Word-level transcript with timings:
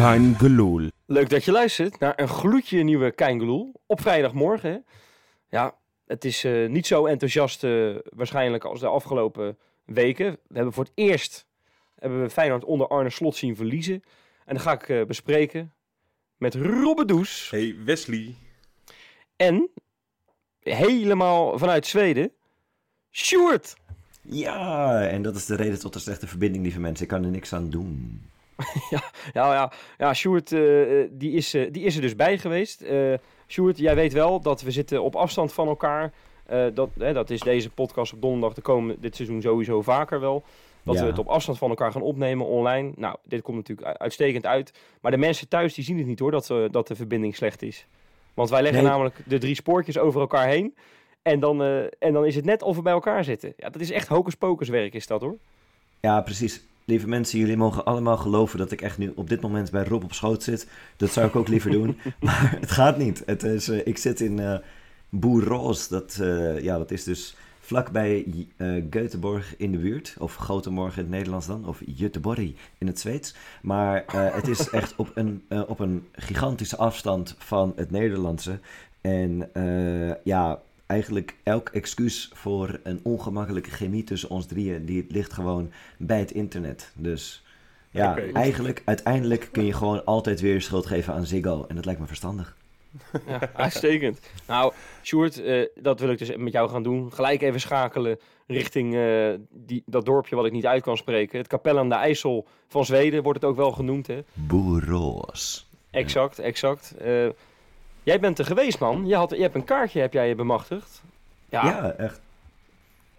Kein 0.00 0.34
Geloel. 0.38 0.90
Leuk 1.06 1.28
dat 1.28 1.44
je 1.44 1.52
luistert 1.52 1.98
naar 1.98 2.12
een 2.16 2.28
gloedje 2.28 2.82
nieuwe 2.82 3.10
Keingeloel 3.10 3.80
op 3.86 4.00
vrijdagmorgen. 4.00 4.70
hè. 4.70 4.78
Ja, 5.56 5.74
het 6.06 6.24
is 6.24 6.44
eh, 6.44 6.68
niet 6.68 6.86
zo 6.86 7.06
enthousiast 7.06 7.64
eh, 7.64 7.94
waarschijnlijk 8.04 8.64
als 8.64 8.80
de 8.80 8.86
afgelopen 8.86 9.58
weken. 9.84 10.30
We 10.30 10.54
hebben 10.54 10.72
voor 10.72 10.84
het 10.84 10.92
eerst 10.94 11.46
hebben 11.98 12.22
we 12.22 12.30
Feyenoord 12.30 12.64
onder 12.64 12.88
Arne 12.88 13.10
Slot 13.10 13.36
zien 13.36 13.56
verliezen. 13.56 14.02
En 14.44 14.54
dat 14.54 14.62
ga 14.62 14.72
ik 14.72 14.88
eh, 14.88 15.04
bespreken 15.04 15.72
met 16.36 16.54
Robbe 16.54 17.04
Does 17.04 17.50
Hey 17.50 17.76
Wesley. 17.84 18.34
en 19.36 19.70
helemaal 20.60 21.58
vanuit 21.58 21.86
Zweden, 21.86 22.32
Sjoerd. 23.10 23.76
Ja, 24.22 25.02
en 25.08 25.22
dat 25.22 25.36
is 25.36 25.46
de 25.46 25.56
reden 25.56 25.78
tot 25.78 25.92
de 25.92 25.98
slechte 25.98 26.26
verbinding, 26.26 26.62
lieve 26.64 26.80
mensen. 26.80 27.02
Ik 27.04 27.10
kan 27.10 27.24
er 27.24 27.30
niks 27.30 27.52
aan 27.52 27.70
doen. 27.70 28.22
Ja, 28.90 29.02
ja, 29.32 29.72
ja 29.98 30.14
Sjoerd, 30.14 30.52
eh, 30.52 31.00
eh, 31.02 31.08
die, 31.12 31.32
is, 31.32 31.54
eh, 31.54 31.72
die 31.72 31.84
is 31.84 31.94
er 31.96 32.00
dus 32.02 32.16
bij 32.16 32.38
geweest. 32.38 32.80
Eh 32.80 33.14
Sjoerd, 33.48 33.78
jij 33.78 33.94
weet 33.94 34.12
wel 34.12 34.40
dat 34.40 34.62
we 34.62 34.70
zitten 34.70 35.02
op 35.02 35.16
afstand 35.16 35.52
van 35.52 35.68
elkaar. 35.68 36.12
Dat, 36.74 36.90
hè, 36.98 37.12
dat 37.12 37.30
is 37.30 37.40
deze 37.40 37.70
podcast 37.70 38.12
op 38.12 38.20
donderdag 38.22 38.54
te 38.54 38.60
komen 38.60 38.96
dit 39.00 39.16
seizoen 39.16 39.40
sowieso 39.42 39.82
vaker 39.82 40.20
wel. 40.20 40.44
Dat 40.84 40.94
Ja. 40.94 41.00
we 41.00 41.06
het 41.06 41.18
op 41.18 41.26
afstand 41.26 41.58
van 41.58 41.68
elkaar 41.68 41.92
gaan 41.92 42.02
opnemen 42.02 42.46
online. 42.46 42.92
Nou, 42.96 43.16
dit 43.24 43.42
komt 43.42 43.56
natuurlijk 43.56 43.98
uitstekend 43.98 44.46
uit. 44.46 44.72
Maar 45.00 45.10
de 45.10 45.16
mensen 45.16 45.48
thuis 45.48 45.74
die 45.74 45.84
zien 45.84 45.98
het 45.98 46.06
niet 46.06 46.18
hoor, 46.18 46.30
dat, 46.30 46.52
dat 46.70 46.86
de 46.86 46.94
verbinding 46.96 47.36
slecht 47.36 47.62
is. 47.62 47.86
Want 48.34 48.50
wij 48.50 48.62
leggen 48.62 48.82
Nee. 48.82 48.90
namelijk 48.90 49.16
de 49.26 49.38
drie 49.38 49.54
spoortjes 49.54 49.98
over 49.98 50.20
elkaar 50.20 50.46
heen. 50.48 50.74
En 51.22 51.40
dan, 51.40 51.62
en 51.98 52.12
dan 52.12 52.26
is 52.26 52.34
het 52.34 52.44
net 52.44 52.62
of 52.62 52.76
we 52.76 52.82
bij 52.82 52.92
elkaar 52.92 53.24
zitten. 53.24 53.52
Ja, 53.56 53.68
dat 53.70 53.80
is 53.80 53.90
echt 53.90 54.08
hocus 54.08 54.34
pocus 54.34 54.68
werk 54.68 54.94
is 54.94 55.06
dat 55.06 55.20
hoor. 55.20 55.36
Ja, 56.00 56.20
precies. 56.20 56.62
Lieve 56.90 57.08
mensen, 57.08 57.38
jullie 57.38 57.56
mogen 57.56 57.84
allemaal 57.84 58.16
geloven 58.16 58.58
dat 58.58 58.70
ik 58.70 58.82
echt 58.82 58.98
nu 58.98 59.12
op 59.14 59.28
dit 59.28 59.40
moment 59.40 59.70
bij 59.70 59.84
Rob 59.84 60.04
op 60.04 60.12
schoot 60.12 60.42
zit. 60.42 60.66
Dat 60.96 61.10
zou 61.10 61.26
ik 61.26 61.36
ook 61.36 61.48
liever 61.48 61.70
doen. 61.70 61.98
Maar 62.20 62.56
het 62.60 62.70
gaat 62.70 62.98
niet. 62.98 63.22
Het 63.26 63.42
is, 63.42 63.68
eh, 63.68 63.86
ik 63.86 63.98
zit 63.98 64.20
in 64.20 64.38
eh 64.38 64.58
Boeros. 65.08 65.88
Dat, 65.88 66.18
eh, 66.20 66.60
ja, 66.60 66.78
dat 66.78 66.90
is 66.90 67.04
dus 67.04 67.36
vlakbij 67.60 68.46
eh 68.56 68.82
Göteborg 68.90 69.56
in 69.56 69.72
de 69.72 69.78
buurt. 69.78 70.16
Of 70.18 70.34
Gothenburg 70.34 70.96
in 70.96 71.02
het 71.02 71.10
Nederlands 71.10 71.46
dan. 71.46 71.66
Of 71.66 71.80
Göteborg 71.96 72.54
in 72.78 72.86
het 72.86 73.00
Zweeds. 73.00 73.34
Maar 73.62 74.04
het 74.12 74.48
is 74.48 74.70
echt 74.70 74.96
op 74.96 75.10
een, 75.14 75.42
op 75.68 75.78
een 75.78 76.06
gigantische 76.12 76.76
afstand 76.76 77.34
van 77.38 77.72
het 77.76 77.90
Nederlandse. 77.90 78.58
En 79.00 79.50
ja, 80.24 80.60
eigenlijk 80.90 81.36
elk 81.42 81.68
excuus 81.68 82.30
voor 82.34 82.80
een 82.82 83.00
ongemakkelijke 83.02 83.70
chemie 83.70 84.04
tussen 84.04 84.30
ons 84.30 84.46
drieën, 84.46 84.84
die 84.84 85.06
ligt 85.08 85.32
gewoon 85.32 85.70
bij 85.96 86.18
het 86.18 86.30
internet. 86.30 86.92
Dus 86.94 87.42
ja, 87.90 88.18
eigenlijk, 88.32 88.82
uiteindelijk 88.84 89.48
kun 89.52 89.64
je 89.64 89.72
gewoon 89.72 90.04
altijd 90.04 90.40
weer 90.40 90.62
schuld 90.62 90.86
geven 90.86 91.14
aan 91.14 91.26
Ziggo. 91.26 91.64
En 91.68 91.74
dat 91.74 91.84
lijkt 91.84 92.00
me 92.00 92.06
verstandig. 92.06 92.56
Ja, 93.26 93.50
uitstekend. 93.54 94.20
Nou, 94.46 94.72
Sjoerd, 95.02 95.42
eh, 95.42 95.66
dat 95.74 96.00
wil 96.00 96.10
ik 96.10 96.18
dus 96.18 96.36
met 96.36 96.52
jou 96.52 96.68
gaan 96.68 96.82
doen. 96.82 97.12
Gelijk 97.12 97.42
even 97.42 97.60
schakelen 97.60 98.18
richting 98.46 98.94
eh, 98.94 99.34
die, 99.50 99.82
dat 99.86 100.04
dorpje 100.04 100.36
wat 100.36 100.44
ik 100.44 100.52
niet 100.52 100.66
uit 100.66 100.82
kan 100.82 100.96
spreken. 100.96 101.38
Het 101.38 101.46
Kapel 101.46 101.78
aan 101.78 101.88
de 101.88 101.94
IJssel 101.94 102.46
van 102.68 102.84
Zweden 102.84 103.22
wordt 103.22 103.40
het 103.40 103.50
ook 103.50 103.56
wel 103.56 103.72
genoemd. 103.72 104.06
Hè? 104.06 104.20
Boeros. 104.32 105.68
Exact, 105.90 106.38
exact. 106.38 106.94
Eh, 106.98 107.28
jij 108.02 108.20
bent 108.20 108.38
er 108.38 108.44
geweest, 108.44 108.78
man. 108.78 109.06
Je, 109.06 109.14
had, 109.14 109.30
je 109.30 109.42
hebt 109.42 109.54
een 109.54 109.64
kaartje 109.64 110.00
heb 110.00 110.12
jij 110.12 110.36
bemachtigd. 110.36 111.02
Ja, 111.48 111.64
Ja, 111.66 111.92
echt. 111.92 112.20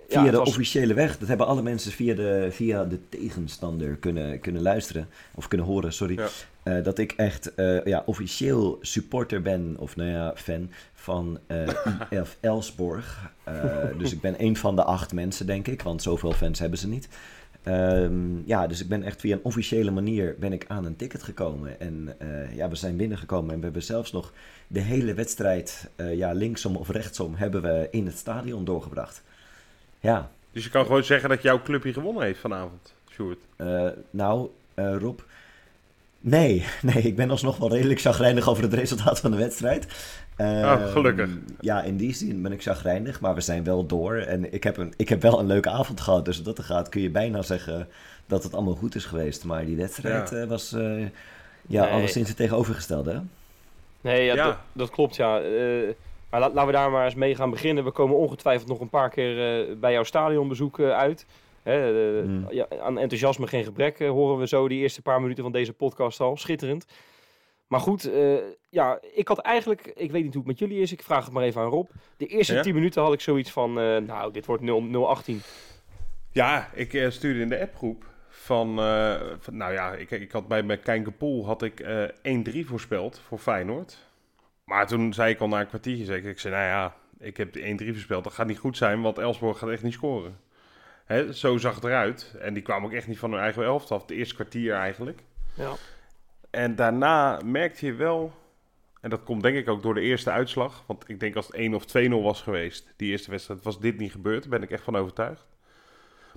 Via 0.09 0.24
de 0.31 0.38
was- 0.38 0.47
officiële 0.50 0.94
weg. 0.94 1.18
Dat 1.18 1.28
hebben 1.28 1.47
alle 1.47 1.62
mensen 1.62 1.92
via 1.92 2.16
de, 2.16 2.47
via 2.52 2.84
de 2.86 3.00
tegenstander 3.09 3.96
kunnen, 3.96 4.40
kunnen 4.40 4.62
luisteren. 4.62 5.09
Of 5.36 5.47
kunnen 5.47 5.68
horen, 5.68 5.94
sorry. 5.94 6.18
Ja. 6.19 6.28
Eh, 6.64 6.84
dat 6.84 6.97
ik 6.97 7.12
echt 7.12 7.56
eh, 7.56 7.86
ja, 7.86 8.03
officieel 8.06 8.78
supporter 8.81 9.42
ben, 9.42 9.75
of 9.80 9.96
nou 9.96 10.09
ja, 10.09 10.34
fan 10.36 10.69
van 10.94 11.40
eh 11.48 11.68
IF 12.09 12.38
Elsborg. 12.40 13.31
Eh, 13.44 13.53
dus 13.98 14.12
ik 14.12 14.22
ben 14.22 14.36
een 14.38 14.58
van 14.58 14.75
de 14.75 14.84
acht 14.84 15.13
mensen, 15.13 15.46
denk 15.46 15.68
ik. 15.68 15.81
Want 15.81 16.02
zoveel 16.02 16.31
fans 16.31 16.59
hebben 16.59 16.80
ze 16.80 16.88
niet. 16.88 17.08
Ehm, 17.64 18.48
ja, 18.48 18.68
dus 18.68 18.82
ik 18.82 18.88
ben 18.88 19.04
echt 19.04 19.20
via 19.20 19.36
een 19.36 19.44
officiële 19.44 19.92
manier 19.92 20.36
ben 20.40 20.54
ik 20.54 20.66
aan 20.68 20.86
een 20.86 20.96
ticket 20.96 21.24
gekomen. 21.24 21.80
En 21.80 22.16
eh, 22.18 22.56
ja, 22.56 22.70
we 22.70 22.76
zijn 22.76 22.96
binnengekomen 22.98 23.52
en 23.52 23.58
we 23.58 23.64
hebben 23.64 23.84
zelfs 23.84 24.12
nog 24.12 24.34
de 24.68 24.80
hele 24.80 25.14
wedstrijd, 25.14 25.90
eh, 25.96 26.16
ja, 26.16 26.32
linksom 26.32 26.76
of 26.76 26.90
rechtsom, 26.90 27.36
hebben 27.36 27.62
we 27.62 27.88
in 27.92 28.06
het 28.06 28.18
stadion 28.18 28.66
doorgebracht. 28.66 29.24
Ja, 30.00 30.32
Dus 30.52 30.64
je 30.64 30.70
kan 30.70 30.86
gewoon 30.86 31.04
zeggen 31.04 31.30
dat 31.30 31.42
jouw 31.42 31.62
clubje 31.62 31.94
gewonnen 31.94 32.24
heeft 32.24 32.40
vanavond, 32.40 32.94
Sjoerd. 33.12 33.40
eh, 33.56 33.88
nou, 34.10 34.50
Rob. 34.76 35.20
Nee, 36.22 36.66
nee, 36.94 37.04
ik 37.04 37.16
ben 37.16 37.30
alsnog 37.30 37.58
wel 37.58 37.70
redelijk 37.72 38.00
chagrijnig 38.02 38.50
over 38.50 38.64
het 38.64 38.74
resultaat 38.74 39.20
van 39.20 39.32
de 39.32 39.38
wedstrijd. 39.38 39.88
Oh, 40.38 40.86
gelukkig. 40.92 41.30
Ja, 41.59 41.82
in 41.84 41.98
die 41.98 42.14
zin 42.14 42.42
ben 42.42 42.52
ik 42.52 42.62
chagrijnig, 42.62 43.20
maar 43.20 43.36
we 43.36 43.42
zijn 43.42 43.64
wel 43.64 43.86
door. 43.86 44.16
En 44.16 44.54
ik 44.54 44.64
heb, 44.64 44.78
een, 44.78 44.94
ik 44.98 45.10
heb 45.10 45.22
wel 45.22 45.40
een 45.40 45.46
leuke 45.48 45.70
avond 45.70 46.02
gehad, 46.02 46.26
dus 46.26 46.44
dat 46.44 46.58
er 46.58 46.64
gaat 46.64 46.90
kun 46.90 47.02
je 47.02 47.10
bijna 47.10 47.42
zeggen 47.42 47.88
dat 48.26 48.44
het 48.44 48.54
allemaal 48.54 48.76
goed 48.76 48.96
is 48.96 49.06
geweest. 49.06 49.44
Maar 49.46 49.66
die 49.66 49.76
wedstrijd 49.76 50.30
Ja. 50.30 50.38
eh, 50.38 50.48
was 50.48 50.74
eh, 50.74 51.00
ja, 51.68 51.84
Nee. 51.84 51.92
alleszins 51.92 52.28
het 52.28 52.38
tegenovergestelde. 52.38 53.12
hè? 53.12 53.20
nee, 54.02 54.26
ja, 54.26 54.34
Ja. 54.34 54.46
Dat, 54.46 54.58
dat 54.74 54.90
klopt, 54.90 55.16
ja. 55.16 55.40
Eh, 55.42 55.90
maar 56.30 56.40
la- 56.40 56.50
laten 56.50 56.66
we 56.66 56.72
daar 56.72 56.92
maar 56.92 57.06
eens 57.06 57.16
mee 57.16 57.36
gaan 57.36 57.50
beginnen. 57.50 57.84
We 57.84 57.92
komen 57.92 58.16
ongetwijfeld 58.18 58.68
nog 58.70 58.80
een 58.80 58.90
paar 58.90 59.10
keer 59.10 59.60
eh, 59.70 59.76
bij 59.78 59.92
jouw 59.92 60.04
stadionbezoek 60.04 60.80
eh, 60.80 60.90
uit. 60.92 61.26
Hè, 61.64 62.20
eh, 62.20 62.26
Mm. 62.26 62.48
ja, 62.50 62.68
aan 62.82 62.98
enthousiasme 63.00 63.48
geen 63.48 63.64
gebrek, 63.64 64.00
eh, 64.00 64.10
horen 64.10 64.38
we 64.40 64.48
zo 64.48 64.68
die 64.68 64.80
eerste 64.82 65.02
paar 65.02 65.22
minuten 65.22 65.44
van 65.44 65.52
deze 65.52 65.74
podcast 65.74 66.20
al. 66.20 66.38
Schitterend. 66.38 66.86
Maar 67.68 67.80
goed, 67.80 68.12
eh, 68.12 68.36
ja, 68.70 69.00
ik 69.14 69.28
had 69.28 69.38
eigenlijk, 69.40 69.82
ik 69.96 70.12
weet 70.12 70.24
niet 70.24 70.34
hoe 70.34 70.44
het 70.44 70.52
met 70.52 70.60
jullie 70.60 70.82
is, 70.82 70.92
ik 70.92 71.04
vraag 71.04 71.24
het 71.26 71.34
maar 71.34 71.44
even 71.44 71.62
aan 71.62 71.70
Rob. 71.70 71.90
De 72.18 72.26
eerste 72.28 72.54
Ja? 72.54 72.62
10 72.62 72.74
minuten 72.74 73.02
had 73.02 73.14
ik 73.14 73.22
zoiets 73.22 73.52
van, 73.52 73.80
eh, 73.80 73.98
nou, 73.98 74.32
dit 74.34 74.46
wordt 74.46 74.64
0 74.64 75.08
018. 75.08 75.42
Ja, 76.32 76.70
ik 76.74 77.06
stuurde 77.10 77.40
in 77.40 77.50
de 77.50 77.60
appgroep 77.62 78.06
van, 78.30 78.80
eh, 78.80 79.22
van- 79.40 79.58
nou 79.58 79.74
ja, 79.74 79.94
ik, 79.94 80.12
ik 80.12 80.32
had 80.32 80.48
bij 80.48 80.64
mijn 80.64 80.80
Kijkenpool 80.80 81.46
had 81.46 81.62
ik 81.62 81.80
eh 81.80 82.04
1-3 82.24 82.66
voorspeld 82.66 83.20
voor 83.28 83.38
Feyenoord. 83.38 83.98
Maar 84.66 84.88
toen 84.88 85.14
zei 85.14 85.34
ik 85.34 85.40
al 85.40 85.48
na 85.48 85.60
een 85.60 85.68
kwartiertje, 85.68 86.06
zei 86.06 86.18
ik, 86.20 86.26
ik 86.26 86.40
zei, 86.40 86.54
nou 86.54 86.66
ja, 86.66 86.96
ik 87.20 87.38
heb 87.38 87.54
de 87.54 87.62
1-3 87.62 87.92
voorspeld. 87.92 88.24
Dat 88.24 88.34
gaat 88.34 88.48
niet 88.48 88.58
goed 88.60 88.78
zijn, 88.78 89.02
want 89.02 89.18
Elsborg 89.18 89.58
gaat 89.58 89.70
echt 89.70 89.84
niet 89.84 89.94
scoren. 89.94 90.38
Hè, 91.12 91.34
zo 91.34 91.58
zag 91.58 91.76
het 91.76 91.84
eruit. 91.84 92.36
En 92.40 92.54
die 92.54 92.64
kwamen 92.64 92.90
ook 92.90 92.96
echt 92.96 93.08
niet 93.08 93.20
van 93.20 93.32
hun 93.32 93.42
eigen 93.42 93.64
elftal. 93.64 94.00
Het 94.00 94.10
eerste 94.12 94.36
kwartier 94.36 94.74
eigenlijk. 94.74 95.24
Ja. 95.54 95.74
En 96.50 96.76
daarna 96.76 97.40
merkte 97.46 97.86
je 97.86 97.94
wel, 97.94 98.34
en 99.02 99.10
dat 99.10 99.24
komt 99.24 99.44
denk 99.44 99.56
ik 99.58 99.70
ook 99.70 99.82
door 99.84 99.94
de 99.94 100.02
eerste 100.02 100.32
uitslag. 100.32 100.84
Want 100.88 101.10
ik 101.10 101.20
denk 101.20 101.36
als 101.36 101.48
het 101.48 101.56
1 101.56 101.74
of 101.74 101.86
2-0 101.98 102.10
was 102.24 102.42
geweest, 102.42 102.94
die 102.96 103.12
eerste 103.12 103.32
wedstrijd, 103.32 103.64
was 103.64 103.80
dit 103.80 103.98
niet 103.98 104.12
gebeurd. 104.12 104.42
Daar 104.42 104.50
ben 104.50 104.62
ik 104.64 104.72
echt 104.72 104.84
van 104.84 104.96
overtuigd. 104.96 105.46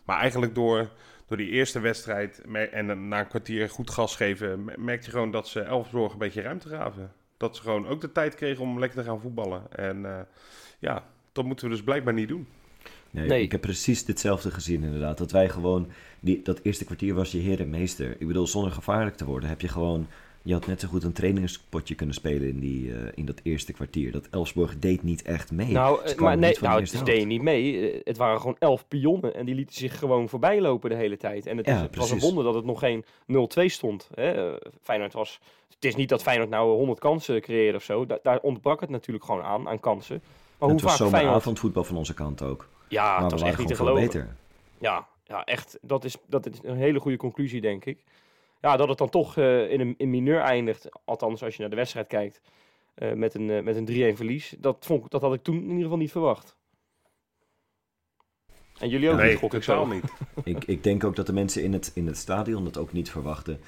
Maar 0.05 0.19
eigenlijk 0.19 0.55
door, 0.55 0.89
door 1.27 1.37
die 1.37 1.51
eerste 1.51 1.81
wedstrijd 1.81 2.41
en 2.73 3.09
na 3.09 3.21
een 3.21 3.29
kwartier 3.29 3.69
goed 3.71 3.91
gas 3.91 4.17
geven, 4.17 4.65
me- 4.65 4.75
merkte 4.79 5.05
je 5.07 5.13
gewoon 5.13 5.31
dat 5.31 5.49
ze 5.49 5.61
Elfsborg 5.61 6.13
een 6.13 6.19
beetje 6.19 6.43
ruimte 6.43 6.69
gaven. 6.69 7.13
Dat 7.37 7.57
ze 7.57 7.63
gewoon 7.63 7.87
ook 7.89 8.01
de 8.01 8.13
tijd 8.13 8.35
kregen 8.35 8.63
om 8.63 8.79
lekker 8.79 8.99
te 9.03 9.09
gaan 9.09 9.21
voetballen. 9.21 9.73
En 9.73 10.07
eh, 10.07 10.21
ja, 10.79 11.05
dat 11.33 11.45
moeten 11.45 11.69
we 11.69 11.75
dus 11.75 11.85
blijkbaar 11.85 12.15
niet 12.15 12.29
doen. 12.29 12.49
Nee, 13.15 13.29
Nee. 13.29 13.43
Ik 13.43 13.53
heb 13.53 13.61
precies 13.61 14.05
ditzelfde 14.05 14.51
gezien 14.51 14.83
inderdaad. 14.83 15.19
Dat 15.19 15.31
wij 15.31 15.49
gewoon, 15.49 15.87
die, 16.21 16.41
dat 16.43 16.61
eerste 16.63 16.85
kwartier 16.85 17.15
was 17.15 17.33
je 17.33 17.39
heer 17.39 17.61
en 17.61 17.71
meester. 17.71 18.17
Ik 18.19 18.27
bedoel, 18.27 18.47
zonder 18.47 18.73
gevaarlijk 18.73 19.17
te 19.17 19.25
worden 19.25 19.49
heb 19.49 19.61
je 19.61 19.69
gewoon... 19.69 20.07
Je 20.47 20.53
had 20.53 20.67
net 20.67 20.81
zo 20.81 20.89
goed 20.89 21.05
een 21.05 21.13
trainingspotje 21.13 21.95
kunnen 21.95 22.15
spelen 22.15 22.49
in, 22.49 22.59
die, 22.61 22.95
eh, 22.95 23.13
in 23.15 23.25
dat 23.25 23.41
eerste 23.43 23.73
kwartier. 23.73 24.13
Dat 24.13 24.29
Elfsborg 24.31 24.79
deed 24.79 25.03
niet 25.03 25.23
echt 25.23 25.53
mee. 25.53 25.73
Nou, 25.73 26.03
eh, 26.05 26.17
maar 26.17 26.39
nee, 26.39 26.57
nou, 26.61 26.81
het 26.83 27.05
deed 27.07 27.27
niet 27.27 27.43
mee. 27.43 27.91
Eh, 27.93 28.01
Het 28.05 28.17
waren 28.17 28.41
gewoon 28.41 28.57
elf 28.59 28.89
pionnen 28.89 29.35
en 29.35 29.47
die 29.47 29.55
lieten 29.55 29.75
zich 29.75 29.99
gewoon 29.99 30.29
voorbij 30.29 30.61
lopen 30.61 30.91
de 30.91 30.97
hele 30.97 31.17
tijd. 31.17 31.47
En 31.47 31.57
het, 31.57 31.67
Ja, 31.67 31.75
is, 31.77 31.81
het 31.81 31.97
was 31.97 32.11
een 32.11 32.19
wonder 32.19 32.45
dat 32.45 32.55
het 32.55 32.65
nog 32.65 32.79
geen 32.79 33.05
0-2 33.27 33.65
stond. 33.67 34.09
Hè? 34.15 34.57
Feyenoord 34.83 35.13
was... 35.13 35.41
Het 35.75 35.85
is 35.85 35.95
niet 35.95 36.09
dat 36.09 36.23
Feyenoord 36.23 36.51
nou 36.51 36.71
100 36.77 36.99
kansen 36.99 37.41
creëerde 37.41 37.77
of 37.77 37.83
zo. 37.85 38.07
Da- 38.07 38.19
daar 38.23 38.39
ontbrak 38.41 38.81
het 38.81 38.91
natuurlijk 38.91 39.25
gewoon 39.25 39.43
aan, 39.43 39.69
aan 39.69 39.81
kansen. 39.81 40.21
Maar 40.59 40.69
hoe 40.69 40.71
het 40.79 40.83
was 40.83 40.97
vaak 40.97 41.09
Feyenoord... 41.09 41.35
avondvoetbal 41.37 41.85
van 41.85 41.97
onze 41.97 42.15
kant 42.15 42.43
ook. 42.43 42.69
Ja, 42.89 43.05
maar 43.05 43.15
het 43.15 43.25
we 43.25 43.31
was 43.31 43.41
waren 43.41 43.49
echt 43.49 43.59
niet 43.59 43.69
te 43.69 43.75
geloven. 43.75 44.03
beter. 44.07 44.37
Ja, 44.79 45.09
ja, 45.25 45.45
echt, 45.45 45.79
dat 45.83 46.05
is, 46.05 46.17
dat 46.27 46.47
is 46.47 46.59
een 46.63 46.77
hele 46.77 47.01
goede 47.01 47.17
conclusie, 47.17 47.61
denk 47.61 47.85
ik. 47.85 48.05
Ja, 48.61 48.77
dat 48.77 48.89
het 48.89 48.99
dan 48.99 49.11
toch 49.11 49.37
eh, 49.37 49.71
in 49.71 49.81
een 49.81 49.95
in 49.99 50.11
mineur 50.11 50.41
eindigt, 50.41 50.89
althans 51.05 51.43
als 51.43 51.55
je 51.55 51.61
naar 51.61 51.71
de 51.71 51.77
wedstrijd 51.77 52.07
kijkt, 52.07 52.41
eh, 52.95 53.13
met 53.13 53.35
een, 53.35 53.51
eh, 53.51 53.63
met 53.63 53.77
een 53.77 53.85
3-1 53.85 54.17
verlies. 54.17 54.55
Dat, 54.59 54.77
vond, 54.81 55.05
ik- 55.05 55.11
dat 55.11 55.21
had 55.21 55.35
ik 55.35 55.43
toen 55.43 55.57
in 55.57 55.69
ieder 55.69 55.83
geval 55.83 55.97
niet 55.99 56.11
verwacht. 56.11 56.57
En 58.79 58.89
jullie 58.89 59.11
ook 59.11 59.17
nee, 59.17 59.31
niet, 59.31 59.39
gok 59.39 59.55
ik 59.55 59.63
totaal 59.63 59.85
zo. 59.87 59.93
niet. 59.93 60.05
Ik, 60.57 60.65
ik 60.65 60.83
denk 60.83 61.05
ook 61.05 61.17
dat 61.17 61.27
de 61.27 61.33
mensen 61.33 61.63
in 61.63 61.73
het, 61.73 61.91
in 61.95 62.07
het 62.07 62.17
stadion 62.17 62.65
dat 62.65 62.77
ook 62.77 62.93
niet 62.93 63.11
verwachten. 63.11 63.61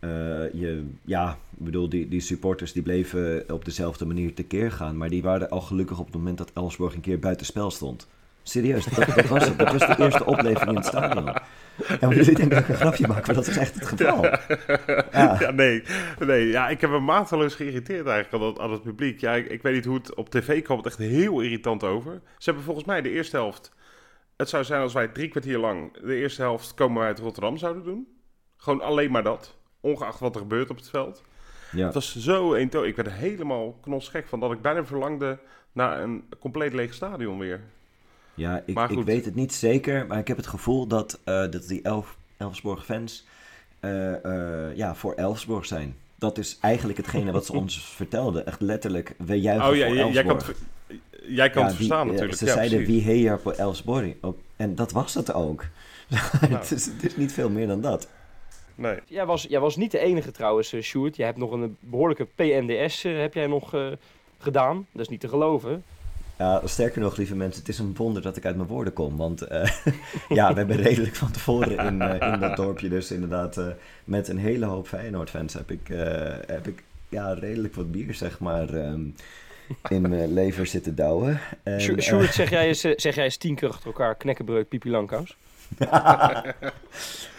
Eh, 0.00 0.08
je, 0.52 0.86
ja, 1.04 1.32
ik 1.32 1.64
bedoel, 1.64 1.88
die, 1.88 2.08
die 2.08 2.20
supporters 2.20 2.72
die 2.72 2.82
bleven 2.82 3.44
op 3.52 3.64
dezelfde 3.64 4.04
manier 4.06 4.34
tekeer 4.34 4.72
gaan. 4.72 4.96
Maar 4.96 5.08
die 5.08 5.22
waren 5.22 5.50
al 5.50 5.60
gelukkig 5.60 5.98
op 5.98 6.06
het 6.06 6.14
moment 6.14 6.38
dat 6.38 6.52
Elfsborg 6.52 6.94
een 6.94 7.00
keer 7.00 7.18
buitenspel 7.18 7.70
stond. 7.70 8.08
Serieus, 8.42 8.84
dat, 8.84 9.14
dat 9.14 9.26
was. 9.26 9.56
Dat 9.56 9.72
was 9.72 9.96
de 9.96 10.02
eerste 10.02 10.24
opleving 10.24 10.68
in 10.68 10.76
het 10.76 10.86
stadion. 10.86 11.34
En 12.00 12.08
jullie 12.08 12.24
denken 12.24 12.48
dat 12.48 12.58
ik 12.58 12.68
een 12.68 12.74
grapje 12.74 13.06
maak, 13.06 13.26
maar 13.26 13.34
dat 13.34 13.46
is 13.46 13.56
echt 13.56 13.74
het 13.74 13.86
geval. 13.86 14.24
Ja. 14.24 14.40
Ja, 15.40 15.50
nee, 15.50 15.82
nee. 16.18 16.46
Ja, 16.46 16.68
ik 16.68 16.80
heb 16.80 16.90
me 16.90 16.98
mateloos 16.98 17.54
geïrriteerd 17.54 18.06
eigenlijk 18.06 18.44
aan 18.44 18.48
het, 18.48 18.58
aan 18.58 18.72
het 18.72 18.82
publiek. 18.82 19.20
Ja, 19.20 19.34
ik, 19.34 19.46
ik 19.46 19.62
weet 19.62 19.74
niet 19.74 19.84
hoe 19.84 19.96
het 19.96 20.14
op 20.14 20.30
tv 20.30 20.62
kwam. 20.62 20.76
Het 20.76 20.86
echt 20.86 20.98
heel 20.98 21.40
irritant 21.40 21.84
over. 21.84 22.20
Ze 22.38 22.44
hebben 22.44 22.64
volgens 22.64 22.86
mij 22.86 23.02
de 23.02 23.10
eerste 23.10 23.36
helft... 23.36 23.72
Het 24.36 24.48
zou 24.48 24.64
zijn 24.64 24.82
als 24.82 24.92
wij 24.92 25.08
drie 25.08 25.28
kwartier 25.28 25.58
lang 25.58 25.98
de 26.00 26.14
eerste 26.14 26.42
helft 26.42 26.74
komen 26.74 26.98
wij 26.98 27.06
uit 27.06 27.18
Rotterdam 27.18 27.56
zouden 27.56 27.84
doen. 27.84 28.06
Gewoon 28.56 28.80
alleen 28.80 29.10
maar 29.10 29.22
dat. 29.22 29.56
Ongeacht 29.80 30.20
wat 30.20 30.34
er 30.34 30.40
gebeurt 30.40 30.70
op 30.70 30.76
het 30.76 30.90
veld. 30.90 31.22
Ja. 31.72 31.84
Het 31.84 31.94
was 31.94 32.16
zo 32.16 32.54
eentonig. 32.54 32.88
Ik 32.88 32.96
werd 32.96 33.08
er 33.08 33.14
helemaal 33.14 33.72
knosgek 33.72 34.26
van 34.26 34.40
dat 34.40 34.52
ik 34.52 34.62
bijna 34.62 34.84
verlangde 34.84 35.38
naar 35.72 36.02
een 36.02 36.24
compleet 36.38 36.72
leeg 36.72 36.94
stadion 36.94 37.38
weer. 37.38 37.60
Ja, 38.42 38.62
ik, 38.66 38.78
ik 38.90 39.04
weet 39.04 39.24
het 39.24 39.34
niet 39.34 39.54
zeker, 39.54 40.06
maar 40.06 40.18
ik 40.18 40.28
heb 40.28 40.36
het 40.36 40.46
gevoel 40.46 40.86
dat, 40.86 41.20
eh, 41.24 41.50
dat 41.50 41.68
die 41.68 41.82
Elf, 41.82 42.16
Elfsborg-fans 42.36 43.26
eh, 43.80 44.24
eh, 44.24 44.76
ja, 44.76 44.94
voor 44.94 45.14
Elfsborg 45.14 45.66
zijn. 45.66 45.96
Dat 46.18 46.38
is 46.38 46.58
eigenlijk 46.60 46.98
hetgene 46.98 47.32
wat 47.32 47.46
ze 47.46 47.52
ons 47.62 47.84
vertelden. 47.84 48.46
Echt 48.46 48.60
letterlijk, 48.60 49.14
we 49.18 49.40
juichen 49.40 49.70
Oh 49.70 49.76
ja, 49.76 49.86
voor 49.86 49.96
jij, 49.96 50.10
jij 50.10 50.24
kan 50.24 50.36
het, 50.36 50.54
jij 51.26 51.50
kan 51.50 51.62
Ja, 51.62 51.68
het 51.68 51.76
verstaan 51.76 52.06
natuurlijk. 52.06 52.38
Ze 52.38 52.44
Ja, 52.44 52.52
zeiden, 52.52 52.84
wie 52.84 53.02
heer 53.02 53.40
voor 53.40 53.52
Elfsborg? 53.52 54.12
Ook- 54.20 54.38
En 54.56 54.74
dat 54.74 54.92
was 54.92 55.14
het 55.14 55.32
ook. 55.32 55.64
het, 56.46 56.70
is, 56.70 56.86
het 56.86 57.04
is 57.04 57.16
niet 57.16 57.32
veel 57.32 57.50
meer 57.50 57.66
dan 57.66 57.80
dat. 57.80 58.08
Nee. 58.74 58.98
Jij 59.06 59.26
was, 59.26 59.42
jij 59.48 59.60
was 59.60 59.76
niet 59.76 59.90
de 59.90 59.98
enige 59.98 60.30
trouwens, 60.30 60.74
Sjoerd. 60.80 61.16
Je 61.16 61.22
hebt 61.22 61.38
nog 61.38 61.50
een 61.50 61.76
behoorlijke 61.80 62.26
PNDS 62.34 63.02
heb 63.02 63.34
jij 63.34 63.46
nog 63.46 63.74
eh, 63.74 63.86
gedaan. 64.38 64.86
Dat 64.92 65.02
is 65.02 65.08
niet 65.08 65.20
te 65.20 65.28
geloven. 65.28 65.84
Ja, 66.42 66.60
sterker 66.64 67.00
nog, 67.00 67.16
lieve 67.16 67.36
mensen, 67.36 67.60
het 67.60 67.68
is 67.68 67.78
een 67.78 67.94
wonder 67.96 68.22
dat 68.22 68.36
ik 68.36 68.44
uit 68.44 68.56
mijn 68.56 68.68
woorden 68.68 68.92
kom. 68.92 69.16
Want 69.16 69.42
eh, 69.42 69.70
ja, 70.28 70.52
we 70.52 70.58
hebben 70.58 70.76
redelijk 70.76 71.14
van 71.14 71.30
tevoren 71.30 71.78
in, 71.78 72.02
eh, 72.02 72.32
in 72.32 72.40
dat 72.40 72.56
dorpje 72.56 72.88
dus 72.88 73.10
inderdaad 73.10 73.56
eh, 73.56 73.66
met 74.04 74.28
een 74.28 74.38
hele 74.38 74.66
hoop 74.66 74.88
Feyenoord-fans 74.88 75.54
heb 75.54 75.70
ik, 75.70 75.88
eh, 75.88 76.34
heb 76.46 76.66
ik 76.66 76.82
ja, 77.08 77.32
redelijk 77.32 77.74
wat 77.74 77.90
bier, 77.90 78.14
zeg 78.14 78.38
maar, 78.38 78.74
ehm, 78.74 79.00
in 79.88 80.00
mijn 80.00 80.32
lever 80.32 80.66
zitten 80.66 80.94
douwen. 80.94 81.40
En, 81.62 81.78
eh, 81.78 81.98
Sjoerd, 81.98 82.34
zeg, 82.34 82.50
jij 82.50 82.66
eens, 82.68 82.80
zeg 82.80 83.14
jij 83.14 83.24
eens 83.24 83.36
tien 83.36 83.54
keer 83.54 83.68
achter 83.68 83.86
elkaar 83.86 84.14
knekkenbreuk, 84.14 84.68
pipi 84.68 84.90
langkous? 84.90 85.36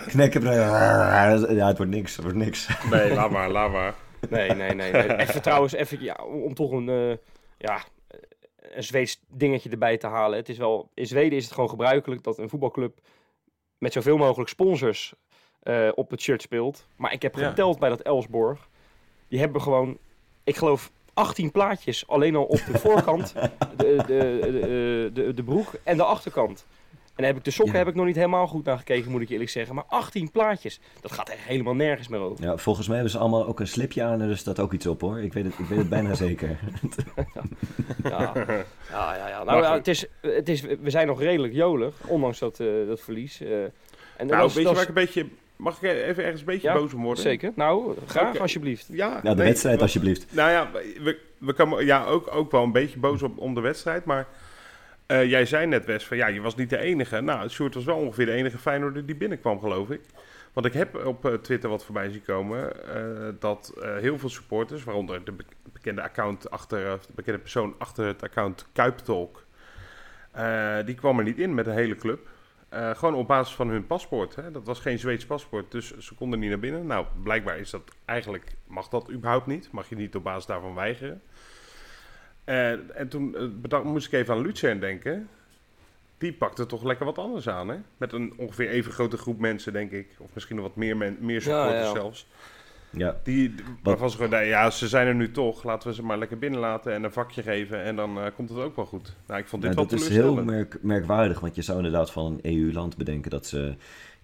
knekkenbreuk, 0.08 0.56
ja, 0.56 1.68
het 1.68 1.78
wordt 1.78 1.92
niks, 1.92 2.16
het 2.16 2.24
wordt 2.24 2.38
niks. 2.38 2.68
Nee, 2.92 3.14
laat 3.14 3.32
maar, 3.32 3.50
laat 3.50 3.72
maar. 3.72 3.94
Nee, 4.30 4.50
nee, 4.50 4.74
nee. 4.74 4.92
nee. 4.92 5.18
Even 5.18 5.42
trouwens, 5.42 5.74
even, 5.74 6.04
ja, 6.04 6.18
om, 6.28 6.42
om 6.42 6.54
toch 6.54 6.72
een, 6.72 6.90
eh, 6.90 7.18
ja, 7.58 7.84
een 8.72 8.84
Zweeds 8.84 9.20
dingetje 9.28 9.70
erbij 9.70 9.98
te 9.98 10.08
halen. 10.08 10.38
Het 10.38 10.50
is 10.50 10.58
wel, 10.58 10.90
in 10.94 11.08
Zweden 11.08 11.38
is 11.38 11.44
het 11.44 11.54
gewoon 11.54 11.70
gebruikelijk 11.70 12.24
dat 12.24 12.38
een 12.38 12.50
voetbalclub 12.50 13.00
met 13.78 13.94
zoveel 13.94 14.18
mogelijk 14.18 14.50
sponsors 14.50 15.14
eh, 15.60 15.90
op 15.96 16.10
het 16.12 16.22
shirt 16.22 16.42
speelt. 16.42 16.86
Maar 16.96 17.14
ik 17.14 17.22
heb 17.22 17.36
Ja. 17.36 17.50
geteld 17.50 17.80
bij 17.80 17.90
dat 17.90 18.02
Elsborg. 18.02 18.68
Die 19.28 19.40
hebben 19.40 19.62
gewoon, 19.62 19.98
ik 20.44 20.56
geloof, 20.56 20.92
18 21.14 21.52
plaatjes 21.52 22.08
alleen 22.08 22.36
al 22.36 22.44
op 22.44 22.62
de 22.72 22.78
voorkant, 22.80 23.34
de, 23.78 23.96
de, 24.08 24.40
de, 24.42 25.10
de, 25.14 25.34
de 25.34 25.44
broek 25.44 25.72
en 25.84 25.98
de 25.98 26.04
achterkant. 26.04 26.66
En 27.16 27.24
heb 27.24 27.38
ik 27.38 27.44
de 27.44 27.52
sokken 27.52 27.74
Ja. 27.74 27.80
heb 27.80 27.88
ik 27.90 27.96
nog 27.96 28.06
niet 28.06 28.16
helemaal 28.16 28.48
goed 28.48 28.66
naar 28.66 28.78
gekeken, 28.78 29.12
moet 29.12 29.22
ik 29.22 29.30
eerlijk 29.30 29.50
zeggen. 29.50 29.76
Maar 29.76 29.84
18 29.88 30.32
plaatjes, 30.32 30.80
dat 31.02 31.12
gaat 31.12 31.30
echt 31.30 31.42
helemaal 31.44 31.76
nergens 31.76 32.08
meer 32.08 32.20
over. 32.20 32.44
Ja, 32.46 32.58
volgens 32.58 32.86
mij 32.86 32.96
hebben 32.96 33.14
ze 33.14 33.20
allemaal 33.20 33.48
ook 33.48 33.60
een 33.60 33.68
slipje 33.68 34.04
aan 34.04 34.22
en 34.22 34.30
er 34.30 34.38
staat 34.38 34.60
ook 34.60 34.74
iets 34.74 34.88
op 34.88 35.02
hoor. 35.02 35.20
Ik 35.22 35.34
weet 35.34 35.44
het, 35.44 35.54
ik 35.60 35.66
weet 35.66 35.78
het 35.78 35.90
bijna 35.90 36.14
zeker. 36.28 36.60
Ja, 38.04 38.32
ja, 38.92 39.16
ja. 39.16 39.28
ja. 39.28 39.44
Nou, 39.44 39.66
het 39.66 39.88
is, 39.88 40.06
het 40.22 40.50
is, 40.50 40.62
we 40.62 40.90
zijn 40.90 41.08
nog 41.08 41.20
redelijk 41.22 41.54
jolig, 41.54 41.96
ondanks 42.08 42.40
dat, 42.40 42.60
eh, 42.60 42.68
dat 42.88 43.02
verlies. 43.02 43.42
eh. 43.42 43.64
en 43.64 43.72
dat 44.18 44.28
Nou, 44.30 44.42
weet 44.44 44.54
je 44.56 44.64
dat 44.64 44.74
waar 44.74 44.82
ik 44.82 44.88
een 44.88 44.94
beetje... 44.94 45.26
Mag 45.56 45.82
ik 45.82 45.84
even 45.92 46.24
ergens 46.24 46.40
een 46.40 46.46
beetje 46.46 46.68
Ja, 46.68 46.74
boos 46.74 46.94
om 46.94 47.04
worden? 47.04 47.24
Zeker. 47.24 47.52
Nou, 47.56 47.96
graag 48.08 48.40
alsjeblieft. 48.40 48.88
Ja, 48.92 49.10
Ja, 49.24 49.30
de 49.30 49.36
nee, 49.36 49.46
wedstrijd 49.48 49.82
alsjeblieft. 49.82 50.26
Nou 50.30 50.52
ja, 50.52 50.70
we, 51.04 51.20
we 51.38 51.54
komen 51.54 51.86
ja, 51.86 52.06
ook, 52.06 52.36
ook 52.36 52.52
wel 52.52 52.64
een 52.64 52.72
beetje 52.72 53.00
boos 53.00 53.22
op, 53.24 53.38
om 53.38 53.54
de 53.54 53.62
wedstrijd. 53.62 54.06
Maar 54.06 54.28
eh, 55.14 55.30
jij 55.30 55.46
zei 55.46 55.66
net, 55.68 55.86
Wes, 55.86 56.06
van 56.08 56.18
ja, 56.18 56.28
je 56.28 56.42
was 56.42 56.56
niet 56.56 56.70
de 56.70 56.78
enige. 56.78 57.22
Nou, 57.22 57.50
Sjoerd 57.50 57.74
was 57.74 57.84
wel 57.84 57.98
ongeveer 57.98 58.26
de 58.26 58.32
enige 58.32 58.58
Feyenoorder 58.58 59.06
die 59.06 59.16
binnenkwam, 59.16 59.60
geloof 59.60 59.90
ik. 59.90 60.02
Want 60.54 60.66
ik 60.66 60.74
heb 60.74 61.06
op 61.06 61.26
eh, 61.26 61.34
Twitter 61.34 61.70
wat 61.70 61.86
voorbij 61.86 62.10
zien 62.10 62.24
komen 62.24 62.88
eh, 62.96 63.34
dat 63.40 63.74
heel 64.00 64.18
veel 64.18 64.30
supporters, 64.30 64.84
waaronder 64.84 65.24
de 65.24 65.32
be- 65.32 65.44
bekende 65.74 66.02
account 66.02 66.50
achter, 66.50 66.80
de 66.84 67.14
bekende 67.16 67.40
persoon 67.40 67.76
achter 67.78 68.06
het 68.06 68.24
account 68.24 68.68
Kuiptalk, 68.74 69.46
die 70.86 70.96
kwam 70.96 71.18
er 71.18 71.24
niet 71.24 71.38
in 71.38 71.54
met 71.54 71.66
de 71.66 71.72
hele 71.72 71.96
club. 71.96 72.28
Gewoon 72.70 73.16
op 73.16 73.28
basis 73.28 73.56
van 73.56 73.70
hun 73.70 73.88
paspoort. 73.88 74.36
Hè? 74.36 74.52
Dat 74.52 74.66
was 74.66 74.80
geen 74.80 75.00
Zweeds 75.00 75.26
paspoort, 75.26 75.72
dus 75.72 75.98
ze 75.98 76.16
konden 76.16 76.40
niet 76.40 76.50
naar 76.50 76.60
binnen. 76.60 76.86
Nou, 76.86 77.06
blijkbaar 77.24 77.58
is 77.58 77.70
dat 77.70 77.92
eigenlijk, 78.06 78.56
mag 78.68 78.88
dat 78.88 79.12
überhaupt 79.12 79.46
niet. 79.46 79.72
Mag 79.72 79.90
je 79.90 79.96
niet 79.96 80.16
op 80.16 80.24
basis 80.24 80.46
daarvan 80.46 80.76
weigeren. 80.76 81.22
Eh, 82.44 82.72
en 82.72 83.08
toen 83.10 83.36
eh, 83.36 83.44
bedacht, 83.62 83.84
moest 83.84 84.08
ik 84.08 84.14
even 84.14 84.34
aan 84.34 84.42
Lucien 84.42 84.80
denken. 84.80 85.28
Die 86.18 86.34
pakte 86.34 86.66
toch 86.66 86.84
lekker 86.84 87.06
wat 87.06 87.18
anders 87.18 87.50
aan, 87.50 87.68
hè? 87.68 87.78
Met 87.98 88.14
een 88.14 88.34
ongeveer 88.38 88.70
even 88.70 88.92
grote 88.92 89.18
groep 89.18 89.40
mensen, 89.40 89.74
denk 89.74 89.92
ik. 89.92 90.08
Of 90.18 90.30
misschien 90.34 90.56
nog 90.56 90.66
wat 90.66 90.76
meer, 90.76 90.98
men, 90.98 91.18
meer 91.20 91.42
supporters 91.42 91.86
ja. 91.86 91.94
zelfs. 91.94 92.28
Ja, 92.98 93.16
Die, 93.24 93.54
waarvan 93.84 94.10
ze 94.10 94.16
gewoon, 94.16 94.32
nee, 94.32 94.48
ja, 94.48 94.70
ze 94.70 94.88
zijn 94.88 95.08
er 95.08 95.16
nu 95.16 95.32
toch. 95.32 95.64
Laten 95.64 95.90
we 95.90 95.96
ze 95.96 96.04
maar 96.04 96.18
lekker 96.18 96.38
binnenlaten 96.38 96.94
en 96.94 97.04
een 97.04 97.12
vakje 97.12 97.42
geven. 97.42 97.84
En 97.84 97.96
dan 97.96 98.20
eh, 98.20 98.26
komt 98.36 98.50
het 98.50 98.58
ook 98.58 98.76
wel 98.76 98.86
goed. 98.86 99.16
Nou, 99.28 99.40
ik 99.40 99.48
vond 99.48 99.62
dit 99.62 99.72
Ja, 99.72 99.78
wel 99.78 99.88
dat 99.88 100.00
is 100.00 100.08
heel 100.08 100.44
merk, 100.44 100.78
merkwaardig, 100.82 101.40
want 101.40 101.56
je 101.56 101.62
zou 101.62 101.78
inderdaad 101.78 102.12
van 102.12 102.26
een 102.26 102.40
EU-land 102.56 102.98
bedenken 102.98 103.32
dat 103.32 103.46
ze 103.46 103.76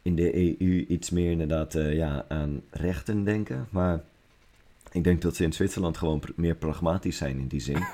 in 0.02 0.16
de 0.16 0.36
EU 0.36 0.86
iets 0.88 1.10
meer 1.10 1.32
inderdaad 1.32 1.76
eh, 1.76 1.96
ja, 1.96 2.26
aan 2.28 2.62
rechten 2.72 3.24
denken. 3.24 3.68
Maar 3.70 4.02
ik 4.92 5.04
denk 5.04 5.22
dat 5.22 5.36
ze 5.36 5.44
in 5.44 5.54
Zwitserland 5.54 5.98
gewoon 5.98 6.20
pr- 6.20 6.32
meer 6.36 6.56
pragmatisch 6.56 7.18
zijn 7.18 7.40
in 7.40 7.48
die 7.48 7.60
zin. 7.62 7.84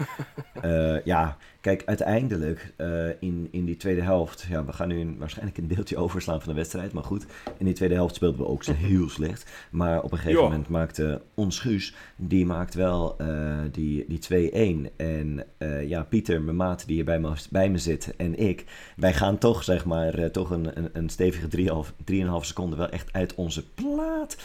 Eh, 0.61 1.05
ja, 1.05 1.37
kijk, 1.61 1.83
uiteindelijk 1.85 2.73
eh, 2.77 3.07
in, 3.19 3.47
in 3.51 3.65
die 3.65 3.77
tweede 3.77 4.01
helft, 4.01 4.45
ja, 4.49 4.65
we 4.65 4.73
gaan 4.73 4.87
nu 4.87 4.99
een, 4.99 5.17
waarschijnlijk 5.17 5.57
een 5.57 5.67
deeltje 5.67 5.97
overslaan 6.03 6.41
van 6.41 6.49
de 6.49 6.55
wedstrijd, 6.55 6.93
maar 6.93 7.03
goed, 7.03 7.25
in 7.57 7.65
die 7.65 7.73
tweede 7.73 7.95
helft 7.95 8.15
speelden 8.15 8.39
we 8.39 8.47
ook 8.47 8.65
heel 8.89 9.09
slecht. 9.09 9.51
Maar 9.69 10.01
op 10.01 10.11
een 10.11 10.17
gegeven 10.17 10.43
moment 10.43 10.69
maakte 10.69 11.21
ons 11.33 11.59
Guus, 11.59 11.95
die 12.15 12.45
maakt 12.45 12.73
wel 12.73 13.17
eh, 13.17 13.57
die, 13.71 14.05
die 14.07 14.89
2-1. 14.89 14.95
En 14.95 15.43
ja, 15.87 16.03
Pieter, 16.03 16.41
mijn 16.41 16.55
maat 16.55 16.85
die 16.85 16.95
hier 16.95 17.05
bij 17.05 17.19
me, 17.19 17.31
bij 17.49 17.69
me 17.69 17.77
zit, 17.77 18.13
en 18.17 18.39
ik, 18.39 18.65
wij 18.95 19.13
gaan 19.13 19.37
toch, 19.37 19.63
zeg 19.63 19.85
maar, 19.85 20.31
toch 20.31 20.49
een, 20.49 20.77
een, 20.77 20.89
een 20.93 21.09
stevige 21.09 21.47
3,5 21.57 22.11
3,5 22.11 22.25
seconden 22.39 22.77
wel 22.77 22.89
echt 22.89 23.13
uit 23.13 23.35
onze 23.35 23.63
plaat. 23.69 24.37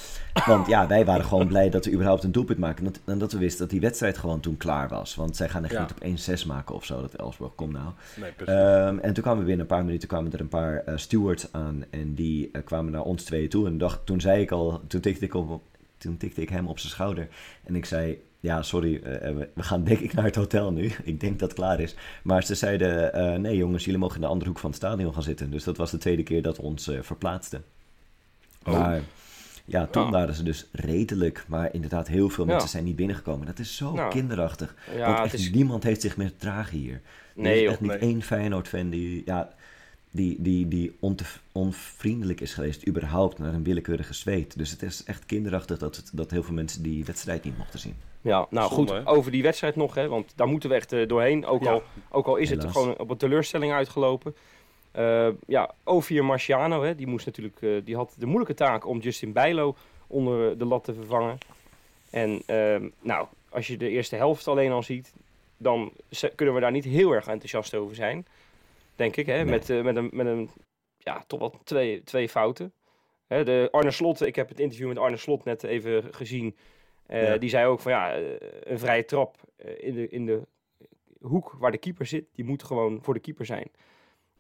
Want 0.47 0.66
ja, 0.66 0.87
wij 0.87 1.04
waren 1.04 1.25
gewoon 1.25 1.47
blij 1.47 1.71
dat 1.71 1.85
we 1.85 1.92
überhaupt 1.92 2.25
een 2.25 2.33
doelpunt 2.40 2.59
maken. 2.59 2.87
En 2.87 2.92
dat, 2.92 3.00
en 3.04 3.18
dat 3.18 3.32
we 3.32 3.38
wisten 3.38 3.61
dat 3.61 3.70
die 3.70 3.80
wedstrijd 3.80 4.18
gewoon 4.18 4.40
toen 4.40 4.56
klaar 4.56 4.88
was. 4.88 5.14
Want 5.14 5.37
zij 5.37 5.49
gaan 5.49 5.64
echt 5.64 5.73
Ja. 5.73 5.80
niet 5.80 5.90
op 5.90 6.02
1-6 6.02 6.47
maken 6.47 6.75
of 6.75 6.85
zo, 6.85 7.00
dat 7.00 7.14
Elsborg, 7.14 7.54
kom 7.54 7.73
nou. 7.73 7.90
Nee. 8.20 8.30
Ehm, 8.56 8.99
en 8.99 9.12
toen 9.12 9.23
kwamen 9.23 9.40
we 9.40 9.47
binnen 9.47 9.61
een 9.61 9.76
paar 9.76 9.85
minuten 9.85 10.09
kwamen 10.09 10.32
er 10.32 10.40
een 10.40 10.49
paar 10.49 10.85
eh, 10.85 10.97
stewards 10.97 11.52
aan. 11.52 11.85
En 11.90 12.14
die 12.14 12.49
eh, 12.52 12.64
kwamen 12.64 12.92
naar 12.92 13.02
ons 13.02 13.25
tweeën 13.25 13.49
toe. 13.49 13.66
En 13.66 13.78
dacht, 13.78 14.06
toen 14.06 14.20
zei 14.20 14.42
ik 14.42 14.50
al, 14.50 14.80
toen 14.87 15.00
tikte 15.00 15.25
ik, 15.25 15.35
op, 15.35 15.62
toen 15.99 16.16
tikte 16.16 16.42
ik 16.42 16.49
hem 16.49 16.66
op 16.66 16.78
zijn 16.78 16.92
schouder. 16.92 17.28
En 17.64 17.75
ik 17.76 17.85
zei, 17.85 18.18
ja, 18.40 18.62
sorry, 18.62 18.97
eh, 18.97 19.35
we, 19.35 19.49
we 19.54 19.62
gaan 19.62 19.85
denk 19.85 19.99
ik 19.99 20.12
naar 20.12 20.25
het 20.25 20.35
hotel 20.35 20.73
nu. 20.73 20.85
ik 21.04 21.20
denk 21.20 21.38
dat 21.38 21.49
het 21.49 21.59
klaar 21.59 21.80
is. 21.80 21.94
Maar 22.23 22.42
ze 22.44 22.54
zeiden, 22.54 23.12
eh, 23.12 23.35
nee 23.38 23.56
jongens, 23.56 23.85
jullie 23.85 24.00
mogen 24.00 24.14
in 24.16 24.20
de 24.23 24.26
andere 24.26 24.50
hoek 24.50 24.59
van 24.59 24.70
het 24.70 24.78
stadion 24.78 25.12
gaan 25.14 25.23
zitten. 25.23 25.50
Dus 25.50 25.64
dat 25.64 25.76
was 25.76 25.90
de 25.90 25.99
tweede 25.99 26.23
keer 26.23 26.42
dat 26.42 26.56
we 26.56 26.62
ons 26.62 26.88
eh, 26.88 26.99
verplaatsten. 27.02 27.64
Oh. 28.64 28.73
Maar 28.78 29.00
ja, 29.64 29.87
toen 29.87 30.05
Ja. 30.05 30.11
waren 30.11 30.35
ze 30.35 30.43
dus 30.43 30.67
redelijk. 30.73 31.45
Maar 31.49 31.69
inderdaad, 31.75 32.09
heel 32.09 32.29
veel 32.29 32.45
Ja. 32.45 32.50
mensen 32.50 32.69
zijn 32.69 32.85
niet 32.85 32.97
binnengekomen. 32.97 33.47
Dat 33.47 33.59
is 33.59 33.76
zo 33.76 33.93
Nou, 33.93 34.11
kinderachtig. 34.11 34.75
Ja, 34.97 35.07
Want 35.07 35.25
echt 35.25 35.35
is... 35.35 35.50
niemand 35.50 35.83
heeft 35.83 36.00
zich 36.00 36.17
meer 36.17 36.29
te 36.31 36.37
dragen 36.38 36.79
hier. 36.79 36.95
Er 36.95 37.00
Nee, 37.43 37.55
is 37.55 37.61
joh. 37.62 37.71
echt 37.71 37.81
niet 37.81 37.90
nee. 37.90 37.99
één 37.99 38.23
Feyenoord-fan 38.23 38.90
die, 38.90 39.23
ja, 39.25 39.50
die, 40.11 40.37
die, 40.38 40.69
die 40.69 40.97
onvriendelijk 41.52 42.40
is 42.40 42.55
geweest, 42.55 42.88
überhaupt, 42.88 43.38
naar 43.38 43.55
een 43.55 43.64
willekeurige 43.64 44.14
zweet. 44.14 44.59
Dus 44.59 44.71
het 44.71 44.83
is 44.83 45.05
echt 45.05 45.26
kinderachtig 45.26 45.79
dat, 45.79 45.97
het, 45.97 46.11
dat 46.12 46.31
heel 46.31 46.43
veel 46.43 46.55
mensen 46.55 46.83
die 46.83 47.05
wedstrijd 47.05 47.45
niet 47.45 47.59
mochten 47.59 47.79
zien. 47.79 47.95
Ja, 48.23 48.47
nou 48.50 48.69
Zonde, 48.75 48.93
goed, 48.93 49.05
hè? 49.05 49.11
over 49.11 49.31
die 49.31 49.43
wedstrijd 49.43 49.76
nog, 49.76 49.95
hè, 49.95 50.09
want 50.09 50.33
daar 50.37 50.49
moeten 50.49 50.69
we 50.69 50.75
echt 50.75 50.93
eh, 50.93 51.09
doorheen. 51.09 51.47
Ook, 51.47 51.62
Ja. 51.62 51.71
al, 51.71 51.83
ook 52.11 52.26
al 52.26 52.37
is 52.37 52.50
het 52.50 52.64
gewoon 52.64 52.99
op 52.99 53.11
een 53.11 53.17
teleurstelling 53.17 53.73
uitgelopen. 53.73 54.35
Eh, 54.92 55.28
ja, 55.47 55.75
Ovier 55.85 56.25
Marciano, 56.25 56.82
hè, 56.82 56.94
die, 56.94 57.06
moest 57.06 57.26
natuurlijk, 57.26 57.62
eh, 57.62 57.70
die 57.85 57.97
had 57.97 58.14
de 58.18 58.26
moeilijke 58.26 58.54
taak 58.54 58.87
om 58.87 58.99
Justin 58.99 59.32
Bijlo 59.32 59.76
onder 60.06 60.59
de 60.59 60.64
lat 60.64 60.85
te 60.85 60.94
vervangen. 60.94 61.38
En 62.11 62.42
ehm, 62.47 62.88
nou, 63.00 63.26
als 63.49 63.66
je 63.66 63.76
de 63.76 63.88
eerste 63.88 64.16
helft 64.16 64.49
alleen 64.49 64.73
al 64.73 64.82
ziet, 64.82 65.12
dan 65.56 65.92
kunnen 66.35 66.54
we 66.54 66.61
daar 66.61 66.70
niet 66.70 66.85
heel 66.85 67.12
erg 67.12 67.26
enthousiast 67.26 67.75
over 67.75 67.94
zijn. 67.94 68.26
Denk 68.97 69.16
ik, 69.16 69.26
hè? 69.26 69.35
Nee. 69.35 69.44
Met, 69.44 69.70
eh, 69.70 69.82
met 69.82 69.97
een, 69.97 70.09
met 70.12 70.26
een 70.26 70.50
ja, 70.97 71.25
toch 71.26 71.38
wel 71.38 71.54
twee, 71.64 72.02
twee 72.02 72.28
fouten. 72.28 72.73
Hè, 73.26 73.44
de 73.44 73.68
Arne 73.70 73.90
Slot, 73.90 74.26
ik 74.26 74.37
heb 74.37 74.49
het 74.49 74.61
interview 74.61 74.88
met 74.88 74.99
Arne 74.99 75.16
Slot 75.16 75.44
net 75.44 75.62
even 75.62 76.14
gezien. 76.14 76.56
Ja. 77.09 77.37
Die 77.37 77.50
zei 77.50 77.66
ook 77.66 77.80
van 77.80 77.92
ja, 77.92 78.16
een 78.61 78.78
vrije 78.78 79.04
trap 79.04 79.37
in, 79.56 79.94
de, 79.94 80.09
in 80.09 80.26
de 80.26 80.42
hoek 81.20 81.56
waar 81.59 81.70
de 81.70 81.78
keeper 81.78 82.06
zit, 82.06 82.25
die 82.35 82.44
moet 82.44 82.62
gewoon 82.62 82.99
voor 83.02 83.14
de 83.14 83.20
keeper 83.20 83.47
zijn. 83.47 83.70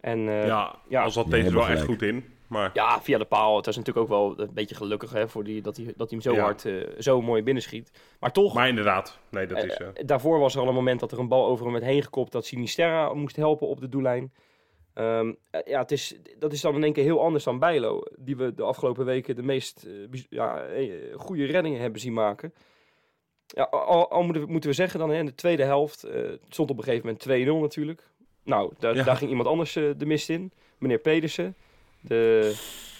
En 0.00 0.28
eh, 0.28 0.46
ja, 0.46 0.78
ja. 0.88 1.02
al 1.02 1.10
zat 1.10 1.24
Ja, 1.24 1.30
deze 1.30 1.46
er 1.46 1.54
wel 1.54 1.66
echt 1.68 1.82
goed 1.84 2.02
in. 2.02 2.24
Maar 2.46 2.70
ja, 2.74 3.02
via 3.02 3.18
de 3.18 3.24
paal. 3.24 3.56
Het 3.56 3.66
was 3.66 3.76
natuurlijk 3.76 4.06
ook 4.06 4.18
wel 4.18 4.40
een 4.46 4.54
beetje 4.54 4.74
gelukkig 4.74 5.12
hè, 5.12 5.28
voor 5.28 5.44
die, 5.44 5.62
dat, 5.62 5.76
hij, 5.76 5.84
dat 5.96 6.10
hij 6.10 6.18
hem 6.20 6.20
zo 6.20 6.32
Ja. 6.32 6.42
hard, 6.42 6.64
eh, 6.64 6.74
zo 6.98 7.22
mooi 7.22 7.42
binnenschiet. 7.42 7.90
Maar 8.20 8.32
toch, 8.32 8.54
Maar 8.54 8.68
inderdaad, 8.68 9.18
nee, 9.28 9.46
dat 9.46 9.64
is... 9.64 9.76
eh, 9.76 9.86
eh, 9.86 9.92
daarvoor 10.06 10.38
was 10.38 10.54
er 10.54 10.60
al 10.60 10.68
een 10.68 10.74
moment 10.74 11.00
dat 11.00 11.12
er 11.12 11.18
een 11.18 11.28
bal 11.28 11.46
over 11.46 11.64
hem 11.64 11.72
werd 11.72 11.84
heen 11.84 12.02
gekopt. 12.02 12.32
Dat 12.32 12.46
Sinisterra 12.46 13.14
moest 13.14 13.36
helpen 13.36 13.68
op 13.68 13.80
de 13.80 13.88
doellijn. 13.88 14.32
Ehm, 14.94 15.32
eh, 15.50 15.60
ja, 15.64 15.80
het 15.80 15.90
is, 15.90 16.16
dat 16.38 16.52
is 16.52 16.60
dan 16.60 16.74
in 16.74 16.84
één 16.84 16.92
keer 16.92 17.04
heel 17.04 17.22
anders 17.22 17.44
dan 17.44 17.58
Bijlo. 17.58 18.02
Die 18.18 18.36
we 18.36 18.54
de 18.54 18.62
afgelopen 18.62 19.04
weken 19.04 19.36
de 19.36 19.42
meest 19.42 19.86
ja, 20.30 20.64
goede 21.16 21.44
reddingen 21.44 21.80
hebben 21.80 22.00
zien 22.00 22.12
maken. 22.12 22.52
Ja, 23.46 23.62
al, 23.62 24.10
al 24.10 24.22
moeten, 24.22 24.42
we, 24.44 24.52
moeten 24.52 24.70
we 24.70 24.76
zeggen 24.76 24.98
dan, 24.98 25.10
hè, 25.10 25.18
in 25.18 25.26
de 25.26 25.34
tweede 25.34 25.62
helft 25.64 26.04
eh, 26.04 26.22
het 26.22 26.40
stond 26.48 26.70
op 26.70 26.78
een 26.78 26.84
gegeven 26.84 27.06
moment 27.24 27.48
2-0 27.58 27.60
natuurlijk. 27.60 28.08
Nou, 28.42 28.72
daar, 28.78 28.94
Ja. 28.94 29.02
daar 29.04 29.16
ging 29.16 29.30
iemand 29.30 29.48
anders 29.48 29.76
eh, 29.76 29.84
de 29.96 30.06
mist 30.06 30.28
in. 30.28 30.50
Meneer 30.78 30.98
Pedersen. 30.98 31.54
De, 32.00 32.54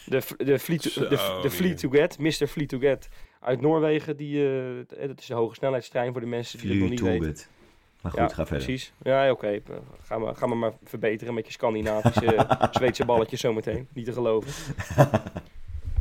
de, 0.07 0.23
de, 0.37 0.59
fleet, 0.59 0.83
Zo, 0.83 1.09
de, 1.09 1.39
de 1.43 1.51
fleet 1.51 1.79
to 1.79 1.89
get, 1.91 2.19
Mr. 2.19 2.47
Fleet 2.47 2.69
to 2.69 2.79
get 2.79 3.09
uit 3.41 3.61
Noorwegen. 3.61 4.17
Die, 4.17 4.49
eh, 4.99 5.09
dat 5.09 5.19
is 5.19 5.27
de 5.27 5.35
hoge 5.35 5.55
snelheidstrein 5.55 6.13
voor 6.13 6.21
de 6.21 6.27
mensen 6.27 6.59
die 6.59 6.71
het 6.71 6.79
nog 6.81 6.91
niet 6.91 7.01
weten. 7.01 7.47
Maar 8.03 8.13
goed, 8.13 8.21
Ja, 8.21 8.29
ga 8.29 8.47
verder. 8.47 8.65
Precies. 8.65 8.93
Ja, 9.03 9.31
oké. 9.31 9.47
Eh, 9.49 9.61
Ga, 10.03 10.19
maar, 10.19 10.37
ga 10.37 10.47
maar 10.47 10.57
maar 10.57 10.73
verbeteren 10.85 11.35
met 11.35 11.47
je 11.47 11.53
Scandinavische 11.53 12.47
Zweedse 12.71 13.05
balletjes 13.05 13.41
zometeen. 13.41 13.89
Niet 13.93 14.05
te 14.05 14.13
geloven. 14.13 14.53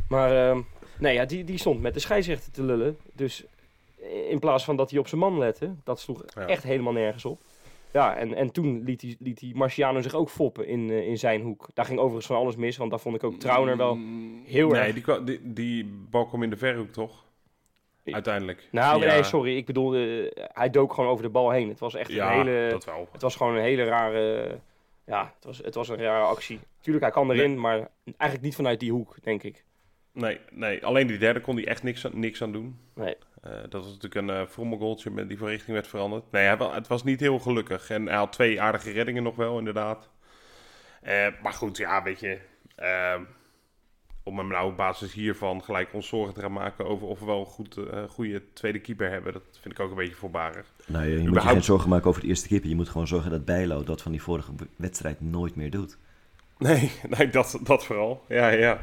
Maar 0.08 0.48
ehm, 0.48 0.60
nee, 0.98 1.14
ja, 1.14 1.24
die, 1.24 1.44
die 1.44 1.58
stond 1.58 1.80
met 1.80 1.94
de 1.94 2.00
scheidsrechter 2.00 2.52
te 2.52 2.62
lullen. 2.62 2.96
Dus 3.12 3.44
in 4.28 4.38
plaats 4.38 4.64
van 4.64 4.76
dat 4.76 4.90
hij 4.90 4.98
op 4.98 5.08
zijn 5.08 5.20
man 5.20 5.38
lette, 5.38 5.74
dat 5.84 6.00
sloeg 6.00 6.22
Ja. 6.34 6.46
echt 6.46 6.62
helemaal 6.62 6.92
nergens 6.92 7.24
op. 7.24 7.40
Ja, 7.92 8.16
en, 8.16 8.34
en 8.34 8.52
toen 8.52 8.82
liet 8.84 9.00
die, 9.00 9.16
liet 9.20 9.38
die 9.38 9.54
Marciano 9.54 10.00
zich 10.00 10.14
ook 10.14 10.30
foppen 10.30 10.66
in, 10.66 10.90
eh, 10.90 11.06
in 11.06 11.18
zijn 11.18 11.40
hoek. 11.42 11.68
Daar 11.74 11.84
ging 11.84 11.98
overigens 11.98 12.26
van 12.26 12.36
alles 12.36 12.56
mis, 12.56 12.76
want 12.76 12.90
daar 12.90 13.00
vond 13.00 13.16
ik 13.16 13.24
ook 13.24 13.34
Trauner 13.34 13.76
wel 13.76 13.98
heel 14.44 14.68
nee, 14.68 14.80
erg... 14.80 14.92
Die, 14.92 15.02
kwa- 15.02 15.18
die, 15.20 15.40
die 15.52 15.84
bal 16.10 16.26
kwam 16.26 16.42
in 16.42 16.50
de 16.50 16.56
verhoek, 16.56 16.90
toch? 16.90 17.24
Uiteindelijk. 18.04 18.68
Nou, 18.70 19.00
Ja, 19.02 19.12
nee, 19.12 19.22
sorry. 19.22 19.56
Ik 19.56 19.66
bedoel, 19.66 19.94
eh, 19.94 20.30
hij 20.34 20.70
dook 20.70 20.92
gewoon 20.94 21.10
over 21.10 21.22
de 21.24 21.30
bal 21.30 21.50
heen. 21.50 21.68
Het 21.68 21.78
was 21.78 21.94
echt 21.94 22.10
Ja, 22.12 22.32
een 22.32 22.46
hele... 22.46 22.70
dat 22.70 22.84
wel. 22.84 23.08
Het 23.12 23.22
was 23.22 23.36
gewoon 23.36 23.56
een 23.56 23.62
hele 23.62 23.84
rare. 23.84 24.58
Ja, 25.06 25.32
het 25.34 25.44
was, 25.44 25.58
het 25.58 25.74
was 25.74 25.88
een 25.88 25.96
rare 25.96 26.24
actie. 26.24 26.60
Tuurlijk, 26.80 27.04
hij 27.04 27.14
kan 27.14 27.30
erin, 27.30 27.60
maar 27.60 27.88
eigenlijk 28.04 28.42
niet 28.42 28.54
vanuit 28.54 28.80
die 28.80 28.92
hoek, 28.92 29.16
denk 29.22 29.42
ik. 29.42 29.64
Nee, 30.12 30.38
nee, 30.50 30.84
alleen 30.86 31.06
die 31.06 31.18
derde 31.18 31.40
kon 31.40 31.56
hij 31.56 31.66
echt 31.66 31.82
niks 31.82 32.06
niks 32.12 32.42
aan 32.42 32.52
doen. 32.52 32.78
Nee. 32.94 33.16
Eh, 33.40 33.52
dat 33.68 33.82
was 33.84 33.92
natuurlijk 33.92 34.14
een 34.14 34.28
uh, 34.40 34.46
frommelgoaltje 34.46 35.10
met 35.10 35.28
die 35.28 35.38
van 35.38 35.48
richting 35.48 35.72
werd 35.72 35.86
veranderd. 35.88 36.30
Nee, 36.30 36.46
hij, 36.46 36.56
het 36.72 36.86
was 36.88 37.04
niet 37.04 37.20
heel 37.20 37.38
gelukkig. 37.38 37.90
En 37.90 38.06
hij 38.06 38.16
had 38.16 38.32
twee 38.32 38.60
aardige 38.60 38.90
reddingen 38.90 39.22
nog 39.22 39.36
wel, 39.36 39.58
inderdaad. 39.58 40.10
Eh, 41.02 41.26
maar 41.42 41.52
goed, 41.52 41.76
ja, 41.76 42.02
weet 42.02 42.20
je. 42.20 42.38
eh, 42.74 43.20
om 44.22 44.38
hem 44.38 44.48
nou 44.48 44.70
op 44.70 44.76
basis 44.76 45.12
hiervan 45.12 45.62
gelijk 45.62 45.94
ons 45.94 46.08
zorgen 46.08 46.34
te 46.34 46.40
gaan 46.40 46.52
maken 46.52 46.86
over 46.86 47.06
of 47.06 47.20
we 47.20 47.26
wel 47.26 47.40
een 47.40 47.46
goed, 47.46 47.76
eh, 47.76 48.02
goede 48.08 48.42
tweede 48.52 48.78
keeper 48.80 49.10
hebben, 49.10 49.32
dat 49.32 49.42
vind 49.60 49.74
ik 49.74 49.80
ook 49.80 49.90
een 49.90 49.96
beetje 49.96 50.14
voorbarig. 50.14 50.72
Nou, 50.86 51.04
je, 51.06 51.22
je 51.22 51.28
moet 51.28 51.42
je 51.42 51.48
geen 51.48 51.62
zorgen 51.62 51.88
maken 51.88 52.08
over 52.08 52.20
de 52.20 52.26
eerste 52.26 52.48
keeper. 52.48 52.68
Je 52.68 52.74
moet 52.74 52.88
gewoon 52.88 53.06
zorgen 53.06 53.30
dat 53.30 53.44
Bijlo 53.44 53.82
dat 53.84 54.02
van 54.02 54.12
die 54.12 54.22
vorige 54.22 54.52
wedstrijd 54.76 55.20
nooit 55.20 55.56
meer 55.56 55.70
doet. 55.70 55.98
Nee, 56.58 56.90
nee 57.18 57.28
dat, 57.30 57.58
dat 57.62 57.84
vooral. 57.84 58.24
Ja, 58.28 58.48
ja. 58.48 58.80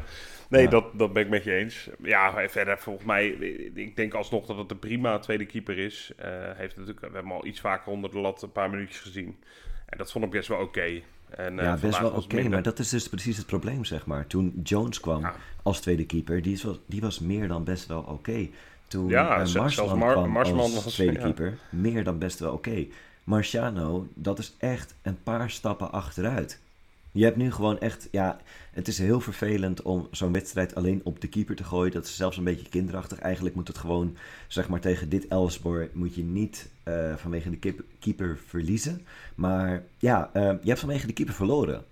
Nee, 0.49 0.63
Ja. 0.63 0.69
Dat, 0.69 0.85
dat 0.93 1.13
ben 1.13 1.23
ik 1.23 1.29
met 1.29 1.43
je 1.43 1.53
eens. 1.53 1.89
Ja, 2.03 2.49
verder 2.49 2.77
volgens 2.79 3.05
mij, 3.05 3.27
ik 3.73 3.95
denk 3.95 4.13
alsnog 4.13 4.45
dat 4.45 4.57
het 4.57 4.71
een 4.71 4.79
prima 4.79 5.19
tweede 5.19 5.45
keeper 5.45 5.77
is. 5.77 6.11
Eh, 6.17 6.29
heeft 6.53 6.71
natuurlijk, 6.77 6.99
we 6.99 7.05
hebben 7.05 7.23
hem 7.23 7.31
al 7.39 7.45
iets 7.45 7.59
vaker 7.59 7.91
onder 7.91 8.11
de 8.11 8.19
lat 8.19 8.41
een 8.41 8.51
paar 8.51 8.69
minuutjes 8.69 8.99
gezien. 8.99 9.37
En 9.85 9.97
dat 9.97 10.11
vond 10.11 10.25
ik 10.25 10.31
best 10.31 10.47
wel 10.47 10.59
oké. 10.59 11.01
En, 11.29 11.59
eh, 11.59 11.65
ja, 11.65 11.77
best 11.77 11.99
wel 11.99 12.11
was 12.11 12.23
oké, 12.25 12.49
maar 12.49 12.61
dat 12.63 12.79
is 12.79 12.89
dus 12.89 13.09
precies 13.09 13.37
het 13.37 13.45
probleem, 13.45 13.85
zeg 13.85 14.05
maar. 14.05 14.27
Toen 14.27 14.59
Jones 14.63 14.99
kwam 14.99 15.21
Ja. 15.21 15.35
als 15.63 15.79
tweede 15.81 16.05
keeper, 16.05 16.41
die, 16.41 16.59
wel, 16.63 16.77
die 16.85 17.01
was 17.01 17.19
meer 17.19 17.47
dan 17.47 17.63
best 17.63 17.87
wel 17.87 18.01
oké. 18.01 18.47
Toen 18.87 19.07
Ja, 19.07 19.45
zelfs 19.45 19.75
Marsman 19.77 19.97
Mar- 19.99 20.13
kwam 20.13 20.29
Marsman 20.29 20.59
als 20.59 20.83
was- 20.83 20.93
tweede 20.93 21.13
ja. 21.13 21.23
keeper, 21.23 21.57
meer 21.69 22.03
dan 22.03 22.17
best 22.19 22.39
wel 22.39 22.53
oké. 22.53 22.85
Marciano, 23.23 24.07
dat 24.13 24.39
is 24.39 24.55
echt 24.59 24.95
een 25.01 25.23
paar 25.23 25.49
stappen 25.49 25.91
achteruit. 25.91 26.61
Je 27.11 27.23
hebt 27.23 27.37
nu 27.37 27.51
gewoon 27.51 27.79
echt, 27.79 28.07
ja, 28.11 28.37
het 28.71 28.87
is 28.87 28.97
heel 28.97 29.19
vervelend 29.19 29.81
om 29.81 30.07
zo'n 30.11 30.33
wedstrijd 30.33 30.75
alleen 30.75 31.01
op 31.03 31.21
de 31.21 31.27
keeper 31.27 31.55
te 31.55 31.63
gooien. 31.63 31.91
Dat 31.91 32.05
is 32.05 32.15
zelfs 32.15 32.37
een 32.37 32.43
beetje 32.43 32.69
kinderachtig. 32.69 33.19
Eigenlijk 33.19 33.55
moet 33.55 33.67
het 33.67 33.77
gewoon, 33.77 34.17
zeg 34.47 34.69
maar, 34.69 34.79
tegen 34.79 35.09
dit 35.09 35.27
Elfsborg 35.27 35.93
moet 35.93 36.15
je 36.15 36.23
niet 36.23 36.69
eh, 36.83 37.15
vanwege 37.15 37.49
de 37.59 37.75
keeper 37.99 38.37
verliezen. 38.47 39.05
Maar 39.35 39.83
ja, 39.97 40.29
eh, 40.33 40.43
je 40.43 40.67
hebt 40.67 40.79
vanwege 40.79 41.07
de 41.07 41.13
keeper 41.13 41.33
verloren. 41.35 41.85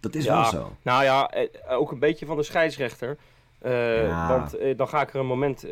Dat 0.00 0.14
is 0.14 0.24
Ja. 0.24 0.34
wel 0.40 0.44
zo. 0.50 0.76
Nou 0.82 1.04
ja, 1.04 1.30
eh, 1.30 1.48
ook 1.68 1.92
een 1.92 1.98
beetje 1.98 2.26
van 2.26 2.36
de 2.36 2.42
scheidsrechter. 2.42 3.16
Ja. 3.64 4.28
Want 4.28 4.78
dan 4.78 4.88
ga 4.88 5.02
ik 5.02 5.14
er 5.14 5.20
een 5.20 5.26
moment 5.26 5.64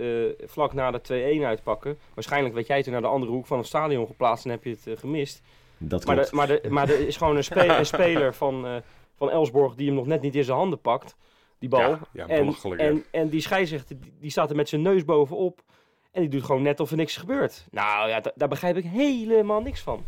vlak 0.46 0.72
na 0.72 0.90
de 0.90 1.00
2-1 1.00 1.44
uitpakken. 1.44 1.98
Waarschijnlijk 2.14 2.54
werd 2.54 2.66
jij 2.66 2.82
toen 2.82 2.92
naar 2.92 3.00
de 3.02 3.06
andere 3.08 3.32
hoek 3.32 3.46
van 3.46 3.58
het 3.58 3.66
stadion 3.66 4.06
geplaatst 4.06 4.44
en 4.44 4.50
heb 4.50 4.64
je 4.64 4.76
het 4.84 4.98
gemist. 4.98 5.42
Dat 5.82 6.04
Maar, 6.04 6.14
klopt. 6.14 6.30
de, 6.30 6.36
maar, 6.36 6.46
de, 6.46 6.60
maar 6.68 6.88
er 6.88 7.06
is 7.06 7.16
gewoon 7.16 7.36
een, 7.36 7.44
spe- 7.44 7.66
een 7.78 7.86
speler 7.86 8.34
van, 8.34 8.66
eh 8.66 8.76
van 9.16 9.30
Elsborg 9.30 9.74
die 9.74 9.86
hem 9.86 9.94
nog 9.94 10.06
net 10.06 10.20
niet 10.22 10.34
in 10.34 10.44
zijn 10.44 10.56
handen 10.56 10.80
pakt. 10.80 11.16
Die 11.58 11.68
bal. 11.68 11.80
Ja, 11.80 11.98
ja, 12.12 12.26
en, 12.26 12.54
en, 12.76 13.04
en 13.10 13.28
die 13.28 13.40
scheidsrechter 13.40 13.96
die, 14.20 14.30
staat 14.30 14.50
er 14.50 14.56
met 14.56 14.68
zijn 14.68 14.82
neus 14.82 15.04
bovenop. 15.04 15.62
En 16.10 16.20
die 16.20 16.30
doet 16.30 16.42
gewoon 16.44 16.62
net 16.62 16.80
of 16.80 16.90
er 16.90 16.96
niks 16.96 17.16
gebeurt. 17.16 17.66
Nou 17.70 18.08
ja, 18.08 18.20
da- 18.20 18.32
daar 18.34 18.48
begrijp 18.48 18.76
ik 18.76 18.84
helemaal 18.84 19.60
niks 19.62 19.80
van. 19.80 20.04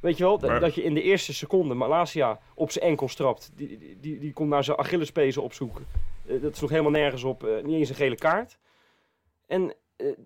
Weet 0.00 0.16
je 0.16 0.24
wel, 0.24 0.38
Maar- 0.38 0.60
dat 0.60 0.74
je 0.74 0.82
in 0.82 0.94
de 0.94 1.02
eerste 1.02 1.34
seconde 1.34 1.74
Malasia 1.74 2.38
op 2.54 2.70
zijn 2.70 2.84
enkel 2.84 3.08
strapt. 3.08 3.50
Die, 3.54 3.78
die, 3.78 3.96
die, 4.00 4.18
die 4.18 4.32
komt 4.32 4.48
naar 4.48 4.64
zijn 4.64 4.76
Achillespezen 4.76 5.42
opzoeken. 5.42 5.86
Eh, 6.26 6.42
dat 6.42 6.56
sloeg 6.56 6.70
helemaal 6.70 6.90
nergens 6.90 7.24
op. 7.24 7.44
eh, 7.44 7.64
niet 7.64 7.74
eens 7.78 7.88
een 7.88 7.94
gele 7.94 8.14
kaart. 8.16 8.58
En 9.46 9.74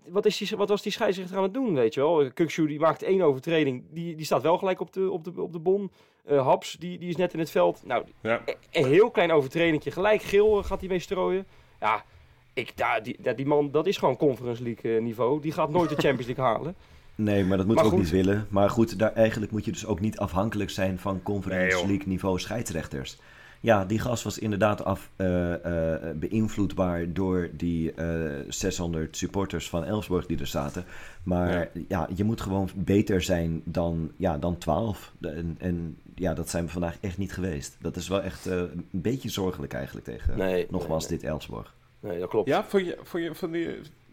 wat, 0.08 0.26
is 0.26 0.36
die, 0.36 0.56
wat 0.56 0.68
was 0.68 0.82
die 0.82 0.92
scheidsrechter 0.92 1.36
aan 1.36 1.42
het 1.42 1.54
doen, 1.54 1.74
weet 1.74 1.94
je 1.94 2.00
wel? 2.00 2.30
Kukshu 2.34 2.66
die 2.66 2.80
maakt 2.80 3.02
één 3.02 3.22
overtreding. 3.22 3.82
Die, 3.90 4.14
die 4.16 4.24
staat 4.24 4.42
wel 4.42 4.58
gelijk 4.58 4.80
op 4.80 4.92
de, 4.92 5.10
op 5.10 5.24
de, 5.24 5.40
op 5.42 5.52
de 5.52 5.58
bon. 5.58 5.90
Eh, 6.24 6.46
Haps, 6.46 6.72
die, 6.72 6.98
die 6.98 7.08
is 7.08 7.16
net 7.16 7.32
in 7.32 7.38
het 7.38 7.50
veld. 7.50 7.82
Nou, 7.86 8.04
Ja. 8.22 8.40
een 8.70 8.86
heel 8.86 9.10
klein 9.10 9.32
overtredingje. 9.32 9.90
Gelijk 9.90 10.22
geel 10.22 10.58
eh, 10.58 10.64
gaat 10.64 10.80
hij 10.80 10.88
mee 10.88 10.98
strooien. 10.98 11.46
Ja, 11.80 12.04
ik, 12.52 12.76
daar, 12.76 13.02
die, 13.02 13.16
daar- 13.20 13.36
die 13.36 13.46
man, 13.46 13.70
dat 13.70 13.86
is 13.86 13.96
gewoon 13.96 14.16
Conference 14.16 14.62
League 14.62 14.96
eh, 14.96 15.02
niveau. 15.02 15.40
Die 15.40 15.52
gaat 15.52 15.70
nooit 15.70 15.88
de 15.88 15.94
Champions 15.96 16.26
League 16.26 16.44
halen. 16.44 16.74
Nee, 17.14 17.44
maar 17.44 17.56
dat 17.56 17.66
moet 17.66 17.74
Maar 17.74 17.84
ook 17.84 17.90
goed. 17.90 17.98
niet 18.00 18.10
willen. 18.10 18.46
Maar 18.50 18.70
goed, 18.70 18.98
daar, 18.98 19.12
eigenlijk 19.12 19.52
moet 19.52 19.64
je 19.64 19.72
dus 19.72 19.86
ook 19.86 20.00
niet 20.00 20.18
afhankelijk 20.18 20.70
zijn 20.70 20.98
van 20.98 21.22
Conference. 21.22 21.76
League 21.86 22.06
niveau 22.06 22.38
scheidsrechters. 22.38 23.18
Ja, 23.64 23.84
die 23.84 23.98
gast 23.98 24.24
was 24.24 24.38
inderdaad 24.38 24.84
af, 24.84 25.10
eh, 25.16 25.94
eh, 26.04 26.16
beïnvloedbaar 26.16 27.12
door 27.12 27.48
die 27.52 27.92
eh 27.92 28.40
600 28.48 29.16
supporters 29.16 29.68
van 29.68 29.84
Elfsborg 29.84 30.26
die 30.26 30.38
er 30.38 30.46
zaten. 30.46 30.84
Maar 31.22 31.70
ja. 31.88 32.08
je 32.14 32.24
moet 32.24 32.40
gewoon 32.40 32.68
beter 32.74 33.22
zijn 33.22 33.62
dan, 33.64 34.10
ja, 34.16 34.38
dan 34.38 34.58
12. 34.58 35.12
De- 35.18 35.28
En, 35.28 35.56
en 35.58 35.96
ja, 36.14 36.34
dat 36.34 36.48
zijn 36.50 36.64
we 36.64 36.70
vandaag 36.70 36.96
echt 37.00 37.18
niet 37.18 37.32
geweest. 37.32 37.76
Dat 37.80 37.96
is 37.96 38.08
wel 38.08 38.22
echt 38.22 38.46
eh, 38.46 38.56
een 38.58 38.86
beetje 38.90 39.28
zorgelijk 39.28 39.72
eigenlijk 39.72 40.06
tegen, 40.06 40.38
Nee, 40.38 40.66
nogmaals, 40.70 41.08
nee, 41.08 41.18
dit 41.18 41.28
Elfsborg. 41.28 41.74
Nee, 42.00 42.18
dat 42.18 42.28
klopt. 42.28 42.48
Ja, 42.48 42.64
vond 42.64 42.86
je, 42.86 42.98
vond 43.02 43.22
je, 43.22 43.34
van 43.34 43.50
die, 43.50 43.68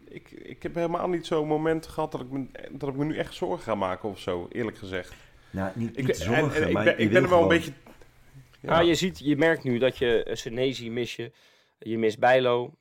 ik, 0.08 0.30
ik 0.30 0.62
heb 0.62 0.74
helemaal 0.74 1.08
niet 1.08 1.26
zo'n 1.26 1.46
moment 1.48 1.86
gehad 1.86 2.12
dat 2.12 2.20
ik, 2.20 2.30
me, 2.30 2.44
dat 2.72 2.88
ik 2.88 2.96
me 2.96 3.04
nu 3.04 3.16
echt 3.16 3.34
zorgen 3.34 3.62
ga 3.62 3.74
maken 3.74 4.08
of 4.08 4.18
zo, 4.18 4.46
eerlijk 4.52 4.78
gezegd. 4.78 5.14
Nou, 5.50 5.70
niet, 5.74 5.90
Ik, 5.90 5.96
niet 5.96 6.06
ben- 6.06 6.16
zorgen, 6.16 6.54
en- 6.56 6.62
en 6.62 6.68
ik 6.68 6.84
ben, 6.84 6.98
ik 6.98 7.10
ben 7.12 7.22
er 7.22 7.28
wel 7.28 7.42
een 7.42 7.48
beetje... 7.48 7.72
Ja, 8.62 8.80
je, 8.80 8.94
ziet, 8.94 9.18
je 9.18 9.36
merkt 9.36 9.64
nu 9.64 9.78
dat 9.78 9.98
je 9.98 10.26
uh, 10.28 10.34
Senezi 10.34 10.90
mis 10.90 11.16
je. 11.16 11.32
Je 11.78 11.98
mist 11.98 12.18
Bijlo. 12.18 12.74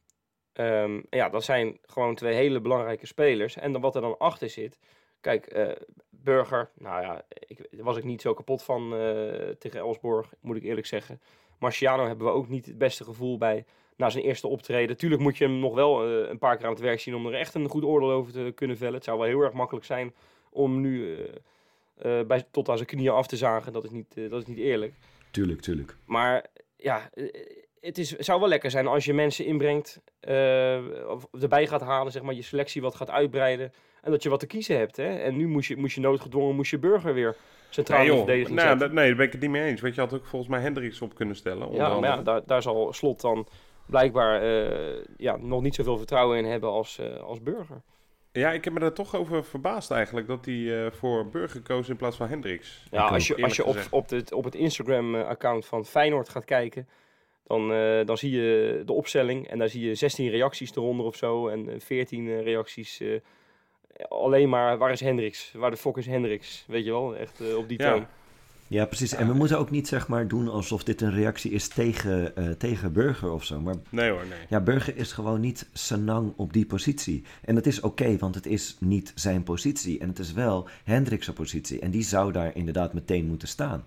Ehm, 0.53 1.01
ja, 1.09 1.29
dat 1.29 1.43
zijn 1.43 1.77
gewoon 1.85 2.15
twee 2.15 2.35
hele 2.35 2.61
belangrijke 2.61 3.05
spelers. 3.05 3.57
En 3.57 3.71
dan 3.71 3.81
wat 3.81 3.95
er 3.95 4.01
dan 4.01 4.17
achter 4.17 4.49
zit. 4.49 4.79
Kijk, 5.21 5.45
eh, 5.45 5.69
Burger. 6.09 6.69
Nou 6.73 7.01
ja, 7.01 7.25
ik, 7.47 7.67
daar 7.71 7.83
was 7.83 7.97
ik 7.97 8.03
niet 8.03 8.21
zo 8.21 8.33
kapot 8.33 8.63
van 8.63 8.95
eh, 8.95 9.49
tegen 9.59 9.79
Elsborg, 9.79 10.33
moet 10.39 10.55
ik 10.55 10.63
eerlijk 10.63 10.87
zeggen. 10.87 11.21
Marciano 11.59 12.07
hebben 12.07 12.25
we 12.25 12.33
ook 12.33 12.47
niet 12.47 12.65
het 12.65 12.77
beste 12.77 13.03
gevoel 13.03 13.37
bij 13.37 13.65
na 13.95 14.09
zijn 14.09 14.23
eerste 14.23 14.47
optreden. 14.47 14.97
Tuurlijk 14.97 15.21
moet 15.21 15.37
je 15.37 15.43
hem 15.43 15.59
nog 15.59 15.73
wel 15.73 16.03
eh, 16.05 16.29
een 16.29 16.37
paar 16.37 16.57
keer 16.57 16.65
aan 16.65 16.71
het 16.71 16.81
werk 16.81 16.99
zien 16.99 17.15
om 17.15 17.27
er 17.27 17.33
echt 17.33 17.53
een 17.53 17.69
goed 17.69 17.83
oordeel 17.83 18.11
over 18.11 18.31
te 18.31 18.51
kunnen 18.55 18.77
vellen. 18.77 18.93
Het 18.93 19.03
zou 19.03 19.17
wel 19.17 19.27
heel 19.27 19.41
erg 19.41 19.53
makkelijk 19.53 19.85
zijn 19.85 20.13
om 20.51 20.81
nu 20.81 21.15
eh, 21.15 22.19
eh, 22.19 22.27
bij, 22.27 22.43
tot 22.51 22.69
aan 22.69 22.77
zijn 22.77 22.89
knieën 22.89 23.11
af 23.11 23.27
te 23.27 23.37
zagen. 23.37 23.73
Dat 23.73 23.83
is 23.83 23.89
niet, 23.89 24.17
eh, 24.17 24.29
dat 24.29 24.41
is 24.41 24.47
niet 24.47 24.57
eerlijk. 24.57 24.93
Tuurlijk, 25.31 25.61
tuurlijk. 25.61 25.95
Maar 26.05 26.45
ja, 26.75 27.09
eh, 27.13 27.25
het 27.79 27.97
is, 27.97 28.09
zou 28.09 28.39
wel 28.39 28.49
lekker 28.49 28.71
zijn 28.71 28.87
als 28.87 29.05
je 29.05 29.13
mensen 29.13 29.45
inbrengt, 29.45 30.01
eh, 30.19 30.79
of 31.07 31.27
erbij 31.41 31.67
gaat 31.67 31.81
halen, 31.81 32.11
zeg 32.11 32.21
maar, 32.21 32.33
je 32.33 32.41
selectie 32.41 32.81
wat 32.81 32.95
gaat 32.95 33.09
uitbreiden. 33.09 33.73
En 34.01 34.11
dat 34.11 34.23
je 34.23 34.29
wat 34.29 34.39
te 34.39 34.47
kiezen 34.47 34.77
hebt. 34.77 34.97
Hè? 34.97 35.17
En 35.17 35.37
nu 35.37 35.47
moest 35.47 35.67
je, 35.67 35.77
moest 35.77 35.95
je 35.95 36.01
noodgedwongen, 36.01 36.55
moest 36.55 36.71
je 36.71 36.79
burger 36.79 37.13
weer 37.13 37.35
centraal 37.69 37.97
Nee, 37.99 38.07
in 38.07 38.11
de 38.11 38.17
joh. 38.17 38.27
verdediging 38.27 38.59
Nou, 38.59 38.93
nee, 38.93 39.07
daar 39.07 39.15
ben 39.15 39.25
ik 39.25 39.31
het 39.31 39.41
niet 39.41 39.49
mee 39.49 39.63
eens. 39.63 39.81
Want 39.81 39.95
je 39.95 40.01
had 40.01 40.13
ook 40.13 40.25
volgens 40.25 40.51
mij 40.51 40.61
Hendricks 40.61 41.01
op 41.01 41.15
kunnen 41.15 41.35
stellen. 41.35 41.67
onder 41.67 41.81
Ja, 41.81 41.99
maar 41.99 42.09
ja, 42.09 42.21
daar, 42.21 42.41
daar 42.45 42.61
zal 42.61 42.93
Slot 42.93 43.21
dan 43.21 43.47
blijkbaar 43.85 44.41
eh, 44.41 45.03
ja, 45.17 45.37
nog 45.37 45.61
niet 45.61 45.75
zoveel 45.75 45.97
vertrouwen 45.97 46.37
in 46.37 46.45
hebben 46.45 46.69
als, 46.69 46.99
eh, 46.99 47.17
als 47.17 47.41
burger. 47.41 47.81
Ja, 48.31 48.51
ik 48.51 48.63
heb 48.63 48.73
me 48.73 48.79
daar 48.79 48.93
toch 48.93 49.15
over 49.15 49.43
verbaasd 49.43 49.91
eigenlijk 49.91 50.27
dat 50.27 50.45
hij 50.45 50.85
eh, 50.85 50.91
voor 50.91 51.29
Burger 51.29 51.61
koos 51.61 51.89
in 51.89 51.95
plaats 51.95 52.17
van 52.17 52.27
Hendricks. 52.27 52.83
Ja, 52.91 53.07
als 53.07 53.27
je, 53.27 53.43
als 53.43 53.55
je 53.55 53.65
op, 53.65 53.77
op, 53.89 54.09
het, 54.09 54.33
op 54.33 54.43
het 54.43 54.55
Instagram-account 54.55 55.65
van 55.65 55.85
Feyenoord 55.85 56.29
gaat 56.29 56.45
kijken, 56.45 56.87
dan, 57.43 57.73
eh, 57.73 58.05
dan 58.05 58.17
zie 58.17 58.31
je 58.31 58.81
de 58.85 58.93
opstelling 58.93 59.47
en 59.47 59.57
daar 59.57 59.69
zie 59.69 59.87
je 59.87 59.95
16 59.95 60.29
reacties 60.29 60.75
eronder 60.75 61.05
of 61.05 61.15
zo 61.15 61.47
en 61.47 61.69
eh, 61.69 61.79
14 61.79 62.27
eh, 62.27 62.41
reacties. 62.43 62.99
eh, 62.99 63.19
alleen 64.09 64.49
maar, 64.49 64.77
waar 64.77 64.91
is 64.91 64.99
Hendricks? 65.01 65.51
Waar 65.55 65.71
de 65.71 65.77
fuck 65.77 65.97
is 65.97 66.05
Hendricks? 66.05 66.65
Weet 66.67 66.85
je 66.85 66.91
wel, 66.91 67.15
echt 67.15 67.39
eh, 67.41 67.57
op 67.57 67.67
die 67.67 67.77
toon. 67.77 67.99
Ja, 67.99 68.09
precies. 68.71 69.13
En 69.13 69.27
we 69.27 69.33
moeten 69.33 69.59
ook 69.59 69.69
niet 69.71 69.87
zeg 69.87 70.07
maar 70.07 70.27
doen 70.27 70.47
alsof 70.47 70.83
dit 70.83 71.01
een 71.01 71.11
reactie 71.13 71.51
is 71.51 71.67
tegen, 71.67 72.35
eh, 72.35 72.49
tegen 72.49 72.93
Burger 72.93 73.31
of 73.31 73.43
zo. 73.45 73.59
Maar 73.59 73.75
Nee 73.89 74.09
hoor, 74.09 74.25
nee. 74.29 74.39
ja, 74.49 74.59
Burger 74.59 74.97
is 74.97 75.11
gewoon 75.11 75.39
niet 75.41 75.67
Sanang 75.73 76.33
op 76.35 76.53
die 76.53 76.65
positie. 76.65 77.23
En 77.45 77.55
dat 77.55 77.65
is 77.65 77.79
oké, 77.81 78.17
want 78.17 78.35
het 78.35 78.45
is 78.45 78.75
niet 78.79 79.11
zijn 79.15 79.43
positie. 79.43 79.99
En 79.99 80.07
het 80.07 80.19
is 80.19 80.33
wel 80.33 80.67
Hendricks' 80.83 81.29
positie. 81.29 81.79
En 81.79 81.91
die 81.91 82.03
zou 82.03 82.31
daar 82.31 82.51
inderdaad 82.55 82.93
meteen 82.93 83.25
moeten 83.25 83.47
staan. 83.47 83.83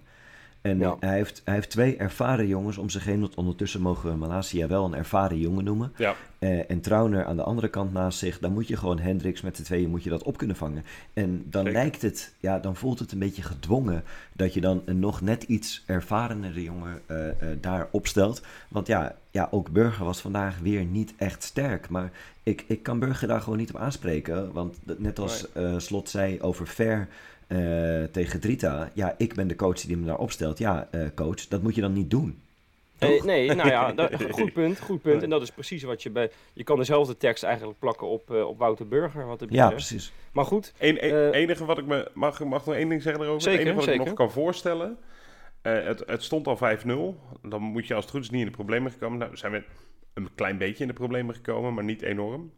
En 0.60 0.78
Ja. 0.78 0.96
hij, 1.00 1.14
heeft, 1.16 1.42
hij 1.44 1.54
heeft 1.54 1.70
twee 1.70 1.96
ervaren 1.96 2.46
jongens 2.46 2.78
om 2.78 2.90
zich 2.90 3.04
heen. 3.04 3.20
Want 3.20 3.34
ondertussen 3.34 3.80
mogen 3.80 4.10
we 4.10 4.16
Malasia 4.16 4.66
wel 4.66 4.84
een 4.84 4.94
ervaren 4.94 5.38
jongen 5.38 5.64
noemen. 5.64 5.92
Ja, 5.96 6.14
Eh, 6.44 6.70
en 6.70 6.80
Trauner 6.80 7.24
aan 7.24 7.36
de 7.36 7.42
andere 7.42 7.68
kant 7.68 7.92
naast 7.92 8.18
zich, 8.18 8.38
dan 8.38 8.52
moet 8.52 8.68
je 8.68 8.76
gewoon 8.76 8.98
Hendricks 8.98 9.40
met 9.40 9.56
de 9.56 9.62
tweeën 9.62 9.90
moet 9.90 10.02
je 10.02 10.10
dat 10.10 10.22
op 10.22 10.36
kunnen 10.36 10.56
vangen. 10.56 10.84
En 11.12 11.44
dan 11.50 11.64
Zeker. 11.64 11.80
lijkt 11.80 12.02
het, 12.02 12.34
ja, 12.40 12.58
dan 12.58 12.76
voelt 12.76 12.98
het 12.98 13.12
een 13.12 13.18
beetje 13.18 13.42
gedwongen 13.42 14.04
dat 14.32 14.54
je 14.54 14.60
dan 14.60 14.82
een 14.84 14.98
nog 14.98 15.20
net 15.20 15.42
iets 15.42 15.82
ervarenere 15.86 16.62
jongen 16.62 17.00
eh, 17.06 17.28
eh, 17.28 17.34
daar 17.60 17.88
opstelt. 17.90 18.42
Want 18.68 18.86
ja, 18.86 19.16
ja, 19.30 19.48
ook 19.50 19.70
Burger 19.70 20.04
was 20.04 20.20
vandaag 20.20 20.58
weer 20.58 20.84
niet 20.84 21.14
echt 21.16 21.42
sterk. 21.42 21.88
Maar 21.88 22.10
ik, 22.42 22.64
ik 22.66 22.82
kan 22.82 22.98
Burger 22.98 23.28
daar 23.28 23.40
gewoon 23.40 23.58
niet 23.58 23.74
op 23.74 23.80
aanspreken. 23.80 24.52
Want 24.52 24.76
net 24.98 25.18
als 25.18 25.46
Slot 25.76 26.08
zei 26.08 26.40
over 26.40 26.66
Ver 26.66 27.08
tegen 28.10 28.40
Drita, 28.40 28.90
ja, 28.94 29.14
ik 29.18 29.34
ben 29.34 29.48
de 29.48 29.56
coach 29.56 29.80
die 29.80 29.96
hem 29.96 30.06
daar 30.06 30.18
opstelt. 30.18 30.58
Ja, 30.58 30.88
coach, 31.14 31.48
dat 31.48 31.62
moet 31.62 31.74
je 31.74 31.80
dan 31.80 31.92
niet 31.92 32.10
doen. 32.10 32.38
Nee, 32.98 33.16
Toch? 33.16 33.24
nee, 33.26 33.54
nou 33.54 33.68
ja, 33.68 33.92
dat- 33.92 34.10
goed 34.30 34.52
punt, 34.52 34.80
goed 34.80 35.02
punt. 35.02 35.22
En 35.22 35.30
dat 35.30 35.42
is 35.42 35.50
precies 35.50 35.82
wat 35.82 36.02
je 36.02 36.10
bij... 36.10 36.30
Je 36.52 36.64
kan 36.64 36.78
dezelfde 36.78 37.16
tekst 37.16 37.42
eigenlijk 37.42 37.78
plakken 37.78 38.06
op, 38.06 38.30
eh, 38.30 38.48
op 38.48 38.58
Wouter 38.58 38.88
Burger, 38.88 39.26
wat 39.26 39.40
het 39.40 39.50
Ja, 39.52 39.70
precies. 39.70 40.12
Maar 40.32 40.44
goed, 40.44 40.72
Eén- 40.78 40.98
één- 40.98 41.32
Eh, 41.32 41.40
enige 41.40 41.64
wat 41.64 41.78
ik 41.78 41.86
me... 41.86 42.10
Mag, 42.14 42.44
mag 42.44 42.60
ik 42.60 42.66
nog 42.66 42.74
één 42.74 42.88
ding 42.88 43.02
zeggen 43.02 43.22
erover? 43.22 43.42
Zeker, 43.42 43.58
het 43.58 43.68
enige 43.68 43.80
wat 43.86 43.94
ik 43.94 44.00
zeker. 44.00 44.06
nog 44.06 44.18
kan 44.18 44.30
voorstellen... 44.42 44.98
eh, 45.62 45.84
het, 45.84 46.02
het 46.06 46.22
stond 46.22 46.46
al 46.46 46.56
5-0. 46.56 46.88
Dan 47.42 47.62
moet 47.62 47.86
je 47.86 47.94
als 47.94 48.04
het 48.04 48.12
goed 48.14 48.22
is 48.22 48.30
niet 48.30 48.40
in 48.40 48.46
de 48.46 48.52
problemen 48.52 48.90
gekomen. 48.92 49.18
Nou, 49.18 49.36
zijn 49.36 49.52
we 49.52 49.62
een 50.14 50.28
klein 50.34 50.58
beetje 50.58 50.82
in 50.82 50.88
de 50.88 50.94
problemen 50.94 51.34
gekomen, 51.34 51.74
maar 51.74 51.84
niet 51.84 52.02
enorm. 52.02 52.52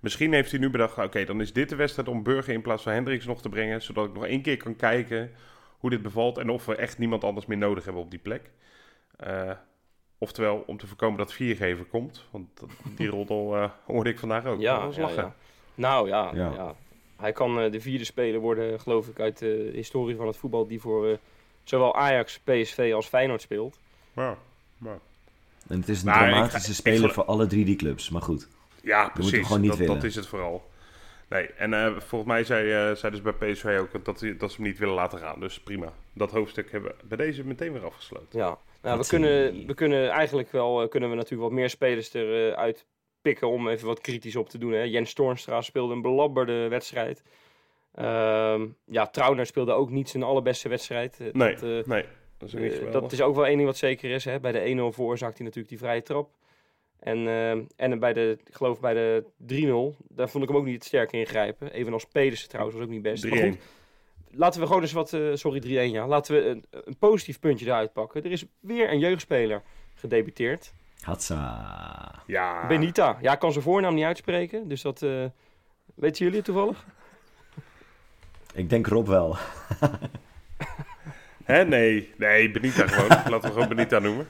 Misschien 0.00 0.32
heeft 0.32 0.50
hij 0.50 0.60
nu 0.60 0.70
bedacht, 0.70 0.98
oké, 0.98 1.24
dan 1.24 1.40
is 1.40 1.52
dit 1.52 1.68
de 1.68 1.76
wedstrijd 1.76 2.08
om 2.08 2.22
Burger 2.22 2.54
in 2.54 2.62
plaats 2.62 2.82
van 2.82 2.92
Hendricks 2.92 3.26
nog 3.26 3.42
te 3.42 3.48
brengen, 3.48 3.82
zodat 3.82 4.06
ik 4.06 4.14
nog 4.14 4.26
één 4.26 4.42
keer 4.42 4.56
kan 4.56 4.76
kijken 4.76 5.30
hoe 5.78 5.90
dit 5.90 6.02
bevalt 6.02 6.38
en 6.38 6.50
of 6.50 6.66
we 6.66 6.76
echt 6.76 6.98
niemand 6.98 7.24
anders 7.24 7.46
meer 7.46 7.58
nodig 7.58 7.84
hebben 7.84 8.02
op 8.02 8.10
die 8.10 8.18
plek. 8.20 8.50
Eh, 9.16 9.50
oftewel, 10.22 10.62
om 10.66 10.78
te 10.78 10.86
voorkomen 10.86 11.18
dat 11.18 11.32
viergever 11.32 11.84
komt, 11.84 12.24
want 12.30 12.48
die 12.96 13.08
roddel 13.16 13.56
eh, 13.56 13.70
hoorde 13.84 14.10
ik 14.10 14.18
vandaag 14.18 14.44
ook. 14.46 14.60
ja, 14.60 14.74
ja, 14.94 15.00
lachen. 15.00 15.22
ja. 15.22 15.34
Nou 15.74 16.08
ja, 16.08 16.30
Ja. 16.34 16.52
ja. 16.52 16.74
hij 17.16 17.32
kan 17.32 17.60
eh, 17.60 17.72
de 17.72 17.80
vierde 17.80 18.04
speler 18.04 18.40
worden, 18.40 18.80
geloof 18.80 19.08
ik, 19.08 19.20
uit 19.20 19.38
de 19.38 19.70
historie 19.74 20.16
van 20.16 20.26
het 20.26 20.36
voetbal 20.36 20.66
die 20.66 20.80
voor 20.80 21.08
eh, 21.08 21.16
zowel 21.64 21.94
Ajax, 21.94 22.38
PSV 22.38 22.92
als 22.94 23.06
Feyenoord 23.06 23.42
speelt. 23.42 23.78
Ja, 24.12 24.36
maar- 24.78 24.98
En 25.68 25.78
het 25.80 25.88
is 25.88 26.00
een 26.00 26.06
Nou, 26.06 26.18
ga- 26.18 26.26
dramatische 26.30 26.74
speler 26.74 27.12
voor 27.12 27.24
alle 27.24 27.46
drie 27.46 27.64
die 27.64 27.76
clubs. 27.76 28.10
Maar 28.10 28.22
goed. 28.22 28.48
Ja, 28.82 29.08
precies. 29.08 29.46
gewoon 29.46 29.60
niet 29.60 29.70
dat, 29.70 29.78
willen. 29.78 29.94
dat 29.94 30.04
is 30.04 30.14
het 30.14 30.26
vooral. 30.26 30.70
Nee, 31.28 31.46
en 31.46 31.74
eh, 31.74 31.86
volgens 31.98 32.30
mij 32.30 32.44
zei, 32.44 32.90
eh, 32.90 32.96
zei 32.96 33.12
dus 33.12 33.22
bij 33.22 33.32
PSV 33.52 33.76
ook 33.80 34.04
dat, 34.04 34.18
ze- 34.18 34.36
dat 34.36 34.50
ze 34.50 34.56
hem 34.56 34.66
niet 34.66 34.78
willen 34.78 34.94
laten 34.94 35.18
gaan. 35.18 35.40
Dus 35.40 35.60
prima. 35.60 35.92
Dat 36.12 36.30
hoofdstuk 36.30 36.72
hebben 36.72 36.90
we 36.90 37.06
bij 37.06 37.16
deze 37.16 37.44
meteen 37.44 37.72
weer 37.72 37.84
afgesloten. 37.84 38.38
Ja, 38.38 38.58
nou, 38.82 38.96
we, 38.96 38.96
Dat 38.96 39.08
kunnen, 39.08 39.66
we 39.66 39.74
kunnen 39.74 40.10
eigenlijk 40.10 40.50
wel, 40.52 40.82
eh, 40.82 40.88
kunnen 40.88 41.10
we 41.10 41.16
natuurlijk 41.16 41.42
wat 41.42 41.58
meer 41.58 41.70
spelers 41.70 42.14
eruit 42.14 42.86
pikken 43.22 43.48
om 43.48 43.68
even 43.68 43.86
wat 43.86 44.00
kritisch 44.00 44.36
op 44.36 44.48
te 44.48 44.58
doen. 44.58 44.72
Hè. 44.72 44.82
Jens 44.82 45.12
Toornstra 45.12 45.60
speelde 45.60 45.94
een 45.94 46.02
belabberde 46.02 46.68
wedstrijd. 46.68 47.22
Ehm, 47.94 48.66
ja, 48.84 49.06
Trauner 49.06 49.46
speelde 49.46 49.72
ook 49.72 49.90
niet 49.90 50.08
zijn 50.08 50.22
allerbeste 50.22 50.68
wedstrijd. 50.68 51.20
Eh, 51.20 51.32
Nee, 51.32 51.54
dat, 51.54 51.62
eh, 51.62 51.84
nee. 51.84 52.04
Dat 52.38 52.52
is 52.54 52.80
Eh, 52.80 52.92
dat 52.92 53.12
is 53.12 53.20
ook 53.20 53.34
wel 53.34 53.46
één 53.46 53.56
ding 53.56 53.68
wat 53.68 53.76
zeker 53.76 54.10
is. 54.10 54.24
Hè. 54.24 54.40
Bij 54.40 54.52
de 54.52 54.68
1-0 54.68 54.92
veroorzaakt 54.92 55.36
hij 55.36 55.46
natuurlijk 55.46 55.68
die 55.74 55.78
vrije 55.78 56.02
trap. 56.02 56.30
En, 56.98 57.26
eh, 57.26 57.50
en 57.76 57.98
bij 57.98 58.12
de, 58.12 58.38
ik 58.44 58.54
geloof 58.54 58.80
bij 58.80 58.94
de 58.94 59.24
3-0, 59.36 59.96
daar 60.08 60.28
vond 60.28 60.44
ik 60.44 60.50
hem 60.50 60.58
ook 60.58 60.64
niet 60.64 60.84
sterk 60.84 61.12
ingrijpen. 61.12 61.72
Evenals 61.72 62.06
Pedersen 62.06 62.48
trouwens, 62.48 62.76
was 62.76 62.86
ook 62.86 62.92
niet 62.92 63.02
best. 63.02 63.24
Maar 63.24 63.38
3-1. 63.38 63.50
goed, 63.50 63.60
laten 64.34 64.60
we 64.60 64.66
gewoon 64.66 64.82
eens 64.82 64.92
wat, 64.92 65.12
eh, 65.12 65.20
sorry 65.34 65.60
3-1 65.60 65.92
ja, 65.92 66.06
laten 66.06 66.34
we 66.34 66.48
een, 66.48 66.64
een 66.70 66.96
positief 66.98 67.38
puntje 67.40 67.66
eruit 67.66 67.92
pakken. 67.92 68.24
Er 68.24 68.30
is 68.30 68.44
weer 68.60 68.90
een 68.90 68.98
jeugdspeler 68.98 69.62
gedebuteerd. 69.94 70.72
Hatsa. 71.00 72.22
Ja. 72.26 72.66
Benita. 72.66 73.18
Ja, 73.20 73.32
ik 73.32 73.38
kan 73.38 73.52
zijn 73.52 73.64
voornaam 73.64 73.94
niet 73.94 74.04
uitspreken, 74.04 74.68
dus 74.68 74.82
dat 74.82 75.02
eh, 75.02 75.24
weten 75.94 76.24
jullie 76.24 76.36
het 76.36 76.44
toevallig? 76.44 76.84
Ik 78.54 78.70
denk 78.70 78.86
Rob 78.86 79.06
wel. 79.06 79.36
Hè? 81.44 81.64
Nee. 81.64 82.12
Nee, 82.16 82.50
Benita 82.50 82.86
gewoon. 82.86 83.08
Laten 83.32 83.40
we 83.40 83.52
gewoon 83.52 83.68
Benita 83.68 83.98
noemen. 83.98 84.26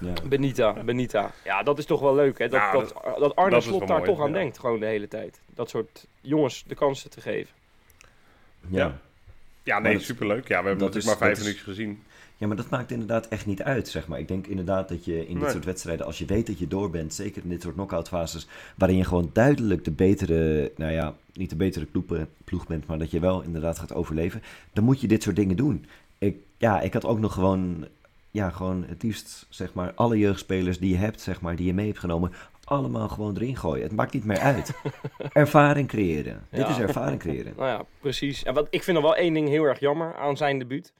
Ja. 0.00 0.12
Benita, 0.28 0.72
Benita. 0.72 1.30
Ja, 1.44 1.62
dat 1.62 1.78
is 1.78 1.86
toch 1.86 2.00
wel 2.00 2.14
leuk 2.14 2.38
hè, 2.38 2.48
dat, 2.48 2.72
dat, 2.72 2.94
dat 3.18 3.36
Arne 3.36 3.50
dat 3.50 3.62
Slot 3.62 3.88
daar 3.88 3.98
mooi, 3.98 4.10
toch 4.10 4.20
aan 4.20 4.26
ja. 4.26 4.32
denkt, 4.32 4.58
gewoon 4.58 4.80
de 4.80 4.86
hele 4.86 5.08
tijd. 5.08 5.40
Dat 5.46 5.70
soort 5.70 6.06
jongens 6.20 6.64
de 6.64 6.74
kansen 6.74 7.10
te 7.10 7.20
geven. 7.20 7.54
Ja. 8.68 9.00
Ja, 9.70 9.78
nee, 9.78 9.92
dat- 9.92 10.02
superleuk. 10.02 10.48
Ja, 10.48 10.62
we 10.62 10.68
hebben 10.68 10.78
dat 10.78 10.94
natuurlijk 10.94 10.96
is- 11.04 11.04
maar 11.20 11.28
vijf 11.28 11.38
minuutjes 11.38 11.62
gezien. 11.64 11.98
ja, 12.36 12.46
maar 12.46 12.56
dat 12.56 12.70
maakt 12.70 12.90
inderdaad 12.90 13.28
echt 13.28 13.46
niet 13.46 13.62
uit, 13.62 13.88
zeg 13.88 14.08
maar. 14.08 14.18
Ik 14.18 14.28
denk 14.28 14.46
inderdaad 14.46 14.88
dat 14.88 15.04
je 15.04 15.26
in 15.26 15.34
dit 15.34 15.42
Nee. 15.42 15.50
soort 15.50 15.64
wedstrijden, 15.64 16.06
als 16.06 16.18
je 16.18 16.24
weet 16.24 16.46
dat 16.46 16.58
je 16.58 16.68
door 16.68 16.90
bent, 16.90 17.14
zeker 17.14 17.42
in 17.42 17.48
dit 17.48 17.62
soort 17.62 17.74
knock-out 17.74 18.08
fases, 18.08 18.48
waarin 18.76 18.96
je 18.96 19.04
gewoon 19.04 19.30
duidelijk 19.32 19.84
de 19.84 19.90
betere, 19.90 20.72
nou 20.76 20.92
ja, 20.92 21.14
niet 21.32 21.50
de 21.50 21.56
betere 21.56 21.84
ploeg, 21.84 22.04
ploeg 22.44 22.66
bent, 22.66 22.86
maar 22.86 22.98
dat 22.98 23.10
je 23.10 23.20
wel 23.20 23.42
inderdaad 23.42 23.78
gaat 23.78 23.94
overleven, 23.94 24.42
dan 24.72 24.84
moet 24.84 25.00
je 25.00 25.08
dit 25.08 25.22
soort 25.22 25.36
dingen 25.36 25.56
doen. 25.56 25.84
Ik, 26.18 26.36
ja, 26.58 26.80
ik 26.80 26.92
had 26.92 27.04
ook 27.04 27.18
nog 27.18 27.32
gewoon, 27.32 27.86
ja, 28.30 28.50
gewoon 28.50 28.84
het 28.88 29.02
liefst, 29.02 29.46
zeg 29.48 29.72
maar, 29.74 29.92
alle 29.94 30.18
jeugdspelers 30.18 30.78
die 30.78 30.90
je 30.90 30.96
hebt, 30.96 31.20
zeg 31.20 31.40
maar, 31.40 31.56
die 31.56 31.66
je 31.66 31.74
mee 31.74 31.86
hebt 31.86 31.98
genomen, 31.98 32.32
allemaal 32.70 33.08
gewoon 33.08 33.36
erin 33.36 33.56
gooien. 33.56 33.82
Het 33.82 33.92
maakt 33.92 34.12
niet 34.12 34.24
meer 34.24 34.38
uit. 34.38 34.72
ervaring 35.32 35.88
creëren. 35.88 36.46
Dit 36.50 36.68
is 36.68 36.78
ervaring 36.78 37.18
creëren. 37.18 37.52
Nou 37.56 37.68
ja, 37.68 37.84
precies. 38.00 38.42
En 38.42 38.54
wat, 38.54 38.66
ik 38.70 38.82
vind 38.82 38.96
er 38.96 39.02
wel 39.02 39.16
één 39.16 39.34
ding 39.34 39.48
heel 39.48 39.64
erg 39.64 39.80
jammer 39.80 40.14
aan 40.14 40.36
zijn 40.36 40.58
debuut. 40.58 40.92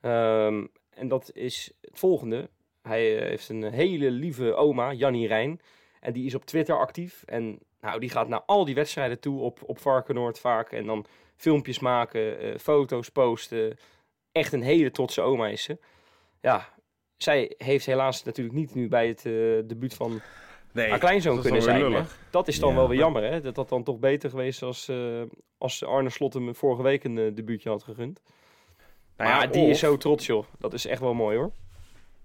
Ehm, 0.00 0.66
en 0.90 1.08
dat 1.08 1.30
is 1.32 1.72
het 1.80 1.98
volgende. 1.98 2.50
Hij 2.82 3.18
eh, 3.18 3.28
heeft 3.28 3.48
een 3.48 3.62
hele 3.62 4.10
lieve 4.10 4.54
oma, 4.54 4.92
Jannie 4.92 5.26
Rijn. 5.26 5.60
En 6.00 6.12
die 6.12 6.26
is 6.26 6.34
op 6.34 6.44
Twitter 6.44 6.78
actief. 6.78 7.22
En 7.26 7.58
nou, 7.80 8.00
die 8.00 8.10
gaat 8.10 8.28
naar 8.28 8.42
al 8.46 8.64
die 8.64 8.74
wedstrijden 8.74 9.20
toe 9.20 9.40
op, 9.40 9.58
op 9.62 9.78
Varkenoord 9.78 10.38
vaak. 10.38 10.72
En 10.72 10.86
dan 10.86 11.06
filmpjes 11.36 11.78
maken, 11.78 12.38
eh, 12.38 12.58
foto's 12.58 13.08
posten. 13.08 13.76
Echt 14.32 14.52
een 14.52 14.62
hele 14.62 14.90
trotse 14.90 15.20
oma 15.20 15.48
is 15.48 15.62
ze. 15.62 15.78
Ja, 16.40 16.68
zij 17.16 17.54
heeft 17.56 17.86
helaas 17.86 18.22
natuurlijk 18.22 18.56
niet 18.56 18.74
nu 18.74 18.88
bij 18.88 19.08
het 19.08 19.26
eh, 19.26 19.32
debuut 19.68 19.94
van 19.94 20.20
Nee, 20.74 20.88
haar 20.90 20.98
kleinzoon 20.98 21.34
dat 21.34 21.44
kunnen 21.44 21.62
zijn. 21.62 21.80
lullig. 21.80 22.18
Dat 22.30 22.48
is 22.48 22.58
dan 22.60 22.68
Ja. 22.70 22.74
wel 22.76 22.88
weer 22.88 22.98
jammer, 22.98 23.22
hè? 23.22 23.40
Dat 23.40 23.54
dat 23.54 23.68
dan 23.68 23.82
toch 23.82 23.98
beter 23.98 24.30
geweest 24.30 24.62
als, 24.62 24.88
eh, 24.88 25.22
als 25.58 25.84
Arne 25.84 26.10
Slot 26.10 26.34
hem 26.34 26.54
vorige 26.54 26.82
week 26.82 27.04
een 27.04 27.18
eh, 27.18 27.34
debuutje 27.34 27.68
had 27.68 27.82
gegund. 27.82 28.20
Nou 29.16 29.30
maar 29.30 29.40
ja, 29.40 29.46
die 29.46 29.62
of- 29.62 29.68
is 29.70 29.78
zo 29.78 29.96
trots, 29.96 30.26
joh. 30.26 30.44
Dat 30.58 30.72
is 30.72 30.86
echt 30.86 31.00
wel 31.00 31.14
mooi, 31.14 31.36
hoor. 31.36 31.50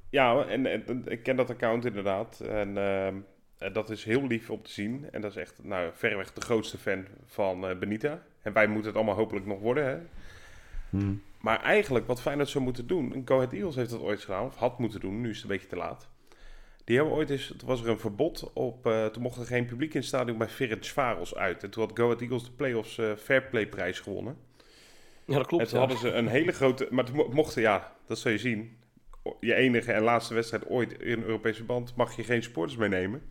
Ja, 0.09 0.43
en, 0.45 0.65
en- 0.65 0.87
en 0.87 1.03
ik 1.07 1.23
ken 1.23 1.35
dat 1.35 1.49
account 1.49 1.85
inderdaad. 1.85 2.39
En 2.39 2.77
ehm, 2.77 3.15
eh, 3.57 3.73
dat 3.73 3.89
is 3.89 4.03
heel 4.03 4.27
lief 4.27 4.49
om 4.49 4.61
te 4.61 4.71
zien. 4.71 5.07
En 5.11 5.21
dat 5.21 5.31
is 5.31 5.37
echt 5.37 5.59
nou, 5.63 5.89
verreweg 5.93 6.33
de 6.33 6.41
grootste 6.41 6.77
fan 6.77 7.05
van 7.25 7.67
eh, 7.69 7.77
Benita. 7.77 8.21
En 8.41 8.53
wij 8.53 8.67
moeten 8.67 8.87
het 8.87 8.95
allemaal 8.95 9.15
hopelijk 9.15 9.45
nog 9.45 9.59
worden. 9.59 9.85
Hè? 9.85 9.97
Hm. 10.89 11.13
Maar 11.41 11.61
eigenlijk 11.61 12.07
wat 12.07 12.21
Feyenoord 12.21 12.49
zou 12.49 12.63
moeten 12.63 12.87
doen... 12.87 13.21
Go 13.25 13.35
Ahead 13.35 13.53
Eagles 13.53 13.75
heeft 13.75 13.89
dat 13.89 14.01
ooit 14.01 14.21
gedaan, 14.21 14.45
of 14.45 14.55
had 14.55 14.79
moeten 14.79 14.99
doen. 14.99 15.21
Nu 15.21 15.29
is 15.29 15.35
het 15.35 15.43
een 15.43 15.51
beetje 15.51 15.67
te 15.67 15.75
laat. 15.75 16.09
Die 16.89 16.97
hebben 16.97 17.15
ooit 17.15 17.29
eens... 17.29 17.47
Toen 17.57 17.67
was 17.67 17.81
er 17.81 17.89
een 17.89 17.99
verbod 17.99 18.51
op... 18.53 18.85
eh, 18.85 19.05
toen 19.05 19.21
mocht 19.21 19.37
er 19.37 19.45
geen 19.45 19.65
publiek 19.65 19.93
in 19.93 19.99
het 19.99 20.07
stadion 20.07 20.37
bij 20.37 20.47
Ferencvaros 20.47 21.35
uit. 21.35 21.63
En 21.63 21.69
toen 21.69 21.83
had 21.83 21.97
Go 21.97 22.03
Ahead 22.05 22.21
Eagles 22.21 22.43
de 22.43 22.51
Playoffs 22.51 22.97
eh 22.97 23.15
Fairplay 23.15 23.67
prijs 23.67 23.99
gewonnen. 23.99 24.37
Ja, 25.25 25.37
dat 25.37 25.47
klopt. 25.47 25.63
en 25.63 25.69
toen 25.69 25.79
ja. 25.79 25.85
hadden 25.85 26.11
ze 26.11 26.17
een 26.17 26.27
hele 26.27 26.51
grote... 26.51 26.87
Maar 26.89 27.05
toen 27.05 27.15
mo- 27.15 27.29
mochten, 27.31 27.61
ja, 27.61 27.95
dat 28.05 28.19
zul 28.19 28.31
je 28.31 28.37
zien... 28.37 28.77
je 29.39 29.55
enige 29.55 29.91
en 29.91 30.01
laatste 30.01 30.33
wedstrijd 30.33 30.67
ooit 30.67 31.01
in 31.01 31.23
Europese 31.23 31.63
band, 31.63 31.95
mag 31.95 32.15
je 32.15 32.23
geen 32.23 32.43
supporters 32.43 32.77
meenemen. 32.77 33.21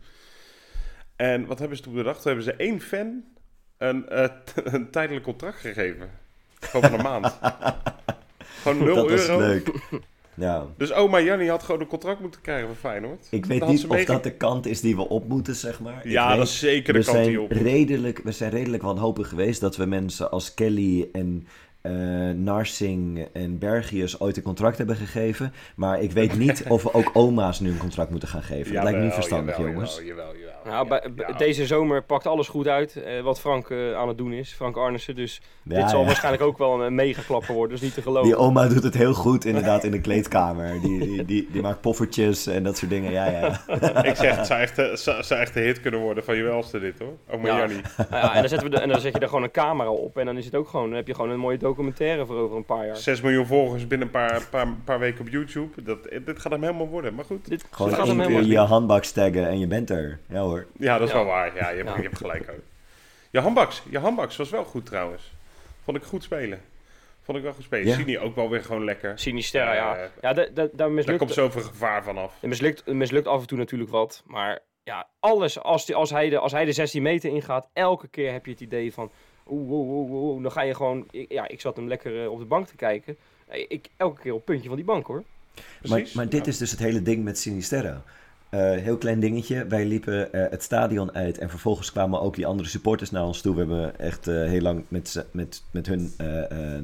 En 1.15 1.45
wat 1.45 1.59
hebben 1.59 1.77
ze 1.77 1.83
toen 1.83 1.93
bedacht? 1.93 2.21
Toen 2.21 2.31
hebben 2.33 2.53
ze 2.53 2.63
één 2.63 2.81
fan 2.81 3.23
een, 3.77 4.09
eh, 4.09 4.29
een 4.73 4.91
tijdelijk 4.91 5.25
contract 5.25 5.59
gegeven. 5.59 6.09
Gewoon 6.59 6.89
van 6.89 6.99
een 6.99 7.05
maand. 7.05 7.39
Gewoon 8.61 8.83
0 8.83 8.95
dat 8.95 9.11
is 9.11 9.27
leuk. 9.27 9.71
Ja. 10.39 10.65
Dus 10.77 10.93
oma 10.93 11.21
Jannie 11.21 11.49
had 11.49 11.63
gewoon 11.63 11.81
een 11.81 11.87
contract 11.87 12.19
moeten 12.19 12.41
krijgen 12.41 12.67
van 12.67 12.75
Feyenoord. 12.75 13.27
Ik 13.29 13.45
weet 13.45 13.67
niet 13.67 13.85
of 13.87 14.03
dat 14.05 14.23
de 14.23 14.31
kant 14.31 14.65
is 14.65 14.81
die 14.81 14.95
we 14.95 15.09
op 15.09 15.27
moeten, 15.27 15.55
zeg 15.55 15.79
maar. 15.79 15.97
Ik 16.05 16.11
Ja, 16.11 16.27
weet- 16.27 16.37
dat 16.37 16.47
is 16.47 16.59
zeker 16.59 16.93
de 16.93 17.03
kant 17.03 17.25
die 17.25 17.41
op. 17.41 17.51
redelijk, 17.51 18.21
We 18.23 18.31
zijn 18.31 18.51
redelijk 18.51 18.83
wanhopig 18.83 19.29
geweest 19.29 19.61
dat 19.61 19.75
we 19.77 19.85
mensen 19.85 20.31
als 20.31 20.53
Kelly 20.53 21.09
en 21.13 21.47
eh, 21.81 21.91
Narsing 22.35 23.27
en 23.33 23.57
Bergius 23.57 24.19
ooit 24.19 24.37
een 24.37 24.43
contract 24.43 24.77
hebben 24.77 24.95
gegeven. 24.95 25.53
Maar 25.75 26.01
ik 26.01 26.11
weet 26.11 26.37
niet 26.37 26.63
of 26.67 26.83
we 26.83 26.93
ook 26.93 27.09
oma's 27.13 27.59
nu 27.59 27.69
een 27.69 27.77
contract 27.77 28.09
moeten 28.09 28.29
gaan 28.29 28.43
geven. 28.43 28.73
dat 28.73 28.83
lijkt 28.83 28.97
me 28.97 29.03
niet 29.05 29.13
verstandig, 29.13 29.57
jawel, 29.57 29.71
jongens. 29.71 30.01
Jawel. 30.05 30.33
Nou, 30.69 30.87
bij- 30.87 31.01
Ja, 31.03 31.09
bij- 31.09 31.25
ja. 31.27 31.37
Deze 31.37 31.65
zomer 31.65 32.03
pakt 32.03 32.27
alles 32.27 32.47
goed 32.47 32.67
uit, 32.67 32.95
eh, 32.95 33.21
wat 33.21 33.39
Frank 33.39 33.69
eh, 33.69 33.93
aan 33.95 34.07
het 34.07 34.17
doen 34.17 34.31
is. 34.33 34.53
Frank 34.53 34.77
Arnissen, 34.77 35.15
dus 35.15 35.41
Ja, 35.63 35.79
dit 35.81 35.89
zal 35.89 35.99
ja. 35.99 36.05
waarschijnlijk 36.05 36.43
ook 36.43 36.57
wel 36.57 36.83
een 36.83 36.95
mega 36.95 37.21
klapper 37.21 37.53
worden, 37.53 37.71
dus 37.71 37.81
niet 37.85 37.93
te 37.93 38.01
geloven. 38.01 38.23
Die 38.29 38.35
oma 38.37 38.67
doet 38.67 38.83
het 38.83 38.93
heel 38.93 39.13
goed 39.13 39.45
inderdaad 39.45 39.83
in 39.83 39.91
de 39.91 40.01
kleedkamer. 40.01 40.81
Die, 40.81 40.99
die, 40.99 41.25
die, 41.25 41.47
die 41.51 41.61
maakt 41.61 41.81
poffertjes 41.81 42.47
en 42.47 42.63
dat 42.63 42.77
soort 42.77 42.91
dingen. 42.91 43.11
Ja, 43.11 43.25
ja. 43.29 43.61
Ik 44.09 44.15
zeg, 44.15 44.35
het 44.35 44.47
zou 44.47 44.59
echt, 44.61 44.77
het 44.77 44.99
zou, 44.99 45.23
zou 45.23 45.39
echt 45.41 45.55
een 45.55 45.63
hit 45.63 45.81
kunnen 45.81 45.99
worden 45.99 46.23
van 46.23 46.35
je 46.35 46.43
welste 46.43 46.79
dit 46.79 46.99
hoor. 46.99 47.13
Oma 47.37 47.47
Ja. 47.47 47.57
Jannie. 47.57 47.81
Nou 48.09 48.23
ja, 48.23 48.33
en, 48.33 48.39
dan 48.39 48.49
zetten 48.49 48.69
we 48.69 48.75
de, 48.75 48.81
en 48.81 48.89
dan 48.89 48.99
zet 49.01 49.13
je 49.13 49.19
er 49.19 49.27
gewoon 49.27 49.43
een 49.43 49.51
camera 49.51 49.89
op 49.89 50.17
en 50.17 50.25
dan 50.25 50.37
is 50.37 50.45
het 50.45 50.55
ook 50.55 50.67
gewoon, 50.67 50.87
dan 50.87 50.95
heb 50.95 51.07
je 51.07 51.15
gewoon 51.15 51.29
een 51.29 51.39
mooie 51.39 51.57
documentaire 51.57 52.25
voor 52.25 52.35
over 52.35 52.57
een 52.57 52.65
paar 52.65 52.85
jaar. 52.85 52.97
6 52.97 53.21
miljoen 53.21 53.45
volgers 53.45 53.87
binnen 53.87 54.07
een 54.07 54.13
paar, 54.13 54.41
paar, 54.49 54.67
paar 54.83 54.99
weken 54.99 55.21
op 55.21 55.29
YouTube. 55.29 55.83
Dat, 55.83 55.97
dit 56.25 56.39
gaat 56.39 56.51
hem 56.51 56.61
helemaal 56.61 56.87
worden. 56.87 57.15
Maar 57.15 57.25
goed, 57.25 57.47
Dit 57.49 57.65
Gewoon 57.71 57.93
gaat 57.93 58.07
hem 58.07 58.19
helemaal 58.19 58.41
je 58.41 58.57
handbak 58.57 59.03
taggen 59.05 59.47
en 59.47 59.59
je 59.59 59.67
bent 59.67 59.89
er. 59.89 60.19
Ja 60.29 60.39
hoor. 60.41 60.58
Ja, 60.77 60.97
dat 60.97 61.07
is 61.07 61.13
Ja. 61.13 61.19
wel 61.19 61.27
waar. 61.27 61.55
Ja, 61.55 61.69
je 61.69 61.83
hebt, 61.83 61.95
je 61.95 62.01
hebt 62.01 62.17
gelijk 62.17 62.49
ook. 62.49 62.63
Je 63.31 63.39
handbaks, 63.39 63.83
je 63.89 63.99
handbaks 63.99 64.35
was 64.37 64.49
wel 64.49 64.63
goed 64.63 64.85
trouwens. 64.85 65.31
Vond 65.83 65.97
ik 65.97 66.03
goed 66.03 66.23
spelen. 66.23 66.61
Vond 67.21 67.37
ik 67.37 67.43
wel 67.43 67.53
goed 67.53 67.63
spelen. 67.63 67.87
Ja. 67.87 67.95
Sini 67.95 68.19
ook 68.19 68.35
wel 68.35 68.49
weer 68.49 68.63
gewoon 68.63 68.83
lekker. 68.83 69.19
Sinisterra, 69.19 69.73
ja. 69.73 69.95
Eh, 69.97 70.07
Ja, 70.21 70.33
da- 70.33 70.47
da- 70.53 70.67
daar 70.73 71.17
komt 71.17 71.33
zoveel 71.33 71.61
gevaar 71.61 72.03
vanaf. 72.03 72.33
het 72.39 72.49
mislukt, 72.49 72.81
het 72.85 72.95
mislukt 72.95 73.27
af 73.27 73.41
en 73.41 73.47
toe 73.47 73.57
natuurlijk 73.57 73.91
wat, 73.91 74.23
maar 74.25 74.59
ja, 74.83 75.07
alles, 75.19 75.59
als, 75.61 75.85
die, 75.85 75.95
als, 75.95 76.09
hij 76.09 76.29
de, 76.29 76.37
als 76.39 76.51
hij 76.51 76.65
de 76.65 76.71
16 76.71 77.01
meter 77.01 77.29
ingaat, 77.31 77.67
elke 77.73 78.07
keer 78.07 78.31
heb 78.31 78.45
je 78.45 78.51
het 78.51 78.59
idee 78.61 78.93
van, 78.93 79.11
oeh, 79.47 79.69
oeh, 79.71 79.89
oeh, 79.89 80.11
oeh, 80.11 80.41
dan 80.43 80.51
ga 80.51 80.61
je 80.61 80.75
gewoon, 80.75 81.07
ik- 81.11 81.31
ja, 81.31 81.47
ik 81.47 81.61
zat 81.61 81.75
hem 81.75 81.87
lekker 81.87 82.23
eh, 82.23 82.31
op 82.31 82.39
de 82.39 82.45
bank 82.45 82.67
te 82.67 82.75
kijken. 82.75 83.17
Eh, 83.47 83.65
Ik, 83.67 83.87
elke 83.97 84.21
keer 84.21 84.31
op 84.31 84.37
het 84.37 84.45
puntje 84.45 84.67
van 84.67 84.77
die 84.77 84.85
bank 84.85 85.07
hoor. 85.07 85.23
Maar, 85.55 85.65
Precies. 85.81 86.13
maar 86.13 86.29
dit 86.29 86.45
Ja. 86.45 86.51
is 86.51 86.57
dus 86.57 86.71
het 86.71 86.79
hele 86.79 87.01
ding 87.01 87.23
met 87.23 87.39
Sinisterra. 87.39 88.03
Eh, 88.49 88.59
heel 88.59 88.97
klein 88.97 89.19
dingetje. 89.19 89.65
Wij 89.67 89.85
liepen 89.85 90.33
eh, 90.33 90.45
het 90.49 90.63
stadion 90.63 91.13
uit 91.13 91.37
en 91.37 91.49
vervolgens 91.49 91.91
kwamen 91.91 92.21
ook 92.21 92.35
die 92.35 92.45
andere 92.45 92.69
supporters 92.69 93.11
naar 93.11 93.25
ons 93.25 93.41
toe. 93.41 93.53
We 93.53 93.59
hebben 93.59 93.99
echt 93.99 94.27
eh, 94.27 94.35
heel 94.35 94.61
lang 94.61 94.83
met, 94.87 95.25
met, 95.31 95.63
met 95.71 95.87
hun 95.87 96.13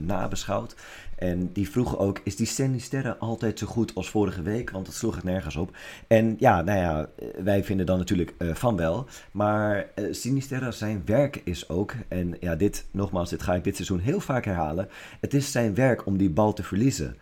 nabeschouwd. 0.05 0.75
En 1.15 1.49
die 1.53 1.69
vroegen 1.69 1.99
ook, 1.99 2.21
is 2.23 2.35
die 2.35 2.47
Sinisterra 2.47 3.15
altijd 3.19 3.59
zo 3.59 3.67
goed 3.67 3.95
als 3.95 4.09
vorige 4.09 4.41
week? 4.41 4.69
Want 4.69 4.87
het 4.87 4.95
sloeg 4.95 5.15
het 5.15 5.23
nergens 5.23 5.55
op. 5.55 5.77
En 6.07 6.35
ja, 6.39 6.61
nou 6.61 6.79
ja, 6.79 7.09
wij 7.43 7.63
vinden 7.63 7.85
dan 7.85 7.97
natuurlijk 7.97 8.33
van 8.39 8.75
wel. 8.75 9.05
Maar 9.31 9.87
Sinisterra 10.11 10.71
zijn 10.71 11.01
werk 11.05 11.41
is 11.43 11.69
ook, 11.69 11.93
en 12.07 12.37
ja, 12.39 12.55
dit 12.55 12.85
nogmaals, 12.91 13.29
dit 13.29 13.43
ga 13.43 13.55
ik 13.55 13.63
dit 13.63 13.75
seizoen 13.75 13.99
heel 13.99 14.19
vaak 14.19 14.45
herhalen. 14.45 14.89
Het 15.19 15.33
is 15.33 15.51
zijn 15.51 15.75
werk 15.75 16.05
om 16.05 16.17
die 16.17 16.29
bal 16.29 16.53
te 16.53 16.63
verliezen. 16.63 17.15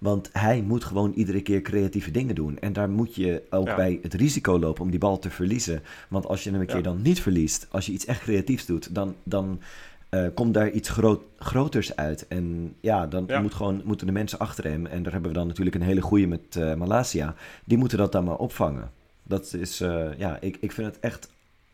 Want 0.00 0.28
hij 0.32 0.62
moet 0.62 0.84
gewoon 0.84 1.12
iedere 1.12 1.42
keer 1.42 1.62
creatieve 1.62 2.10
dingen 2.10 2.34
doen. 2.34 2.58
En 2.58 2.72
daar 2.72 2.90
moet 2.90 3.14
je 3.14 3.42
ook 3.50 3.66
Ja. 3.66 3.76
bij 3.76 3.98
het 4.02 4.14
risico 4.14 4.58
lopen 4.58 4.82
om 4.82 4.90
die 4.90 4.98
bal 4.98 5.18
te 5.18 5.30
verliezen. 5.30 5.82
Want 6.08 6.26
als 6.26 6.44
je 6.44 6.50
hem 6.50 6.60
een 6.60 6.66
Ja. 6.66 6.72
keer 6.72 6.82
dan 6.82 7.02
niet 7.02 7.20
verliest, 7.20 7.66
als 7.70 7.86
je 7.86 7.92
iets 7.92 8.04
echt 8.06 8.20
creatiefs 8.20 8.66
doet, 8.66 8.94
dan, 8.94 9.14
dan 9.22 9.60
eh, 10.08 10.26
komt 10.34 10.54
daar 10.54 10.70
iets 10.70 10.88
groot, 10.88 11.22
groters 11.38 11.96
uit. 11.96 12.28
En 12.28 12.74
ja, 12.80 13.06
dan 13.06 13.24
Ja. 13.26 13.40
Moet 13.40 13.54
gewoon, 13.54 13.82
moeten 13.84 14.06
de 14.06 14.12
mensen 14.12 14.38
achter 14.38 14.64
hem, 14.64 14.86
en 14.86 15.02
daar 15.02 15.12
hebben 15.12 15.30
we 15.30 15.36
dan 15.38 15.46
natuurlijk 15.46 15.76
een 15.76 15.82
hele 15.82 16.00
goede 16.02 16.26
met 16.26 16.76
Malasia, 16.76 17.34
die 17.64 17.78
moeten 17.78 17.98
dat 17.98 18.12
dan 18.12 18.24
maar 18.24 18.36
opvangen. 18.36 18.90
Dat 19.22 19.54
is, 19.54 19.80
eh, 19.80 20.06
ja, 20.18 20.38
ik, 20.40 20.56
ik 20.60 20.72
vind 20.72 20.86
het 20.86 20.98
echt, 21.00 21.28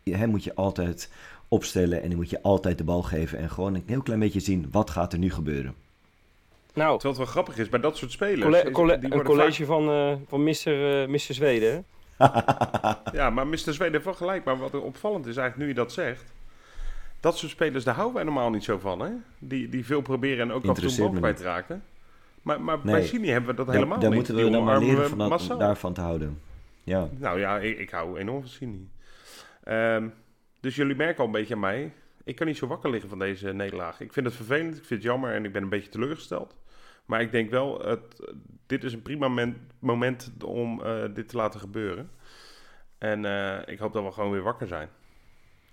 hem 0.05 0.29
moet 0.31 0.45
je 0.45 0.55
altijd 0.55 1.11
opstellen 1.49 2.03
en 2.03 2.09
die 2.09 2.17
moet 2.17 2.31
je 2.31 2.43
altijd 2.43 2.79
de 2.79 2.85
bal 2.85 3.03
geven. 3.03 3.39
En 3.39 3.51
gewoon 3.51 3.75
een 3.75 3.83
heel 3.87 4.03
klein 4.03 4.21
beetje 4.21 4.41
zien, 4.41 4.67
wat 4.71 4.91
gaat 4.91 5.13
er 5.13 5.19
nu 5.19 5.31
gebeuren. 5.31 5.75
Nou, 6.77 6.99
Terwijl 6.99 7.15
het 7.15 7.17
wel 7.17 7.27
grappig 7.43 7.59
is 7.59 7.69
bij 7.69 7.81
dat 7.81 7.97
soort 7.97 8.11
spelers. 8.13 8.41
colle- 8.43 8.63
is- 8.65 8.71
colle- 8.73 8.99
die 8.99 9.15
een 9.15 9.23
college 9.23 9.65
van, 9.65 9.89
eh 9.91 10.13
van 10.29 10.43
Mr. 10.45 11.03
eh, 11.03 11.09
Mr. 11.09 11.19
Zweden. 11.19 11.85
hè? 12.17 12.27
ja, 13.19 13.31
maar 13.31 13.47
Mr. 13.47 13.57
Zweden 13.57 13.93
heeft 13.93 14.05
wel 14.05 14.15
gelijk. 14.15 14.45
Maar 14.45 14.57
wat 14.59 14.75
opvallend 14.75 15.27
is 15.27 15.37
eigenlijk 15.37 15.57
nu 15.69 15.75
je 15.75 15.81
dat 15.85 15.93
zegt. 15.93 16.25
Dat 17.21 17.39
soort 17.39 17.51
spelers, 17.53 17.85
daar 17.85 17.95
houden 17.95 18.15
wij 18.15 18.25
normaal 18.25 18.51
niet 18.51 18.65
zo 18.65 18.79
van. 18.79 19.01
Hè? 19.01 19.11
Die, 19.39 19.69
die 19.69 19.85
veel 19.87 20.01
proberen 20.01 20.39
en 20.49 20.53
ook 20.53 20.65
af 20.67 20.77
en 20.83 20.89
toe 20.89 20.99
bal 20.99 21.11
kwijtraken. 21.11 21.83
Maar, 22.43 22.61
maar 22.61 22.79
Nee. 22.83 22.95
bij 22.95 23.05
Sini 23.07 23.29
hebben 23.29 23.51
we 23.51 23.57
dat 23.57 23.67
Daar, 23.67 23.75
helemaal 23.75 23.99
daar 23.99 24.09
niet. 24.09 24.19
moeten 24.19 24.35
we 24.45 24.51
dan 24.51 24.65
maar 24.65 24.79
leren 24.79 25.09
van 25.09 25.19
dat- 25.19 25.59
daarvan 25.59 25.93
te 25.93 26.01
houden. 26.01 26.41
Ja. 26.85 27.09
Nou 27.19 27.39
ja, 27.39 27.59
ik, 27.59 27.79
ik 27.79 27.91
hou 27.91 28.19
enorm 28.19 28.41
van 28.41 28.51
Sini. 28.51 28.89
Ehm, 29.65 30.09
dus 30.61 30.77
jullie 30.77 30.97
merken 30.97 31.19
al 31.19 31.27
een 31.27 31.33
beetje 31.33 31.55
aan 31.55 31.61
mij. 31.61 31.93
Ik 32.25 32.37
kan 32.37 32.47
niet 32.47 32.57
zo 32.57 32.67
wakker 32.67 32.91
liggen 32.91 33.09
van 33.09 33.19
deze 33.19 33.53
nederlaag. 33.53 34.01
Ik 34.01 34.13
vind 34.13 34.27
het 34.27 34.35
vervelend, 34.35 34.77
ik 34.77 34.85
vind 34.85 35.03
het 35.03 35.11
jammer 35.11 35.33
en 35.35 35.45
ik 35.45 35.53
ben 35.53 35.63
een 35.63 35.69
beetje 35.69 35.91
teleurgesteld. 35.91 36.55
Maar 37.07 37.21
ik 37.21 37.31
denk 37.31 37.51
wel, 37.51 37.81
het, 37.81 38.01
dit 38.67 38.85
is 38.85 38.93
een 38.93 39.03
prima 39.03 39.29
men- 39.29 39.69
moment 39.79 40.31
om 40.45 40.83
eh, 40.83 41.03
dit 41.15 41.29
te 41.29 41.37
laten 41.37 41.61
gebeuren. 41.61 42.11
En 42.99 43.25
eh, 43.25 43.73
ik 43.73 43.79
hoop 43.79 43.93
dat 43.93 44.05
we 44.05 44.13
gewoon 44.13 44.31
weer 44.31 44.43
wakker 44.43 44.67
zijn. 44.67 44.89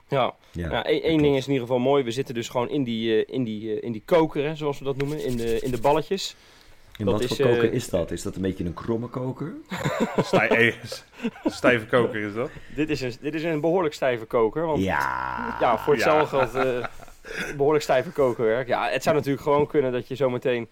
Ja, 0.07 0.33
Ja, 0.51 0.69
ja, 0.71 0.85
één, 0.85 1.01
klopt. 1.01 1.21
ding 1.23 1.35
is 1.35 1.45
in 1.47 1.51
ieder 1.53 1.67
geval 1.67 1.81
mooi. 1.83 2.03
We 2.03 2.11
zitten 2.11 2.33
dus 2.35 2.49
gewoon 2.49 2.69
in 2.69 2.83
die, 2.83 3.25
eh, 3.25 3.33
in 3.35 3.43
die, 3.43 3.79
in 3.79 3.91
die 3.91 4.01
koker, 4.05 4.43
hè, 4.43 4.55
zoals 4.55 4.79
we 4.79 4.85
dat 4.85 4.97
noemen. 4.97 5.25
In 5.25 5.37
de, 5.37 5.59
in 5.59 5.71
de 5.71 5.81
balletjes. 5.81 6.35
En 6.97 7.05
dat 7.05 7.13
wat 7.13 7.23
is, 7.23 7.37
voor 7.37 7.45
koker 7.45 7.73
is 7.73 7.89
dat? 7.89 8.11
Is 8.11 8.21
dat 8.21 8.35
een 8.35 8.41
beetje 8.41 8.65
een 8.65 8.73
kromme 8.73 9.07
koker? 9.07 9.53
Stij, 10.23 10.47
eh, 10.49 10.75
stijve 11.45 11.85
koker 11.85 12.21
is 12.21 12.33
dat. 12.33 12.49
Dit 12.75 12.89
is 12.89 13.01
een, 13.01 13.13
dit 13.21 13.33
is 13.33 13.43
een 13.43 13.61
behoorlijk 13.61 13.93
stijve 13.93 14.25
koker. 14.25 14.65
Want 14.65 14.83
Ja. 14.83 15.57
ja, 15.59 15.77
voor 15.77 15.97
Ja. 15.97 16.17
hetzelfde 16.19 16.47
geld 16.61 16.65
eh, 16.65 17.55
behoorlijk 17.55 17.83
stijve 17.83 18.09
kokerwerk. 18.09 18.67
Ja, 18.67 18.89
het 18.89 19.03
zou 19.03 19.15
natuurlijk 19.15 19.43
gewoon 19.43 19.67
kunnen 19.67 19.91
dat 19.91 20.07
je 20.07 20.15
zometeen 20.15 20.67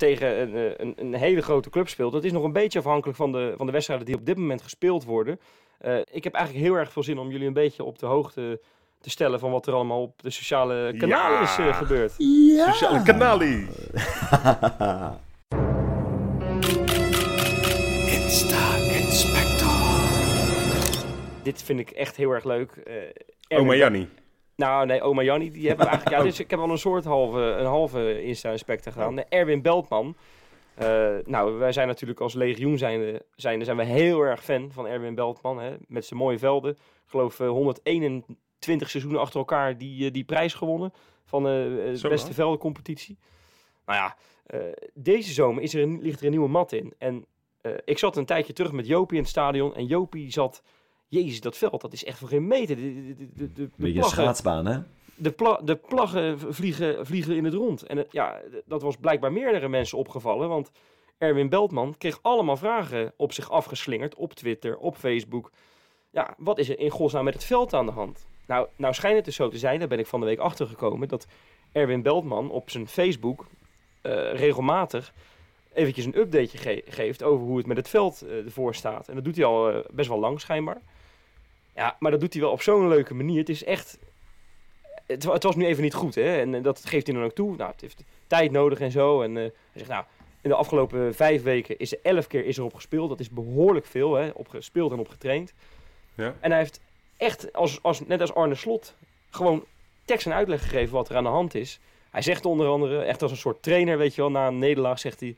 tegen 0.00 0.40
een, 0.40 0.54
eh, 0.56 0.72
een, 0.76 0.94
een 0.96 1.14
hele 1.14 1.42
grote 1.42 1.70
club 1.70 1.88
speelt. 1.88 2.12
Dat 2.12 2.24
is 2.24 2.32
nog 2.32 2.44
een 2.44 2.52
beetje 2.52 2.78
afhankelijk 2.78 3.18
van 3.18 3.32
de, 3.32 3.54
van 3.56 3.66
de 3.66 3.72
wedstrijden 3.72 4.06
die 4.06 4.14
op 4.14 4.26
dit 4.26 4.36
moment 4.36 4.62
gespeeld 4.62 5.04
worden. 5.04 5.40
Eh, 5.78 5.98
ik 6.10 6.24
heb 6.24 6.34
eigenlijk 6.34 6.66
heel 6.66 6.74
erg 6.74 6.92
veel 6.92 7.02
zin 7.02 7.18
om 7.18 7.30
jullie 7.30 7.46
een 7.46 7.52
beetje 7.52 7.84
op 7.84 7.98
de 7.98 8.06
hoogte 8.06 8.60
te 9.00 9.10
stellen 9.10 9.40
van 9.40 9.50
wat 9.50 9.66
er 9.66 9.74
allemaal 9.74 10.02
op 10.02 10.22
de 10.22 10.30
sociale 10.30 10.94
kanalen 10.98 11.38
Ja. 11.38 11.42
is 11.42 11.58
eh, 11.58 11.76
gebeurd. 11.76 12.12
Sociale 12.12 13.02
kanalie. 13.02 13.66
Dit 21.42 21.62
vind 21.62 21.78
ik 21.80 21.90
echt 21.90 22.16
heel 22.16 22.30
erg 22.30 22.44
leuk. 22.44 22.70
Eh, 22.70 22.94
Erwin 23.48 23.66
Oma 23.66 23.74
Jannie. 23.74 24.08
Nou, 24.60 24.86
nee, 24.86 25.02
oma 25.02 25.22
Jannie, 25.22 25.50
die 25.50 25.68
hebben 25.68 25.84
we 25.84 25.90
eigenlijk... 25.92 26.22
Ja, 26.22 26.28
dus 26.28 26.40
ik 26.40 26.50
heb 26.50 26.60
al 26.60 26.70
een 26.70 26.78
soort 26.78 27.04
halve, 27.04 27.38
een 27.38 27.66
halve 27.66 28.22
Insta-inspector 28.22 28.92
gedaan. 28.92 29.16
De 29.16 29.26
Erwin 29.28 29.62
Beltman. 29.62 30.16
Eh, 30.74 31.08
nou, 31.24 31.58
wij 31.58 31.72
zijn 31.72 31.86
natuurlijk 31.86 32.20
als 32.20 32.34
legioen 32.34 32.78
zijnde, 32.78 33.24
zijnde 33.34 33.64
zijn 33.64 33.76
we 33.76 33.84
heel 33.84 34.20
erg 34.20 34.44
fan 34.44 34.72
van 34.72 34.86
Erwin 34.86 35.14
Beltman. 35.14 35.60
Hè, 35.60 35.76
met 35.88 36.04
zijn 36.04 36.20
mooie 36.20 36.38
velden. 36.38 36.70
Ik 36.70 36.78
geloof 37.06 37.40
eh, 37.40 37.48
121 37.48 38.90
seizoenen 38.90 39.20
achter 39.20 39.38
elkaar 39.38 39.78
die, 39.78 40.06
eh, 40.06 40.12
die 40.12 40.24
prijs 40.24 40.54
gewonnen. 40.54 40.92
Van 41.30 41.46
eh, 41.46 41.52
de 42.00 42.08
beste 42.08 42.34
veldencompetitie. 42.34 43.18
Nou 43.86 43.98
ja, 43.98 44.16
eh, 44.46 44.60
deze 44.94 45.32
zomer 45.32 45.62
is 45.62 45.74
er 45.74 45.82
een, 45.82 46.00
ligt 46.02 46.18
er 46.20 46.24
een 46.24 46.30
nieuwe 46.30 46.48
mat 46.48 46.72
in. 46.72 46.94
En 46.98 47.26
eh, 47.60 47.72
ik 47.84 47.98
zat 47.98 48.16
een 48.16 48.24
tijdje 48.24 48.52
terug 48.52 48.72
met 48.72 48.86
Jopie 48.86 49.16
in 49.16 49.22
het 49.22 49.30
stadion. 49.30 49.74
En 49.74 49.86
Jopie 49.86 50.32
zat... 50.32 50.62
Jezus, 51.10 51.40
dat 51.40 51.56
veld, 51.56 51.80
dat 51.80 51.92
is 51.92 52.04
echt 52.04 52.18
voor 52.18 52.28
geen 52.28 52.46
meter. 52.46 52.76
De, 52.76 53.14
de, 53.16 53.26
de, 53.34 53.52
de, 53.52 53.68
Beetje 53.76 53.98
plaggen- 53.98 54.22
schaatsbaan, 54.22 54.66
hè? 54.66 54.78
de, 55.14 55.30
pla 55.30 55.60
de 55.64 55.76
plaggen 55.76 56.38
vliegen, 56.54 57.06
vliegen 57.06 57.36
in 57.36 57.44
het 57.44 57.54
rond. 57.54 57.82
En 57.82 57.96
het- 57.96 58.08
ja, 58.12 58.40
dat 58.64 58.82
was 58.82 58.96
blijkbaar 58.96 59.32
meerdere 59.32 59.68
mensen 59.68 59.98
opgevallen. 59.98 60.48
Want 60.48 60.70
Erwin 61.18 61.48
Beltman 61.48 61.94
kreeg 61.98 62.18
allemaal 62.22 62.56
vragen 62.56 63.12
op 63.16 63.32
zich 63.32 63.50
afgeslingerd. 63.50 64.14
Op 64.14 64.32
Twitter, 64.34 64.76
op 64.78 64.96
Facebook. 64.96 65.50
Ja, 66.10 66.34
wat 66.38 66.58
is 66.58 66.68
er 66.68 66.78
in 66.78 66.90
godsnaam 66.90 67.24
met 67.24 67.34
het 67.34 67.44
veld 67.44 67.74
aan 67.74 67.86
de 67.86 67.92
hand? 67.92 68.26
Nou, 68.46 68.66
nou 68.76 68.94
schijnt 68.94 69.16
het 69.16 69.24
dus 69.24 69.34
zo 69.36 69.48
te 69.48 69.58
zijn, 69.58 69.78
daar 69.78 69.88
ben 69.88 69.98
ik 69.98 70.06
van 70.06 70.20
de 70.20 70.26
week 70.26 70.38
achter 70.38 70.66
gekomen. 70.66 71.08
Dat 71.08 71.26
Erwin 71.72 72.02
Beltman 72.02 72.50
op 72.50 72.70
zijn 72.70 72.88
Facebook 72.88 73.46
eh, 74.02 74.32
regelmatig 74.34 75.12
eventjes 75.72 76.04
een 76.04 76.18
updateje 76.18 76.58
ge- 76.58 76.82
geeft 76.88 77.22
over 77.22 77.46
hoe 77.46 77.56
het 77.56 77.66
met 77.66 77.76
het 77.76 77.88
veld 77.88 78.22
eh, 78.22 78.44
ervoor 78.44 78.74
staat. 78.74 79.08
En 79.08 79.14
dat 79.14 79.24
doet 79.24 79.36
hij 79.36 79.44
al 79.44 79.70
eh, 79.70 79.78
best 79.90 80.08
wel 80.08 80.18
lang 80.18 80.40
schijnbar. 80.40 80.80
Ja, 81.74 81.96
maar 81.98 82.10
dat 82.10 82.20
doet 82.20 82.32
hij 82.32 82.42
wel 82.42 82.50
op 82.50 82.62
zo'n 82.62 82.88
leuke 82.88 83.14
manier. 83.14 83.38
Het 83.38 83.48
is 83.48 83.64
echt 83.64 83.98
het, 85.10 85.24
het 85.24 85.42
was 85.42 85.56
nu 85.56 85.66
even 85.66 85.82
niet 85.82 85.94
goed, 85.94 86.14
hè? 86.14 86.40
En, 86.40 86.62
dat 86.62 86.84
geeft 86.84 87.06
hij 87.06 87.16
dan 87.16 87.24
ook 87.24 87.34
toe. 87.34 87.56
Nou, 87.56 87.70
het 87.70 87.80
heeft 87.80 88.04
tijd 88.26 88.50
nodig 88.50 88.80
en 88.80 88.90
zo. 88.90 89.22
En 89.22 89.36
eh, 89.36 89.42
hij 89.42 89.52
zegt, 89.74 89.88
nou, 89.88 90.04
In 90.40 90.50
de 90.50 90.56
afgelopen 90.56 91.14
vijf 91.14 91.42
weken 91.42 91.78
is 91.78 91.92
er 91.92 91.98
elf 92.02 92.26
keer 92.26 92.44
is 92.44 92.58
erop 92.58 92.74
gespeeld. 92.74 93.08
Dat 93.08 93.20
is 93.20 93.30
behoorlijk 93.30 93.86
veel, 93.86 94.14
hè? 94.14 94.30
Op 94.34 94.48
gespeeld 94.48 94.92
en 94.92 94.98
op 94.98 95.08
getraind. 95.08 95.52
Ja. 96.14 96.34
En 96.40 96.50
hij 96.50 96.58
heeft 96.58 96.80
echt, 97.16 97.52
als, 97.52 97.82
als, 97.82 98.06
net 98.06 98.20
als 98.20 98.34
Arne 98.34 98.54
Slot, 98.54 98.94
gewoon 99.30 99.64
tekst 100.04 100.26
en 100.26 100.32
uitleg 100.32 100.62
gegeven 100.62 100.94
wat 100.94 101.08
er 101.08 101.16
aan 101.16 101.24
de 101.24 101.30
hand 101.30 101.54
is. 101.54 101.80
Hij 102.10 102.22
zegt 102.22 102.44
onder 102.44 102.66
andere, 102.66 103.02
echt 103.02 103.22
als 103.22 103.30
een 103.30 103.36
soort 103.36 103.62
trainer, 103.62 103.98
weet 103.98 104.14
je 104.14 104.20
wel, 104.20 104.30
na 104.30 104.46
een 104.46 104.58
nederlaag 104.58 104.98
zegt 104.98 105.20
hij... 105.20 105.36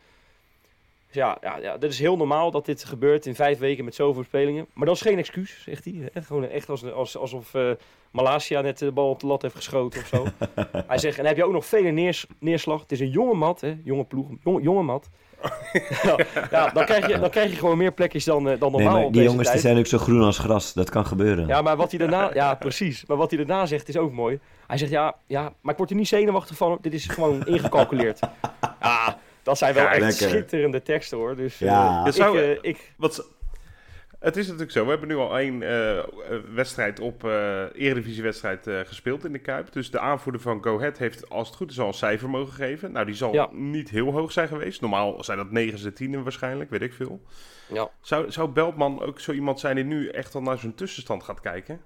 Ja, 1.15 1.39
ja, 1.41 1.59
ja, 1.59 1.79
dat 1.79 1.91
is 1.91 1.99
heel 1.99 2.17
normaal 2.17 2.51
dat 2.51 2.67
dit 2.67 2.85
gebeurt 2.85 3.27
in 3.27 3.35
vijf 3.35 3.59
weken 3.59 3.85
met 3.85 3.95
zoveel 3.95 4.25
spelingen. 4.25 4.67
Maar 4.73 4.87
dat 4.87 4.95
is 4.95 5.03
geen 5.03 5.19
excuus, 5.19 5.63
zegt 5.65 5.85
hij. 5.85 6.11
Hè? 6.13 6.23
Gewoon 6.23 6.49
echt 6.49 6.69
als, 6.69 6.93
als, 6.93 7.17
alsof 7.17 7.55
eh 7.55 7.71
Malasia 8.13 8.61
net 8.61 8.79
de 8.79 8.93
bal 8.93 9.11
op 9.11 9.21
de 9.21 9.27
lat 9.27 9.43
heeft 9.43 9.55
geschoten 9.55 10.01
of 10.01 10.07
zo. 10.07 10.27
hij 10.87 10.99
zegt, 10.99 11.17
en 11.17 11.23
dan 11.23 11.27
heb 11.27 11.37
je 11.37 11.45
ook 11.45 11.53
nog 11.53 11.67
vele 11.67 11.91
neers, 11.91 12.27
neerslag. 12.39 12.81
Het 12.81 12.93
is 12.93 13.01
een 13.01 13.11
jonge 13.11 13.35
mat, 13.35 13.61
hè? 13.61 13.77
jonge 13.85 14.05
ploeg, 14.05 14.27
jonge, 14.45 14.63
jonge 14.63 14.83
mat. 14.83 15.11
ja, 16.03 16.17
ja, 16.51 16.69
dan, 16.69 16.85
krijg 16.85 17.09
je, 17.09 17.19
dan 17.19 17.31
krijg 17.31 17.51
je 17.51 17.57
gewoon 17.57 17.79
meer 17.79 17.93
plekjes 17.93 18.25
dan, 18.25 18.49
eh, 18.49 18.61
dan 18.61 18.73
normaal 18.73 19.11
die 19.13 19.23
jongens 19.23 19.51
die 19.51 19.61
zijn 19.61 19.79
ook 19.79 19.87
zo 19.87 19.99
groen 19.99 20.23
als 20.23 20.39
gras. 20.39 20.73
Dat 20.73 20.91
kan 20.91 21.07
gebeuren. 21.07 21.47
Ja, 21.47 21.63
maar 21.63 21.77
wat 21.77 21.91
hij 21.91 21.99
daarna... 21.99 22.31
Ja, 22.35 22.55
precies. 22.55 23.07
Maar 23.07 23.17
wat 23.17 23.31
hij 23.31 23.45
daarna 23.45 23.67
zegt 23.67 23.89
is 23.89 23.97
ook 23.97 24.13
mooi. 24.13 24.41
Hij 24.67 24.79
zegt, 24.79 24.91
ja, 24.91 25.15
ja 25.27 25.53
maar 25.61 25.73
ik 25.73 25.79
word 25.79 25.91
er 25.91 25.97
niet 25.97 26.09
zenuwachtig 26.09 26.57
van. 26.57 26.79
Dit 26.81 26.95
is 26.95 27.07
gewoon 27.07 27.47
ingecalculeerd. 27.55 28.21
Ja, 28.81 29.19
dat 29.43 29.59
zijn 29.59 29.75
wel 29.75 29.83
Ja, 29.83 29.91
echt 29.93 30.01
lekker. 30.01 30.29
schitterende 30.29 30.83
teksten, 30.83 31.19
hoor. 31.19 31.37
Dus 31.37 31.61
eh, 31.61 31.69
Ja. 31.69 31.99
ik, 31.99 32.05
Dat 32.05 32.15
zou- 32.15 32.39
eh, 32.39 32.59
ik... 32.61 32.93
Wat, 32.97 33.29
het 34.19 34.37
is 34.37 34.45
natuurlijk 34.45 34.73
zo, 34.73 34.85
we 34.85 34.91
hebben 34.91 35.09
nu 35.09 35.17
al 35.17 35.39
één 35.39 35.63
eh, 35.63 35.99
eh, 35.99 36.05
wedstrijd 36.55 37.01
op 37.01 37.25
eh 37.25 37.65
eredivisiewedstrijd 37.75 38.67
eh, 38.67 38.81
gespeeld 38.85 39.25
in 39.25 39.33
de 39.33 39.39
Kuip. 39.39 39.73
Dus 39.73 39.91
de 39.91 39.99
aanvoerder 39.99 40.41
van 40.41 40.63
Go 40.63 40.77
Ahead 40.79 40.99
heeft, 40.99 41.29
als 41.29 41.47
het 41.49 41.57
goed 41.57 41.71
is, 41.71 41.81
al 41.81 41.87
een 41.87 41.95
cijfer 41.95 42.31
mogen 42.31 42.53
geven. 42.55 42.93
Nou, 42.93 43.07
die 43.07 43.15
zal 43.15 43.33
Ja. 43.33 43.49
niet 43.53 43.91
heel 43.91 44.13
hoog 44.13 44.33
zijn 44.33 44.49
geweest. 44.49 44.81
Normaal 44.81 45.25
zijn 45.25 45.39
dat 45.39 45.51
9 45.51 45.95
10 45.95 46.23
waarschijnlijk, 46.23 46.71
weet 46.71 46.83
ik 46.83 46.93
veel. 46.93 47.23
Ja. 47.69 47.91
Zou, 48.01 48.31
zou 48.31 48.49
Beltman 48.51 49.03
ook 49.03 49.21
zo 49.21 49.33
iemand 49.33 49.61
zijn 49.61 49.75
die 49.77 49.85
nu 49.85 50.09
echt 50.09 50.35
al 50.35 50.43
naar 50.43 50.59
zijn 50.59 50.75
tussenstand 50.75 51.23
gaat 51.23 51.41
kijken? 51.41 51.81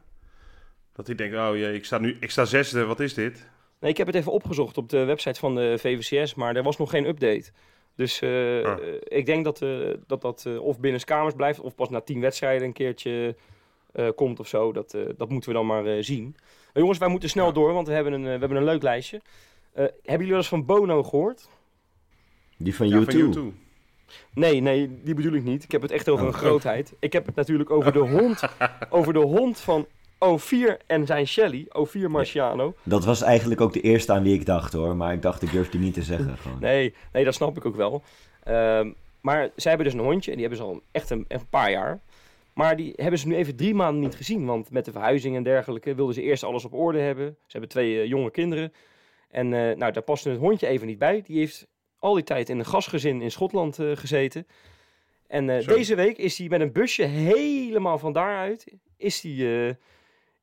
Dat 0.93 1.07
hij 1.07 1.17
denkt, 1.17 1.37
oh 1.37 1.57
jee, 1.57 1.75
ik 1.75 1.85
sta 1.85 1.99
nu, 1.99 2.17
ik 2.21 2.31
sta 2.31 2.45
zesde, 2.45 2.85
wat 2.85 3.01
is 3.01 3.15
dit? 3.15 3.49
Nee, 3.81 3.91
ik 3.91 3.97
heb 3.97 4.07
het 4.07 4.17
even 4.17 4.33
opgezocht 4.33 4.79
op 4.79 4.89
de 4.89 5.05
website 5.05 5.41
van 5.41 5.55
de 5.55 5.75
VVCS, 5.79 6.35
maar 6.35 6.57
er 6.57 6.63
was 6.63 6.77
nog 6.77 6.91
geen 6.91 7.07
update. 7.07 7.51
Dus 7.95 8.21
eh, 8.21 8.31
Ah. 8.65 8.79
eh, 8.89 8.95
ik 9.05 9.27
denk 9.27 9.45
dat 9.45 9.63
eh, 9.63 9.91
dat, 10.07 10.21
dat 10.21 10.45
eh, 10.47 10.63
of 10.63 10.81
binnen 10.81 11.05
kamers 11.05 11.35
blijft, 11.35 11.61
of 11.61 11.75
pas 11.75 11.89
na 11.89 12.01
tien 12.01 12.21
wedstrijden 12.21 12.67
een 12.67 12.73
keertje 12.73 13.37
eh, 13.93 14.09
komt 14.15 14.41
of 14.41 14.49
zo. 14.49 14.73
Dat, 14.73 14.95
eh, 14.95 15.03
dat 15.17 15.29
moeten 15.29 15.51
we 15.51 15.57
dan 15.57 15.67
maar 15.67 15.87
eh, 15.87 15.97
zien. 16.03 16.35
Maar 16.73 16.83
jongens, 16.83 16.99
wij 16.99 17.09
moeten 17.09 17.29
snel 17.29 17.47
Ja. 17.47 17.53
door, 17.53 17.73
want 17.73 17.87
we 17.87 17.93
hebben 17.93 18.13
een, 18.13 18.23
we 18.23 18.29
hebben 18.29 18.57
een 18.57 18.65
leuk 18.65 18.83
lijstje. 18.83 19.21
Eh, 19.73 19.85
hebben 19.85 19.93
jullie 20.13 20.27
wel 20.29 20.37
eens 20.37 20.49
van 20.49 20.65
Bono 20.67 21.03
gehoord? 21.03 21.49
Die 22.59 22.75
van 22.75 22.89
Ja, 22.89 23.01
U2. 23.01 23.05
van 23.05 23.53
U2. 23.53 23.65
Nee, 24.35 24.61
nee, 24.61 25.01
die 25.03 25.15
bedoel 25.15 25.33
ik 25.33 25.43
niet. 25.45 25.65
Ik 25.65 25.71
heb 25.73 25.83
het 25.83 25.91
echt 25.91 26.09
over 26.09 26.27
Oh. 26.27 26.33
een 26.33 26.39
grootheid. 26.39 26.95
Ik 26.99 27.13
heb 27.13 27.27
het 27.27 27.35
natuurlijk 27.35 27.71
over 27.71 27.93
de 27.93 27.99
hond, 27.99 28.43
over 28.91 29.13
de 29.13 29.19
hond 29.19 29.61
van 29.61 29.87
O4 30.25 30.87
en 30.87 31.07
zijn 31.07 31.27
Shelly, 31.27 31.67
O4 31.69 32.09
Marciano. 32.09 32.75
Dat 32.83 33.05
was 33.05 33.23
eigenlijk 33.23 33.61
ook 33.61 33.73
de 33.73 33.81
eerste 33.81 34.13
aan 34.13 34.23
wie 34.23 34.35
ik 34.35 34.47
dacht 34.47 34.73
hoor. 34.73 34.97
Maar 34.97 35.13
ik 35.13 35.23
dacht, 35.23 35.43
ik 35.43 35.53
durf 35.53 35.69
die 35.69 35.81
niet 35.81 35.95
te 35.95 36.03
zeggen. 36.03 36.37
Gewoon. 36.43 36.61
Nee, 36.61 36.95
nee, 37.13 37.25
dat 37.25 37.35
snap 37.35 37.57
ik 37.57 37.65
ook 37.65 37.77
wel. 37.77 38.03
Ehm, 38.43 38.91
maar 39.21 39.51
zij 39.57 39.71
hebben 39.71 39.91
dus 39.91 40.01
een 40.01 40.07
hondje 40.07 40.31
en 40.31 40.37
die 40.37 40.47
hebben 40.47 40.67
ze 40.67 40.73
al 40.73 40.83
echt 40.91 41.11
een, 41.11 41.25
een 41.29 41.49
paar 41.49 41.71
jaar. 41.71 42.01
Maar 42.53 42.77
die 42.77 42.93
hebben 42.97 43.19
ze 43.19 43.29
nu 43.29 43.35
even 43.35 43.57
drie 43.57 43.75
maanden 43.75 44.03
niet 44.03 44.15
gezien. 44.15 44.47
Want 44.47 44.71
met 44.71 44.85
de 44.85 44.93
verhuizing 44.93 45.37
en 45.37 45.43
dergelijke 45.43 45.95
wilden 45.95 46.15
ze 46.15 46.23
eerst 46.23 46.45
alles 46.45 46.65
op 46.65 46.75
orde 46.75 46.99
hebben. 46.99 47.27
Ze 47.27 47.53
hebben 47.53 47.69
twee 47.69 48.01
eh, 48.01 48.09
jonge 48.09 48.31
kinderen. 48.31 48.73
En 49.31 49.53
eh, 49.53 49.77
nou, 49.77 49.93
daar 49.93 50.03
paste 50.03 50.31
het 50.31 50.39
hondje 50.39 50.67
even 50.67 50.87
niet 50.87 50.99
bij. 50.99 51.23
Die 51.27 51.39
heeft 51.39 51.67
al 51.99 52.15
die 52.15 52.25
tijd 52.25 52.49
in 52.49 52.59
een 52.59 52.67
gastgezin 52.67 53.23
in 53.23 53.31
Schotland 53.31 53.79
eh, 53.79 53.91
gezeten. 53.95 54.47
En 55.27 55.51
eh, 55.51 55.67
deze 55.67 55.95
week 55.95 56.19
is 56.19 56.39
hij 56.39 56.49
met 56.49 56.61
een 56.61 56.73
busje 56.73 57.03
helemaal 57.03 57.99
van 57.99 58.13
daaruit 58.13 58.67
is 58.97 59.21
die, 59.21 59.67
eh, 59.67 59.75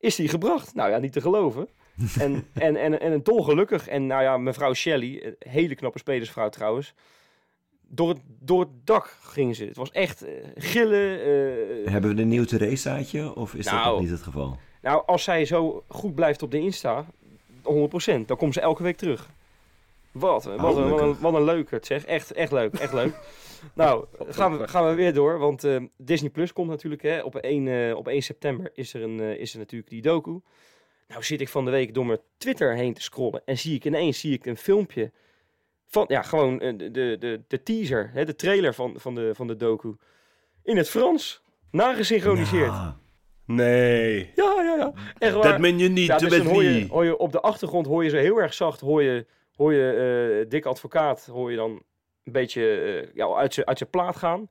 is 0.03 0.15
die 0.15 0.27
gebracht. 0.27 0.75
Nou 0.75 0.89
ja, 0.89 0.97
niet 0.97 1.11
te 1.13 1.21
geloven. 1.21 1.67
en, 2.19 2.47
en, 2.53 2.75
en, 2.75 2.99
en 2.99 3.11
een 3.11 3.23
dolgelukkig. 3.23 3.87
En 3.87 4.07
nou 4.07 4.23
ja, 4.23 4.37
mevrouw 4.37 4.73
Shelley, 4.73 5.25
een 5.25 5.35
hele 5.49 5.75
knappe 5.75 5.99
spelersvrouw 5.99 6.49
trouwens. 6.49 6.93
Door 7.87 8.09
het, 8.09 8.19
door 8.39 8.59
het 8.59 8.69
dak 8.85 9.17
ging 9.21 9.55
ze. 9.55 9.65
Het 9.65 9.75
was 9.77 9.91
echt 9.91 10.21
eh, 10.25 10.31
gillen. 10.55 11.19
eh, 11.19 11.91
Hebben 11.91 12.15
we 12.15 12.21
een 12.21 12.27
nieuw 12.27 12.43
Theresaatje 12.45 13.35
of 13.35 13.53
is 13.55 13.65
dat 13.65 13.73
Nou. 13.73 13.91
nog 13.91 14.01
niet 14.01 14.09
het 14.09 14.21
geval? 14.21 14.57
nou, 14.81 15.03
als 15.05 15.23
zij 15.23 15.45
zo 15.45 15.83
goed 15.87 16.15
blijft 16.15 16.41
op 16.41 16.51
de 16.51 16.59
Insta, 16.59 17.05
100%, 17.61 18.25
dan 18.25 18.37
komt 18.37 18.53
ze 18.53 18.61
elke 18.61 18.83
week 18.83 18.97
terug. 18.97 19.29
Wat, 20.13 20.45
een- 20.45 20.57
wat, 20.57 20.77
een, 20.77 20.89
wat, 20.89 20.99
een, 21.01 21.19
wat 21.19 21.33
een 21.33 21.43
leukert 21.43 21.85
zeg. 21.85 22.05
Echt, 22.05 22.31
echt 22.31 22.51
leuk, 22.51 22.73
echt 22.73 22.93
leuk. 22.93 23.19
nou, 23.75 24.05
gaan 24.19 24.57
we, 24.57 24.67
gaan 24.67 24.87
we 24.87 24.93
weer 24.93 25.13
door, 25.13 25.37
want 25.39 25.63
eh, 25.63 25.77
Disney 25.97 26.29
Plus 26.29 26.53
komt 26.53 26.69
natuurlijk. 26.69 27.01
Hè, 27.01 27.19
op, 27.21 27.35
1, 27.35 27.67
eh, 27.67 27.95
op 27.95 28.07
1 28.07 28.21
september 28.21 28.69
is 28.73 28.93
er, 28.93 29.01
een, 29.03 29.19
eh, 29.19 29.39
is 29.39 29.53
er 29.53 29.59
natuurlijk 29.59 29.89
die 29.89 30.01
docu. 30.01 30.41
Nou 31.07 31.23
zit 31.23 31.41
ik 31.41 31.49
van 31.49 31.65
de 31.65 31.71
week 31.71 31.93
door 31.93 32.05
mijn 32.05 32.19
Twitter 32.37 32.75
heen 32.75 32.93
te 32.93 33.01
scrollen 33.01 33.41
en 33.45 33.57
zie 33.57 33.75
ik 33.75 33.85
ineens 33.85 34.19
zie 34.19 34.33
ik 34.33 34.45
een 34.45 34.57
filmpje 34.57 35.11
van, 35.87 36.05
ja, 36.07 36.21
gewoon 36.21 36.57
de, 36.57 36.91
de, 36.91 37.41
de, 37.47 37.63
teaser, 37.63 38.09
hè, 38.13 38.25
de 38.25 38.35
trailer 38.35 38.73
van, 38.73 38.93
van, 38.97 39.15
de, 39.15 39.31
van 39.35 39.47
de 39.47 39.55
docu. 39.55 39.95
In 40.63 40.77
het 40.77 40.89
Frans, 40.89 41.41
nagesynchroniseerd. 41.71 42.65
Ja. 42.71 42.97
Nee, 43.45 44.31
Ja, 44.35 44.53
ja, 44.63 44.75
ja. 44.77 44.93
Echt 45.17 45.33
waar. 45.33 45.43
dat 45.51 45.59
meen 45.59 45.77
je 45.77 45.89
niet, 45.89 46.07
Ja, 46.07 46.17
dus 46.17 46.29
dan 46.29 46.37
met 46.43 46.47
hoor 46.51 46.63
je, 46.63 46.69
wie? 46.69 46.87
hoor 46.89 47.05
je 47.05 47.17
op 47.17 47.31
de 47.31 47.41
achtergrond 47.41 47.85
hoor 47.85 48.03
je 48.03 48.09
zo 48.09 48.17
heel 48.17 48.37
erg 48.41 48.53
zacht, 48.53 48.79
hoor 48.79 49.03
je, 49.03 49.25
hoor 49.63 49.73
je 49.73 50.39
eh, 50.43 50.49
dik 50.49 50.65
advocaat, 50.65 51.25
hoor 51.25 51.51
je 51.51 51.57
dan 51.57 51.71
een 52.23 52.31
beetje 52.31 52.79
eh, 52.81 53.15
ja, 53.15 53.27
uit 53.27 53.53
zijn 53.53 53.67
uit 53.67 53.89
plaat 53.89 54.15
gaan. 54.15 54.49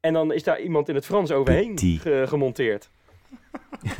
En 0.00 0.12
dan 0.12 0.32
is 0.32 0.42
daar 0.42 0.60
iemand 0.60 0.88
in 0.88 0.94
het 0.94 1.04
Frans 1.06 1.30
overheen 1.32 1.78
ge- 1.78 2.24
gemonteerd. 2.28 2.90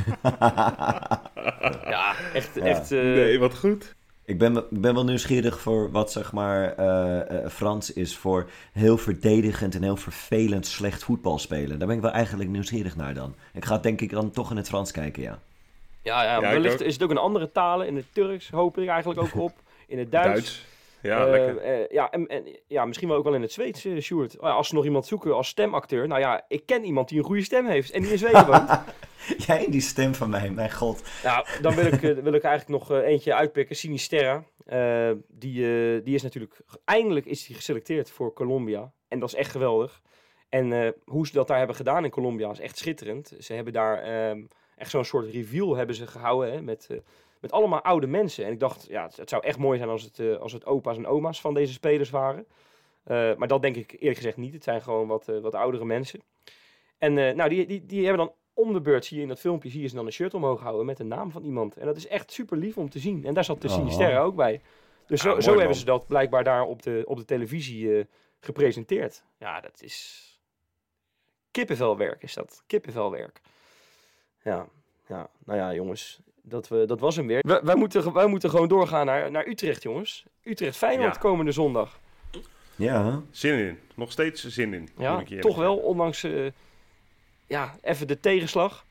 Ja, 1.85 2.14
echt, 2.35 2.55
Ja. 2.55 2.61
echt. 2.62 2.92
eh, 2.92 2.98
Nee, 3.03 3.38
wat 3.38 3.59
goed. 3.59 3.94
Ik 4.25 4.38
ben, 4.38 4.57
ik 4.57 4.81
ben 4.81 4.94
wel 4.94 5.05
nieuwsgierig 5.05 5.61
voor 5.61 5.90
wat 5.90 6.12
zeg 6.12 6.33
maar 6.33 6.75
eh, 6.77 7.44
eh, 7.44 7.51
Frans 7.51 7.92
is 7.92 8.16
voor 8.16 8.51
heel 8.72 8.96
verdedigend 8.98 9.75
en 9.75 9.83
heel 9.83 9.96
vervelend 9.96 10.66
slecht 10.66 11.05
voetbal 11.05 11.38
spelen. 11.38 11.79
Daar 11.79 11.88
ben 11.88 11.96
ik 11.96 12.03
wel 12.03 12.11
eigenlijk 12.11 12.51
nieuwsgierig 12.51 12.96
naar 12.96 13.14
dan. 13.14 13.35
Ik 13.53 13.64
ga 13.64 13.79
denk 13.79 14.01
ik 14.01 14.11
dan 14.11 14.31
toch 14.31 14.51
in 14.51 14.57
het 14.57 14.68
Frans 14.68 14.90
kijken, 14.90 15.22
ja. 15.22 15.38
ja, 16.03 16.22
ja, 16.22 16.33
Ja, 16.33 16.40
wellicht 16.40 16.81
is 16.81 16.92
het 16.92 17.03
ook 17.03 17.11
in 17.11 17.16
andere 17.18 17.53
talen. 17.53 17.87
In 17.87 17.96
het 17.96 18.07
Turks 18.12 18.51
hoop 18.51 18.79
ik 18.79 18.88
eigenlijk 18.88 19.20
ook 19.20 19.35
op. 19.42 19.53
In 19.92 19.98
het 19.98 20.12
Duits. 20.12 20.28
Duits. 20.33 20.64
Ja, 21.02 21.24
Eh, 21.24 21.31
lekker. 21.31 21.59
eh, 21.59 21.88
ja, 21.88 22.11
en, 22.11 22.26
en 22.26 22.44
ja, 22.66 22.85
misschien 22.85 23.09
wel 23.09 23.16
ook 23.16 23.24
wel 23.24 23.35
in 23.35 23.42
het 23.42 23.52
Zweeds, 23.52 23.85
eh, 23.85 24.00
Sjoerd. 24.00 24.38
Oh 24.38 24.42
ja, 24.48 24.50
als 24.55 24.68
ze 24.68 24.74
nog 24.74 24.85
iemand 24.85 25.07
zoeken 25.07 25.35
als 25.35 25.48
stemacteur. 25.48 26.09
Nou 26.09 26.20
ja, 26.20 26.44
ik 26.48 26.66
ken 26.66 26.85
iemand 26.85 27.09
die 27.09 27.18
een 27.18 27.24
goede 27.24 27.42
stem 27.42 27.66
heeft 27.66 27.90
en 27.90 28.02
die 28.02 28.11
in 28.11 28.18
Zweden 28.18 28.46
woont. 28.46 28.70
Jij 29.46 29.66
die 29.70 29.81
stem 29.81 30.14
van 30.14 30.31
mij, 30.31 30.50
mijn 30.50 30.72
god. 30.72 31.02
Nou, 31.24 31.46
dan 31.61 31.74
wil 31.74 31.87
ik, 31.87 32.00
wil 32.00 32.33
ik 32.33 32.42
eigenlijk 32.42 32.68
nog 32.68 32.90
eentje 33.00 33.35
uitpikken. 33.35 33.76
Sinisterra. 33.76 34.44
Eh, 34.64 35.11
die, 35.28 35.64
eh, 35.96 36.05
die 36.05 36.14
is 36.14 36.22
natuurlijk... 36.22 36.57
Eindelijk 36.85 37.26
is 37.26 37.46
hij 37.46 37.57
geselecteerd 37.57 38.11
voor 38.11 38.33
Colombia. 38.33 38.92
En 39.09 39.18
dat 39.18 39.28
is 39.28 39.35
echt 39.35 39.50
geweldig. 39.50 40.00
En 40.48 40.72
eh, 40.72 40.88
hoe 41.05 41.26
ze 41.26 41.33
dat 41.33 41.46
daar 41.48 41.59
hebben 41.59 41.76
gedaan 41.76 42.05
in 42.05 42.11
Colombia 42.11 42.50
is 42.50 42.61
echt 42.61 42.78
schitterend. 42.78 43.33
Ze 43.38 43.52
hebben 43.52 43.72
daar 43.72 44.02
ehm, 44.02 44.42
echt 44.76 44.90
zo'n 44.90 45.05
soort 45.05 45.31
reveal 45.33 45.76
hebben 45.76 45.96
ze 45.96 46.07
gehouden. 46.07 46.52
Hè, 46.52 46.62
met, 46.62 46.87
eh, 46.90 46.96
met 47.42 47.52
allemaal 47.52 47.83
oude 47.83 48.07
mensen. 48.07 48.44
En 48.44 48.52
ik 48.52 48.61
dacht, 48.61 48.87
ja, 48.88 49.02
het, 49.02 49.16
het 49.16 49.28
zou 49.28 49.44
echt 49.44 49.59
mooi 49.59 49.78
zijn 49.78 49.90
als 49.90 50.02
het, 50.02 50.18
eh, 50.18 50.37
als 50.37 50.52
het 50.52 50.66
opa's 50.66 50.96
en 50.96 51.07
oma's 51.07 51.40
van 51.40 51.55
deze 51.55 51.72
spelers 51.72 52.11
waren. 52.11 52.46
Eh, 53.05 53.35
maar 53.37 53.48
dat 53.48 53.62
denk 53.62 53.76
ik 53.76 53.92
eerlijk 53.92 54.16
gezegd 54.16 54.37
niet. 54.37 54.52
Het 54.52 54.64
zijn 54.64 54.83
gewoon 54.83 55.07
wat, 55.07 55.28
eh, 55.28 55.38
wat 55.38 55.55
oudere 55.55 55.85
mensen. 55.85 56.20
En 56.98 57.14
nou, 57.14 57.48
die, 57.48 57.66
die, 57.66 57.87
die 57.87 58.07
hebben 58.07 58.26
dan 58.26 58.35
om 58.55 58.72
de 58.72 58.81
beurt, 58.81 59.05
zie 59.05 59.16
je 59.16 59.22
in 59.22 59.28
dat 59.28 59.40
filmpje, 59.40 59.70
zie 59.70 59.81
je 59.81 59.88
ze 59.88 59.94
dan 59.94 60.07
een 60.07 60.12
shirt 60.12 60.35
omhoog 60.35 60.61
houden 60.61 60.87
met 60.87 60.96
de 60.96 61.05
naam 61.05 61.31
van 61.31 61.42
iemand. 61.42 61.76
En 61.76 61.87
dat 61.87 61.96
is 61.96 62.07
echt 62.07 62.33
super 62.33 62.57
lief 62.57 62.76
om 62.76 62.90
te 62.90 62.98
zien. 62.98 63.24
En 63.24 63.35
daar 63.35 63.44
zat 63.44 63.62
de 63.62 63.68
Oh. 63.68 63.74
Sinisterra 63.74 64.20
ook 64.20 64.35
bij. 64.37 64.61
Dus 65.07 65.20
zo, 65.20 65.40
zo 65.40 65.59
hebben 65.59 65.76
ze 65.76 65.85
dat 65.85 66.07
blijkbaar 66.07 66.44
daar 66.44 66.64
op 66.64 66.83
de, 66.83 67.02
op 67.07 67.16
de 67.16 67.24
televisie 67.24 68.07
gepresenteerd. 68.40 69.24
Ja, 69.38 69.61
dat 69.61 69.83
is 69.83 70.31
kippenvelwerk 71.50 72.22
is 72.22 72.35
dat. 72.35 72.62
Kippenvelwerk. 72.66 73.40
Ja, 74.42 74.68
ja, 75.07 75.31
nou 75.44 75.59
ja, 75.59 75.74
jongens. 75.74 76.20
Dat, 76.42 76.68
we, 76.68 76.85
dat 76.87 77.00
was 77.00 77.16
hem 77.16 77.26
weer. 77.26 77.40
Wij, 77.46 77.61
wij, 77.62 77.74
moeten, 77.74 78.12
wij 78.12 78.26
moeten 78.26 78.50
gewoon 78.50 78.68
doorgaan 78.68 79.07
naar, 79.07 79.31
naar 79.31 79.46
Utrecht, 79.46 79.83
jongens. 79.83 80.24
Utrecht 80.42 80.76
Feyenoord 80.76 81.14
Ja. 81.14 81.20
komende 81.20 81.52
zondag. 81.52 82.00
Ja, 82.76 83.22
Zin 83.31 83.59
in. 83.59 83.78
Nog 83.94 84.12
steeds 84.12 84.46
zin 84.46 84.74
in. 84.74 84.88
Ja, 84.98 85.22
toch 85.40 85.57
wel, 85.57 85.76
ondanks 85.76 86.22
eh, 86.22 86.46
ja, 87.46 87.74
even 87.83 88.07
de 88.07 88.20
tegenslag. 88.20 88.85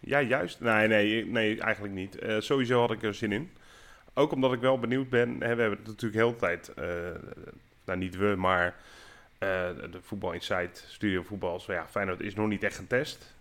Ja, 0.00 0.20
juist. 0.22 0.60
Nee, 0.60 0.88
nee, 0.88 1.26
nee 1.26 1.60
eigenlijk 1.60 1.94
niet. 1.94 2.18
Eh, 2.18 2.40
sowieso 2.40 2.80
had 2.80 2.90
ik 2.90 3.02
er 3.02 3.14
zin 3.14 3.32
in. 3.32 3.50
Ook 4.14 4.32
omdat 4.32 4.52
ik 4.52 4.60
wel 4.60 4.78
benieuwd 4.78 5.08
ben. 5.08 5.28
Hè, 5.28 5.54
we 5.54 5.60
hebben 5.60 5.78
het 5.78 5.86
natuurlijk 5.86 6.14
heel 6.22 6.30
de 6.30 6.36
tijd, 6.36 6.74
eh, 6.74 6.86
nou 7.84 7.98
niet 7.98 8.16
we, 8.16 8.34
maar 8.36 8.74
eh, 9.38 9.48
de 9.90 9.98
Voetbal 10.02 10.32
Insight, 10.32 10.84
Studio 10.88 11.22
Voetbal. 11.22 11.60
Zo, 11.60 11.72
ja, 11.72 11.86
Feyenoord 11.86 12.20
is 12.20 12.34
nog 12.34 12.48
niet 12.48 12.62
echt 12.62 12.76
getest. 12.76 13.34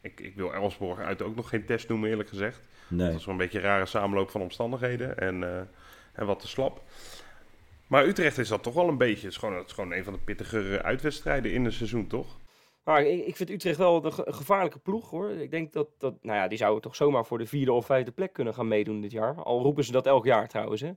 Ik, 0.00 0.20
ik 0.20 0.34
wil 0.34 0.54
Elsborg 0.54 0.98
uit 0.98 1.22
ook 1.22 1.36
nog 1.36 1.48
geen 1.48 1.64
test 1.64 1.88
noemen, 1.88 2.10
eerlijk 2.10 2.28
gezegd. 2.28 2.60
Nee. 2.92 3.10
Dat 3.10 3.18
is 3.18 3.24
wel 3.24 3.34
een 3.34 3.40
beetje 3.40 3.58
een 3.58 3.64
rare 3.64 3.86
samenloop 3.86 4.30
van 4.30 4.40
omstandigheden 4.40 5.18
en, 5.18 5.42
eh, 5.42 5.60
en 6.12 6.26
wat 6.26 6.40
te 6.40 6.48
slap. 6.48 6.82
Maar 7.86 8.06
Utrecht 8.06 8.38
is 8.38 8.48
dat 8.48 8.62
toch 8.62 8.74
wel 8.74 8.88
een 8.88 8.98
beetje. 8.98 9.22
Het 9.24 9.32
is 9.32 9.36
gewoon, 9.36 9.54
het 9.56 9.66
is 9.66 9.72
gewoon 9.72 9.92
een 9.92 10.04
van 10.04 10.12
de 10.12 10.18
pittigere 10.18 10.82
uitwedstrijden 10.82 11.52
in 11.52 11.64
het 11.64 11.74
seizoen, 11.74 12.06
toch? 12.06 12.38
Maar 12.84 13.02
ik, 13.04 13.26
ik 13.26 13.36
vind 13.36 13.50
Utrecht 13.50 13.76
wel 13.78 14.04
een 14.04 14.12
ge- 14.12 14.26
een 14.26 14.34
gevaarlijke 14.34 14.78
ploeg 14.78 15.10
hoor. 15.10 15.30
Ik 15.30 15.50
denk 15.50 15.72
dat, 15.72 15.88
dat, 15.98 16.14
nou 16.22 16.38
ja, 16.38 16.48
die 16.48 16.58
zouden 16.58 16.82
toch 16.82 16.96
zomaar 16.96 17.24
voor 17.26 17.38
de 17.38 17.46
vierde 17.46 17.72
of 17.72 17.86
vijfde 17.86 18.10
plek 18.10 18.32
kunnen 18.32 18.54
gaan 18.54 18.68
meedoen 18.68 19.00
dit 19.00 19.10
jaar. 19.10 19.34
Al 19.42 19.62
roepen 19.62 19.84
ze 19.84 19.92
dat 19.92 20.06
elk 20.06 20.24
jaar 20.24 20.48
trouwens. 20.48 20.80
Hè? 20.80 20.90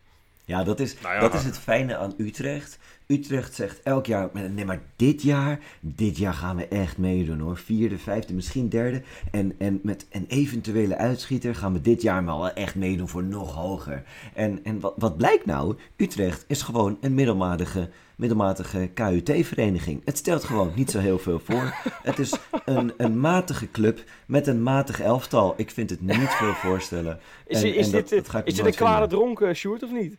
Ja, 0.46 0.64
dat 0.64 0.80
is, 0.80 0.96
Nou 1.02 1.14
ja. 1.16 1.20
dat 1.20 1.34
is 1.34 1.44
het 1.44 1.58
fijne 1.60 1.98
aan 1.98 2.14
Utrecht. 2.18 2.80
Utrecht 3.08 3.54
zegt 3.54 3.82
elk 3.84 4.06
jaar, 4.06 4.30
nee 4.34 4.66
maar 4.66 4.82
dit 4.96 5.22
jaar, 5.22 5.60
dit 5.80 6.18
jaar 6.18 6.34
gaan 6.34 6.56
we 6.56 6.68
echt 6.68 6.98
meedoen 6.98 7.40
hoor. 7.40 7.58
Vierde, 7.58 7.98
vijfde, 7.98 8.34
misschien 8.34 8.70
derde. 8.70 9.02
En, 9.32 9.56
en 9.58 9.80
met 9.84 10.06
een 10.12 10.26
eventuele 10.28 10.98
uitschieter 10.98 11.56
gaan 11.56 11.74
we 11.74 11.82
dit 11.82 12.02
jaar 12.02 12.26
wel 12.26 12.50
echt 12.50 12.76
meedoen 12.76 13.08
voor 13.10 13.24
nog 13.24 13.54
hoger. 13.54 14.04
En, 14.34 14.60
en 14.64 14.80
wat, 14.80 14.94
wat 14.98 15.18
blijkt 15.18 15.46
nou? 15.46 15.76
Utrecht 15.96 16.46
is 16.48 16.62
gewoon 16.62 16.98
een 17.02 17.14
middelmatige, 17.14 17.90
middelmatige 18.16 18.90
KUT-vereniging. 18.94 20.02
Het 20.06 20.18
stelt 20.18 20.44
gewoon 20.44 20.72
niet 20.76 20.92
zo 20.92 21.00
heel 21.00 21.20
veel 21.20 21.40
voor. 21.40 21.74
Het 22.04 22.20
is 22.20 22.34
een, 22.66 22.94
een 22.98 23.20
matige 23.20 23.72
club 23.72 24.04
met 24.26 24.48
een 24.48 24.64
matig 24.64 25.02
elftal. 25.02 25.54
Ik 25.58 25.72
vind 25.72 25.90
het 25.90 26.02
niet 26.02 26.30
veel 26.30 26.54
voorstellen. 26.54 27.20
Is, 27.48 27.64
En- 27.64 27.76
is 27.76 27.86
en 27.86 27.92
dit, 27.92 28.10
dat- 28.32 28.46
is 28.46 28.56
dit 28.56 28.66
een 28.66 28.74
kwade 28.76 29.08
dronken, 29.08 29.56
Sjoerd, 29.56 29.84
of 29.84 29.92
niet? 29.92 30.16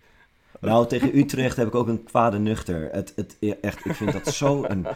Nou, 0.61 0.87
tegen 0.87 1.19
Utrecht 1.19 1.57
heb 1.57 1.67
ik 1.67 1.75
ook 1.75 1.89
een 1.89 2.05
kwade 2.05 2.39
nuchter. 2.39 2.89
Het, 2.93 3.13
het, 3.17 3.37
echt, 3.61 3.85
ik 3.85 3.95
vind 3.95 4.13
dat 4.13 4.35
zo 4.35 4.65
een... 4.65 4.87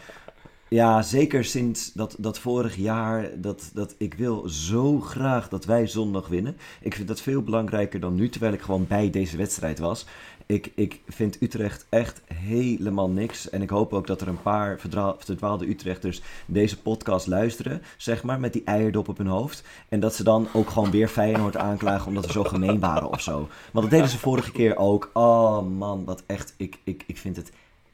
Ja, 0.67 1.01
zeker 1.01 1.45
sinds 1.45 1.93
dat, 1.93 2.15
dat 2.19 2.39
vorig 2.39 2.75
jaar, 2.75 3.29
dat, 3.35 3.71
dat 3.73 3.95
ik 3.97 4.13
wil 4.13 4.49
zo 4.49 4.99
graag 4.99 5.49
dat 5.49 5.65
wij 5.65 5.87
zondag 5.87 6.27
winnen. 6.27 6.57
Ik 6.81 6.95
vind 6.95 7.07
dat 7.07 7.21
veel 7.21 7.41
belangrijker 7.41 7.99
dan 7.99 8.15
nu, 8.15 8.29
terwijl 8.29 8.53
ik 8.53 8.61
gewoon 8.61 8.87
bij 8.87 9.09
deze 9.09 9.37
wedstrijd 9.37 9.79
was. 9.79 10.05
Ik, 10.51 10.71
ik 10.75 11.01
vind 11.07 11.41
Utrecht 11.41 11.85
echt 11.89 12.21
helemaal 12.33 13.09
niks. 13.09 13.49
En 13.49 13.61
ik 13.61 13.69
hoop 13.69 13.93
ook 13.93 14.07
dat 14.07 14.21
er 14.21 14.27
een 14.27 14.41
paar 14.41 14.79
verdwaalde 15.17 15.69
Utrechters 15.69 16.21
deze 16.45 16.81
podcast 16.81 17.27
luisteren, 17.27 17.81
zeg 17.97 18.23
maar, 18.23 18.39
met 18.39 18.53
die 18.53 18.63
eierdop 18.63 19.07
op 19.07 19.17
hun 19.17 19.27
hoofd. 19.27 19.63
En 19.89 19.99
dat 19.99 20.15
ze 20.15 20.23
dan 20.23 20.47
ook 20.53 20.69
gewoon 20.69 20.91
weer 20.91 21.07
Feyenoord 21.07 21.57
aanklagen 21.57 22.07
omdat 22.07 22.25
we 22.25 22.31
zo 22.31 22.43
gemeen 22.43 22.79
waren 22.79 23.09
of 23.09 23.21
zo. 23.21 23.37
Want 23.71 23.85
dat 23.85 23.89
deden 23.89 24.09
ze 24.09 24.17
vorige 24.17 24.51
keer 24.51 24.77
ook. 24.77 25.09
Oh 25.13 25.67
man, 25.67 26.05
wat 26.05 26.23
echt, 26.25 26.53
ik, 26.57 26.79
ik, 26.83 27.03
ik 27.07 27.17
vind 27.17 27.35
het, 27.35 27.51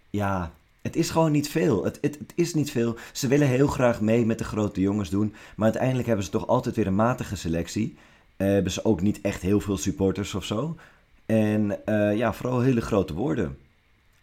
ja, 0.09 0.51
het 0.81 0.95
is 0.95 1.09
gewoon 1.09 1.31
niet 1.31 1.49
veel. 1.49 1.83
Het, 1.83 1.97
het, 2.01 2.17
het 2.19 2.33
is 2.35 2.53
niet 2.53 2.71
veel. 2.71 2.95
Ze 3.11 3.27
willen 3.27 3.47
heel 3.47 3.67
graag 3.67 4.01
mee 4.01 4.25
met 4.25 4.37
de 4.37 4.43
grote 4.43 4.81
jongens 4.81 5.09
doen. 5.09 5.33
Maar 5.55 5.65
uiteindelijk 5.65 6.07
hebben 6.07 6.25
ze 6.25 6.31
toch 6.31 6.47
altijd 6.47 6.75
weer 6.75 6.87
een 6.87 6.95
matige 6.95 7.35
selectie. 7.35 7.97
Eh, 8.37 8.47
hebben 8.47 8.71
ze 8.71 8.85
ook 8.85 9.01
niet 9.01 9.21
echt 9.21 9.41
heel 9.41 9.59
veel 9.59 9.77
supporters 9.77 10.35
of 10.35 10.43
zo. 10.43 10.75
En 11.27 11.85
eh, 11.85 12.17
ja, 12.17 12.33
vooral 12.33 12.61
hele 12.61 12.81
grote 12.81 13.13
woorden. 13.13 13.57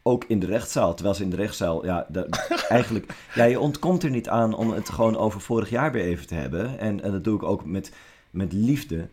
Ook 0.03 0.25
in 0.29 0.39
de 0.39 0.47
rechtszaal. 0.47 0.95
Terwijl 0.95 1.15
ze 1.17 1.23
in 1.23 1.31
de 1.31 1.37
rechtszaal, 1.37 1.85
ja, 1.85 2.07
de- 2.09 2.29
eigenlijk, 2.69 3.15
ja, 3.35 3.45
je 3.45 3.61
ontkomt 3.61 4.03
er 4.03 4.11
niet 4.11 4.29
aan 4.29 4.55
om 4.55 4.71
het 4.71 4.89
gewoon 4.89 5.17
over 5.17 5.41
vorig 5.41 5.71
jaar 5.71 5.93
weer 5.93 6.05
even 6.05 6.27
te 6.27 6.35
hebben. 6.35 6.79
En, 6.79 7.03
en 7.03 7.13
dat 7.13 7.25
doe 7.25 7.37
ik 7.37 7.43
ook 7.43 7.65
met, 7.65 7.93
met 8.31 8.53
liefde, 8.53 9.09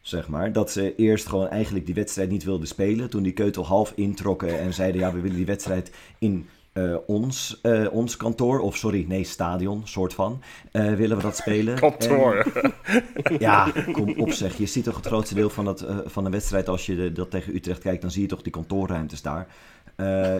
zeg 0.00 0.28
maar. 0.28 0.52
Dat 0.52 0.70
ze 0.70 0.94
eerst 0.96 1.26
gewoon 1.26 1.48
eigenlijk 1.48 1.86
die 1.86 1.94
wedstrijd 1.94 2.30
niet 2.30 2.44
wilden 2.44 2.68
spelen. 2.68 3.10
Toen 3.10 3.22
die 3.22 3.32
keutel 3.32 3.66
half 3.66 3.92
introkken 3.96 4.58
en 4.58 4.74
zeiden, 4.74 5.00
ja, 5.00 5.12
we 5.12 5.20
willen 5.20 5.36
die 5.36 5.46
wedstrijd 5.46 5.92
in 6.18 6.48
eh, 6.76 6.96
ons, 7.06 7.58
eh, 7.62 7.86
ons 7.90 8.16
kantoor, 8.16 8.58
of 8.60 8.76
sorry, 8.76 9.04
nee, 9.08 9.24
stadion, 9.24 9.80
soort 9.84 10.14
van, 10.14 10.40
eh, 10.72 10.92
willen 10.94 11.16
we 11.16 11.22
dat 11.22 11.36
spelen. 11.36 11.74
Kantoor. 11.88 12.36
En- 12.52 12.74
ja, 13.38 13.72
kom 13.92 14.14
op 14.16 14.30
zeg. 14.32 14.56
Je 14.58 14.66
ziet 14.66 14.84
toch 14.84 14.96
het 14.96 15.06
grootste 15.06 15.34
deel 15.34 15.50
van, 15.50 15.78
eh, 15.78 15.96
van 16.06 16.24
de 16.24 16.30
wedstrijd 16.30 16.68
als 16.68 16.86
je 16.86 16.96
de- 16.96 17.12
dat 17.12 17.30
tegen 17.30 17.54
Utrecht 17.54 17.80
kijkt, 17.80 18.02
dan 18.02 18.10
zie 18.10 18.22
je 18.22 18.28
toch 18.28 18.42
die 18.42 18.52
kantoorruimtes 18.52 19.22
daar. 19.22 19.46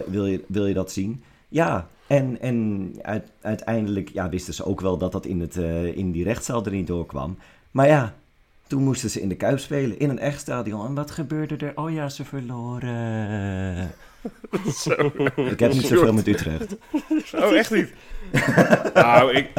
Wil, 0.07 0.25
je, 0.25 0.43
wil 0.47 0.65
je 0.65 0.73
dat 0.73 0.91
zien? 0.91 1.23
Ja, 1.47 1.87
en, 2.07 2.41
en 2.41 2.91
uit- 3.01 3.31
uiteindelijk 3.41 4.09
ja, 4.09 4.29
wisten 4.29 4.53
ze 4.53 4.65
ook 4.65 4.81
wel 4.81 4.97
dat 4.97 5.11
dat 5.11 5.25
in, 5.25 5.39
het, 5.41 5.55
in 5.95 6.11
die 6.11 6.23
rechtszaal 6.23 6.65
er 6.65 6.71
niet 6.71 6.87
doorkwam. 6.87 7.37
Maar 7.71 7.87
ja, 7.87 8.13
toen 8.67 8.83
moesten 8.83 9.09
ze 9.09 9.21
in 9.21 9.29
de 9.29 9.35
Kuip 9.35 9.59
spelen, 9.59 9.99
in 9.99 10.09
een 10.09 10.19
echt 10.19 10.39
stadion. 10.39 10.85
En 10.85 10.93
wat 10.95 11.11
gebeurde 11.11 11.55
er? 11.65 11.71
Oh 11.75 11.91
ja, 11.91 12.09
ze 12.09 12.25
verloren. 12.25 13.91
Ik 15.51 15.59
heb 15.59 15.71
niet 15.73 15.85
zoveel 15.85 16.13
met 16.13 16.27
Utrecht. 16.27 16.75
Oh, 17.35 17.55
echt 17.57 17.71
niet? 17.71 17.93
nou, 18.93 19.33
ik, 19.33 19.49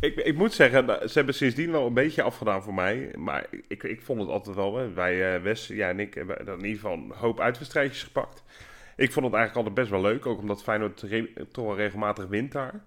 ik, 0.00 0.16
ik 0.16 0.36
moet 0.36 0.52
zeggen, 0.52 0.86
dat- 0.86 1.10
ze 1.10 1.16
hebben 1.16 1.34
sindsdien 1.34 1.70
wel 1.70 1.86
een 1.86 1.94
beetje 1.94 2.22
afgedaan 2.22 2.62
voor 2.62 2.74
mij. 2.74 3.14
Maar 3.16 3.46
ik, 3.68 3.82
ik 3.82 4.02
vond 4.02 4.20
het 4.20 4.28
altijd 4.28 4.56
wel, 4.56 4.76
hè. 4.76 4.92
wij, 4.92 5.34
eh, 5.34 5.42
Wes, 5.42 5.66
jij 5.66 5.88
en 5.88 6.00
ik, 6.00 6.14
hebben 6.14 6.38
in 6.46 6.54
ieder 6.56 6.70
geval 6.80 6.92
een 6.92 7.12
hoop 7.14 7.40
uitwedstrijdjes 7.40 8.02
gepakt. 8.02 8.42
Ik 8.96 9.12
vond 9.12 9.26
het 9.26 9.34
eigenlijk 9.34 9.56
altijd 9.56 9.74
best 9.74 9.90
wel 10.02 10.10
leuk, 10.12 10.26
ook 10.26 10.38
omdat 10.38 10.62
Feyenoord 10.62 11.00
re- 11.02 11.32
toch 11.52 11.64
wel 11.66 11.76
regelmatig 11.76 12.26
wint 12.26 12.52
daar. 12.52 12.84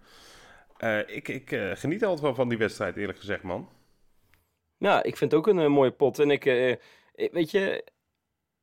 Eh, 0.77 0.99
ik 1.15 1.27
ik 1.27 1.51
eh, 1.51 1.71
geniet 1.73 2.03
altijd 2.03 2.21
wel 2.21 2.35
van 2.35 2.49
die 2.49 2.57
wedstrijd, 2.57 2.95
eerlijk 2.97 3.19
gezegd, 3.19 3.43
man. 3.43 3.69
Ja, 4.77 5.03
ik 5.03 5.17
vind 5.17 5.31
het 5.31 5.39
ook 5.39 5.47
een 5.47 5.71
mooie 5.71 5.91
pot. 5.91 6.19
En 6.19 6.31
ik, 6.31 6.45
eh, 6.45 6.69
ik- 7.15 7.31
weet 7.31 7.51
je, 7.51 7.83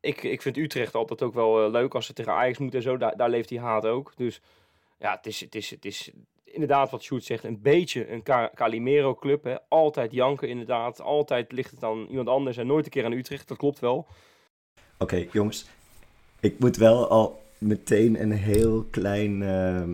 ik, 0.03 0.23
ik 0.23 0.43
vind 0.43 0.57
Utrecht 0.57 0.95
altijd 0.95 1.23
ook 1.23 1.35
wel 1.35 1.65
eh, 1.65 1.71
leuk 1.71 1.95
als 1.95 2.07
ze 2.07 2.13
tegen 2.13 2.33
Ajax 2.33 2.59
moeten 2.59 2.79
en 2.79 2.85
zo. 2.85 2.97
Daar, 2.97 3.17
daar 3.17 3.31
leeft 3.31 3.49
die 3.49 3.61
haat 3.61 3.87
ook. 3.87 4.13
Dus 4.17 4.41
ja, 4.99 5.17
het 5.17 5.27
is, 5.27 5.41
het 5.41 5.55
is, 5.55 5.71
het 5.71 5.85
is 5.85 6.11
inderdaad 6.45 6.91
wat 6.91 7.03
Sjoerd 7.03 7.25
zegt, 7.25 7.45
een 7.45 7.63
beetje 7.63 8.11
een 8.11 8.23
Ca- 8.23 8.51
Calimero-club. 8.55 9.63
Altijd 9.69 10.13
janken 10.13 10.49
inderdaad. 10.49 11.01
Altijd 11.01 11.53
ligt 11.53 11.71
het 11.71 11.85
aan 11.85 12.07
iemand 12.09 12.29
anders 12.29 12.57
en 12.57 12.67
nooit 12.67 12.85
een 12.85 12.91
keer 12.91 13.05
aan 13.05 13.13
Utrecht. 13.13 13.49
Dat 13.49 13.59
klopt 13.59 13.79
wel. 13.79 14.07
Oké, 14.99 15.27
jongens. 15.33 15.67
Ik 16.41 16.59
moet 16.59 16.77
wel 16.77 17.09
al 17.09 17.42
meteen 17.63 18.23
een 18.23 18.33
heel 18.33 18.87
klein, 18.91 19.43
ehm, 19.43 19.91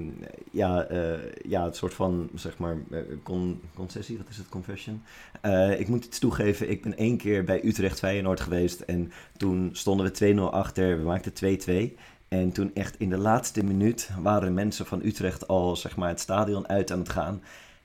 ja, 0.50 0.84
eh, 0.84 1.18
ja, 1.42 1.64
het 1.64 1.76
soort 1.76 1.94
van, 1.94 2.28
zeg 2.34 2.58
maar, 2.58 2.76
eh, 2.90 2.98
con- 3.22 3.60
concessie, 3.74 4.16
wat 4.16 4.28
is 4.28 4.36
het, 4.36 4.48
confession? 4.48 5.02
Eh, 5.40 5.80
ik 5.80 5.88
moet 5.88 6.04
iets 6.04 6.18
toegeven, 6.18 6.70
ik 6.70 6.82
ben 6.82 6.96
één 6.96 7.16
keer 7.16 7.44
bij 7.44 7.64
Utrecht 7.64 7.98
Feyenoord 7.98 8.40
geweest 8.40 8.80
en 8.80 9.12
toen 9.36 9.70
stonden 9.72 10.06
we 10.06 10.12
2-0 10.12 10.52
achter, 10.52 10.98
we 10.98 11.04
maakten 11.04 11.32
2-2. 11.32 11.96
En 12.28 12.52
toen 12.52 12.70
echt 12.74 12.98
in 12.98 13.08
de 13.10 13.16
laatste 13.16 13.64
minuut 13.64 14.10
waren 14.20 14.54
mensen 14.54 14.86
van 14.86 15.04
Utrecht 15.04 15.48
al, 15.48 15.76
zeg 15.76 15.96
maar, 15.96 16.08
het 16.08 16.20
stadion 16.20 16.68
uit 16.68 16.90
aan 16.90 16.98
het 16.98 17.08
gaan. 17.08 17.42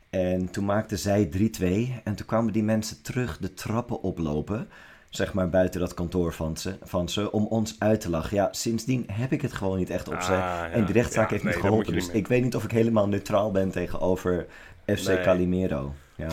En 0.10 0.52
toen 0.52 0.66
maakten 0.66 0.98
zij 0.98 1.26
3-2 1.26 2.02
en 2.04 2.16
toen 2.16 2.26
kwamen 2.26 2.54
die 2.54 2.64
mensen 2.64 3.02
terug 3.02 3.38
de 3.38 3.54
trappen 3.54 4.02
oplopen 4.02 4.68
zeg 5.16 5.34
maar, 5.34 5.50
buiten 5.50 5.80
dat 5.80 5.94
kantoor 5.94 6.34
van 6.34 6.58
ze, 6.58 6.76
van 6.84 7.10
ze, 7.10 7.32
om 7.32 7.46
ons 7.46 7.76
uit 7.80 8.02
te 8.02 8.10
lachen. 8.10 8.36
Ja, 8.38 8.48
sindsdien 8.52 9.06
heb 9.12 9.32
ik 9.32 9.42
het 9.42 9.54
gewoon 9.54 9.78
niet 9.78 9.90
echt 9.90 10.08
op 10.08 10.14
Ah, 10.14 10.22
ze. 10.22 10.32
ja. 10.32 10.70
En 10.70 10.86
die 10.86 10.94
rechtszaak 10.94 11.24
Ja, 11.26 11.30
heeft 11.32 11.44
nee, 11.44 11.54
niet 11.54 11.62
geholpen. 11.62 11.94
niet 11.94 12.06
Dus 12.06 12.14
ik 12.16 12.28
weet 12.28 12.44
niet 12.44 12.56
of 12.56 12.64
ik 12.64 12.72
helemaal 12.72 13.08
neutraal 13.08 13.52
ben 13.52 13.72
tegenover 13.72 14.46
FC 14.86 15.08
Nee. 15.08 15.22
Calimero. 15.22 15.94
Ja. 16.16 16.28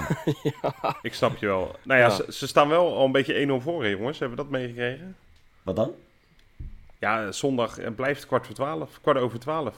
Ik 1.02 1.14
snap 1.14 1.36
je 1.36 1.46
wel. 1.46 1.76
Nou 1.84 2.00
ja, 2.00 2.06
Ja. 2.06 2.10
Ze, 2.14 2.24
ze 2.28 2.46
staan 2.46 2.68
wel 2.68 2.96
al 2.96 3.04
een 3.04 3.12
beetje 3.12 3.46
1-0 3.60 3.62
voor, 3.62 3.82
hè, 3.82 3.88
jongens. 3.88 4.18
Hebben 4.18 4.36
we 4.38 4.42
dat 4.42 4.52
meegekregen? 4.52 5.16
Wat 5.62 5.76
dan? 5.76 5.90
Ja, 6.98 7.32
zondag 7.32 7.94
blijft 7.94 8.26
kwart 8.26 8.46
voor 8.46 8.54
twaalf, 8.54 8.98
kwart 9.02 9.18
over 9.18 9.38
twaalf. 9.38 9.76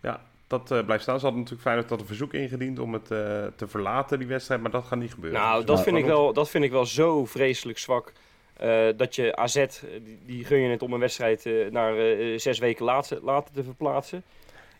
Ja, 0.00 0.20
dat 0.46 0.70
eh, 0.70 0.84
blijft 0.84 1.02
staan. 1.02 1.16
Ze 1.18 1.24
hadden 1.24 1.40
natuurlijk 1.42 1.68
Feyenoord 1.68 1.88
dat 1.88 2.00
een 2.00 2.06
verzoek 2.06 2.32
ingediend 2.34 2.78
om 2.78 2.92
het 2.92 3.10
eh, 3.10 3.18
te 3.56 3.66
verlaten, 3.66 4.18
die 4.18 4.28
wedstrijd. 4.28 4.60
Maar 4.60 4.70
dat 4.70 4.84
gaat 4.84 4.98
niet 4.98 5.12
gebeuren. 5.14 5.40
Nou, 5.40 5.56
Dus 5.56 5.64
dat 5.66 5.82
vind, 5.82 5.96
ik 5.96 6.04
wel, 6.04 6.32
dat 6.32 6.48
vind 6.50 6.64
ik 6.64 6.70
wel 6.70 6.86
zo 6.86 7.24
vreselijk 7.24 7.78
zwak. 7.78 8.12
eh, 8.56 8.86
dat 8.96 9.14
je 9.14 9.36
AZ, 9.36 9.66
die, 10.04 10.18
die 10.26 10.44
gun 10.44 10.58
je 10.60 10.68
het 10.70 10.82
om 10.82 10.92
een 10.92 11.00
wedstrijd 11.00 11.44
naar 11.70 11.94
zes 12.40 12.58
weken 12.58 12.84
later, 12.84 13.18
later 13.22 13.54
te 13.54 13.62
verplaatsen. 13.64 14.22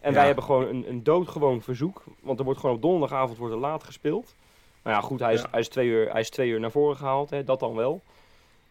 En 0.01 0.11
Ja. 0.13 0.17
wij 0.19 0.27
hebben 0.27 0.45
gewoon 0.45 0.69
een, 0.69 0.85
een 0.89 1.03
doodgewoon 1.03 1.63
verzoek. 1.63 2.03
Want 2.21 2.39
er 2.39 2.45
wordt 2.45 2.61
gewoon 2.61 2.75
op 2.77 2.83
donderdagavond 2.83 3.39
wordt 3.39 3.55
er 3.55 3.61
laat 3.61 3.85
gespeeld. 3.85 4.35
Nou 4.83 4.97
ja, 4.97 5.03
goed, 5.03 5.21
hij 5.21 5.33
is, 5.35 5.41
Ja. 5.41 5.49
hij 5.51 5.61
is, 5.61 5.69
twee, 5.69 5.87
uur, 5.89 6.11
hij 6.13 6.21
is 6.21 6.31
twee 6.31 6.49
uur 6.51 6.61
naar 6.61 6.71
voren 6.71 6.97
gehaald. 6.97 7.31
Hè, 7.31 7.45
dat 7.45 7.61
dan 7.61 7.75
wel. 7.75 8.03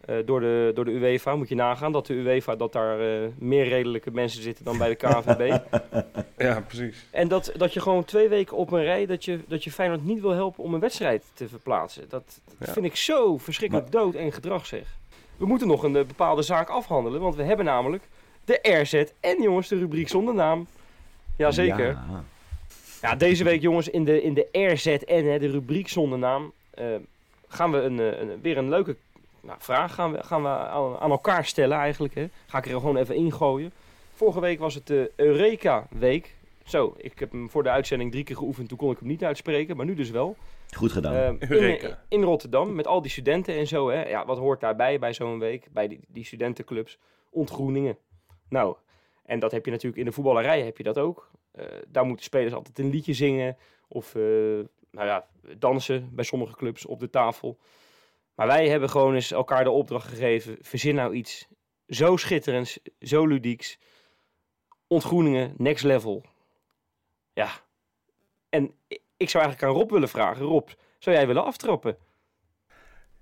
Eh, 0.05 0.15
door, 0.25 0.39
de, 0.39 0.71
door 0.73 0.85
de 0.85 0.91
UEFA 0.91 1.35
moet 1.35 1.49
je 1.49 1.55
nagaan 1.55 1.91
dat 1.91 2.05
de 2.07 2.13
UEFA 2.13 2.55
dat 2.55 2.73
daar 2.73 2.99
eh, 2.99 3.27
meer 3.37 3.67
redelijke 3.67 4.11
mensen 4.11 4.41
zitten 4.41 4.65
dan 4.65 4.77
bij 4.77 4.89
de 4.89 4.95
KNVB. 4.95 5.57
Ja, 6.37 6.61
precies. 6.61 7.05
En 7.11 7.27
dat, 7.27 7.51
dat 7.57 7.73
je 7.73 7.79
gewoon 7.79 8.05
twee 8.05 8.27
weken 8.29 8.57
op 8.57 8.71
een 8.71 8.83
rij, 8.83 9.05
dat 9.05 9.25
je, 9.25 9.39
dat 9.47 9.63
je 9.63 9.71
Feyenoord 9.71 10.05
niet 10.05 10.21
wil 10.21 10.31
helpen 10.31 10.63
om 10.63 10.73
een 10.73 10.79
wedstrijd 10.79 11.23
te 11.33 11.47
verplaatsen. 11.47 12.01
Dat, 12.09 12.39
dat 12.57 12.67
Ja. 12.67 12.73
vind 12.73 12.85
ik 12.85 12.95
zo 12.95 13.37
verschrikkelijk 13.37 13.91
dood 13.91 14.15
en 14.15 14.31
gedrag 14.31 14.65
zeg. 14.65 14.83
We 15.37 15.45
moeten 15.45 15.67
nog 15.67 15.83
een 15.83 15.95
eh, 15.95 16.05
bepaalde 16.05 16.41
zaak 16.41 16.69
afhandelen, 16.69 17.21
want 17.21 17.35
we 17.35 17.43
hebben 17.43 17.65
namelijk 17.65 18.03
de 18.45 18.59
RZ 18.81 19.03
en 19.19 19.41
jongens 19.41 19.67
de 19.67 19.77
rubriek 19.77 20.09
zonder 20.09 20.33
naam. 20.33 20.67
Jazeker. 21.37 21.87
Ja. 21.87 22.23
Ja. 23.01 23.15
deze 23.15 23.43
week 23.43 23.61
jongens 23.61 23.89
in 23.89 24.05
de, 24.05 24.21
in 24.21 24.33
de 24.33 24.47
RZN, 24.51 25.23
hè, 25.25 25.39
de 25.39 25.47
rubriek 25.51 25.87
zonder 25.89 26.19
naam, 26.19 26.51
gaan 27.47 27.71
we 27.71 27.77
een, 27.81 27.97
een, 27.97 28.41
weer 28.41 28.57
een 28.57 28.69
leuke 28.69 28.95
nou, 29.45 29.57
vraag 29.61 29.93
gaan 29.93 30.11
we, 30.11 30.23
gaan 30.23 30.41
we 30.41 30.47
aan, 30.47 30.97
aan 30.97 31.11
elkaar 31.11 31.45
stellen 31.45 31.77
eigenlijk. 31.77 32.15
Hè. 32.15 32.27
Ga 32.45 32.57
ik 32.57 32.65
er 32.65 32.71
gewoon 32.71 32.97
even 32.97 33.15
ingooien. 33.15 33.71
Vorige 34.13 34.39
week 34.39 34.59
was 34.59 34.73
het 34.73 34.87
de 34.87 35.11
Eureka 35.15 35.87
week. 35.89 36.35
Zo, 36.63 36.93
ik 36.97 37.19
heb 37.19 37.31
hem 37.31 37.49
voor 37.49 37.63
de 37.63 37.69
uitzending 37.69 38.11
drie 38.11 38.23
keer 38.23 38.35
geoefend, 38.35 38.69
toen 38.69 38.77
kon 38.77 38.91
ik 38.91 38.99
hem 38.99 39.07
niet 39.07 39.23
uitspreken, 39.23 39.77
maar 39.77 39.85
nu 39.85 39.93
dus 39.93 40.09
wel. 40.09 40.35
Goed 40.75 40.91
gedaan. 40.91 41.13
Ehm, 41.13 41.35
in, 41.39 41.51
Eureka. 41.51 42.03
in 42.09 42.23
Rotterdam, 42.23 42.75
met 42.75 42.87
al 42.87 43.01
die 43.01 43.11
studenten 43.11 43.55
en 43.55 43.67
zo. 43.67 43.89
Hè. 43.89 44.07
Ja, 44.07 44.25
wat 44.25 44.37
hoort 44.37 44.59
daarbij 44.59 44.99
bij 44.99 45.13
zo'n 45.13 45.39
week? 45.39 45.67
Bij 45.71 45.87
die, 45.87 45.99
die 46.07 46.25
studentenclubs. 46.25 46.97
Ontgroeningen. 47.29 47.97
Nou, 48.49 48.75
En 49.25 49.39
dat 49.39 49.51
heb 49.51 49.65
je 49.65 49.71
natuurlijk 49.71 49.97
in 49.99 50.05
de 50.05 50.11
voetballerij 50.11 50.61
heb 50.61 50.77
je 50.77 50.83
dat 50.83 50.97
ook. 50.97 51.29
Eh, 51.51 51.65
daar 51.87 52.05
moeten 52.05 52.25
spelers 52.25 52.53
altijd 52.53 52.79
een 52.79 52.89
liedje 52.89 53.13
zingen 53.13 53.57
of 53.87 54.15
eh, 54.15 54.21
nou 54.91 55.07
ja, 55.07 55.27
dansen 55.57 56.09
bij 56.13 56.23
sommige 56.23 56.55
clubs 56.55 56.85
op 56.85 56.99
de 56.99 57.09
tafel. 57.09 57.57
Maar 58.35 58.47
wij 58.47 58.69
hebben 58.69 58.89
gewoon 58.89 59.13
eens 59.13 59.31
elkaar 59.31 59.63
de 59.63 59.69
opdracht 59.69 60.07
gegeven: 60.07 60.57
verzin 60.61 60.95
nou 60.95 61.13
iets 61.13 61.47
zo 61.87 62.17
schitterends, 62.17 62.79
zo 62.99 63.25
ludieks. 63.25 63.77
Ontgroeningen, 64.87 65.53
next 65.57 65.83
level. 65.83 66.25
Ja. 67.33 67.49
En 68.49 68.73
ik 69.17 69.29
zou 69.29 69.43
eigenlijk 69.43 69.63
aan 69.63 69.79
Rob 69.79 69.91
willen 69.91 70.09
vragen: 70.09 70.45
Rob, 70.45 70.69
zou 70.99 71.15
jij 71.15 71.27
willen 71.27 71.45
aftrappen? 71.45 71.97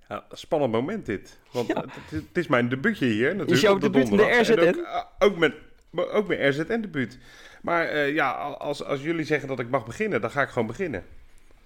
Ja, 0.09 0.25
spannend 0.31 0.71
moment 0.71 1.05
dit. 1.05 1.39
Want 1.51 1.67
het, 1.67 2.09
het 2.09 2.37
is 2.37 2.47
mijn 2.47 2.69
debuutje 2.69 3.05
hier 3.05 3.27
natuurlijk. 3.27 3.51
Is 3.51 3.61
jouw 3.61 3.77
debuut 3.77 4.09
in 4.09 4.17
de 4.17 4.39
RZN? 4.39 4.59
Ook, 4.59 4.75
eh, 4.75 5.03
ook 5.19 5.37
mijn, 5.37 5.53
maar 5.89 6.07
ook 6.07 6.27
mijn 6.27 6.49
RZN-debuut. 6.49 7.17
Maar 7.61 7.85
eh, 7.85 8.13
ja, 8.13 8.31
als, 8.31 8.83
als 8.83 9.01
jullie 9.01 9.25
zeggen 9.25 9.47
dat 9.47 9.59
ik 9.59 9.69
mag 9.69 9.85
beginnen, 9.85 10.21
dan 10.21 10.31
ga 10.31 10.41
ik 10.41 10.49
gewoon 10.49 10.67
beginnen. 10.67 11.05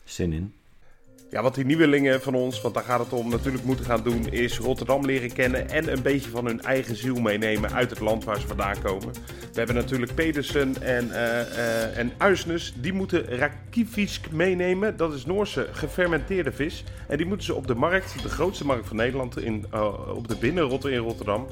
Zin 0.03 0.33
in. 0.33 0.53
Ja, 1.29 1.41
wat 1.41 1.55
die 1.55 1.65
nieuwelingen 1.65 2.21
van 2.21 2.33
ons, 2.33 2.61
want 2.61 2.73
daar 2.73 2.83
gaat 2.83 2.99
het 2.99 3.13
om, 3.13 3.29
natuurlijk 3.29 3.63
moeten 3.63 3.85
gaan 3.85 4.03
doen, 4.03 4.29
is 4.31 4.57
Rotterdam 4.57 5.05
leren 5.05 5.33
kennen 5.33 5.69
en 5.69 5.91
een 5.91 6.01
beetje 6.01 6.29
van 6.29 6.45
hun 6.45 6.61
eigen 6.61 6.95
ziel 6.95 7.15
meenemen 7.15 7.73
uit 7.73 7.89
het 7.89 7.99
land 7.99 8.23
waar 8.23 8.39
ze 8.39 8.47
vandaan 8.47 8.81
komen. 8.81 9.13
We 9.51 9.63
hebben 9.63 9.75
natuurlijk 9.75 10.15
Pedersen 10.15 10.81
en, 10.81 11.11
eh 11.11 11.97
en 11.97 12.11
Uisnes, 12.17 12.73
die 12.75 12.93
moeten 12.93 13.25
rakivisk 13.37 14.31
meenemen. 14.31 14.97
Dat 14.97 15.13
is 15.13 15.25
Noorse 15.25 15.67
gefermenteerde 15.71 16.51
vis. 16.51 16.83
En 17.07 17.17
die 17.17 17.25
moeten 17.25 17.45
ze 17.45 17.55
op 17.55 17.67
de 17.67 17.75
markt, 17.75 18.21
de 18.21 18.29
grootste 18.29 18.65
markt 18.65 18.87
van 18.87 18.95
Nederland, 18.95 19.39
in, 19.39 19.65
eh, 19.71 20.15
op 20.15 20.27
de 20.27 20.35
binnenrotte 20.35 20.91
in 20.91 20.97
Rotterdam, 20.97 21.47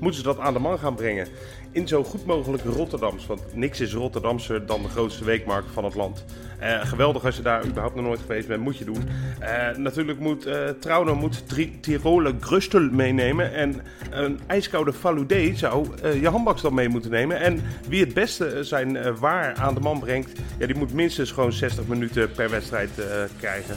moeten 0.00 0.20
ze 0.20 0.26
dat 0.26 0.38
aan 0.38 0.52
de 0.52 0.58
man 0.58 0.78
gaan 0.78 0.94
brengen. 0.94 1.26
In 1.72 1.88
zo 1.88 2.04
goed 2.04 2.26
mogelijk 2.26 2.64
Rotterdams, 2.64 3.26
want 3.26 3.42
niks 3.54 3.80
is 3.80 3.94
Rotterdamser 3.94 4.66
dan 4.66 4.82
de 4.82 4.88
grootste 4.88 5.24
weekmarkt 5.24 5.70
van 5.72 5.84
het 5.84 5.94
land. 5.94 6.24
Eh, 6.58 6.80
geweldig 6.86 7.24
als 7.24 7.36
je 7.36 7.42
daar 7.42 7.66
überhaupt 7.66 7.94
nog 7.94 8.04
nooit 8.04 8.20
geweest 8.20 8.48
bent, 8.48 8.62
moet 8.62 8.76
je 8.76 8.84
doen. 8.84 9.08
Eh, 9.38 9.76
natuurlijk 9.76 10.18
moet 10.18 10.46
uh, 10.46 10.68
Trauner 10.68 11.16
moet 11.16 11.44
Tiroler 11.80 12.34
Grustel 12.40 12.88
meenemen. 12.90 13.54
En 13.54 13.82
een 14.10 14.40
ijskoude 14.46 14.92
Faludé 14.92 15.54
zou 15.54 15.88
je 16.20 16.28
handbaks 16.28 16.62
dan 16.62 16.74
mee 16.74 16.88
moeten 16.88 17.10
nemen. 17.10 17.40
En 17.40 17.62
wie 17.88 18.00
het 18.04 18.14
beste 18.14 18.64
zijn 18.64 19.18
waar 19.18 19.54
aan 19.54 19.74
de 19.74 19.80
man 19.80 19.98
brengt, 20.00 20.40
ja, 20.58 20.66
die 20.66 20.76
moet 20.76 20.92
minstens 20.92 21.32
gewoon 21.32 21.52
60 21.52 21.86
minuten 21.86 22.32
per 22.32 22.50
wedstrijd 22.50 22.90
krijgen 23.38 23.76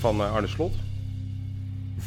van 0.00 0.20
Arne 0.20 0.46
Slot. 0.46 0.74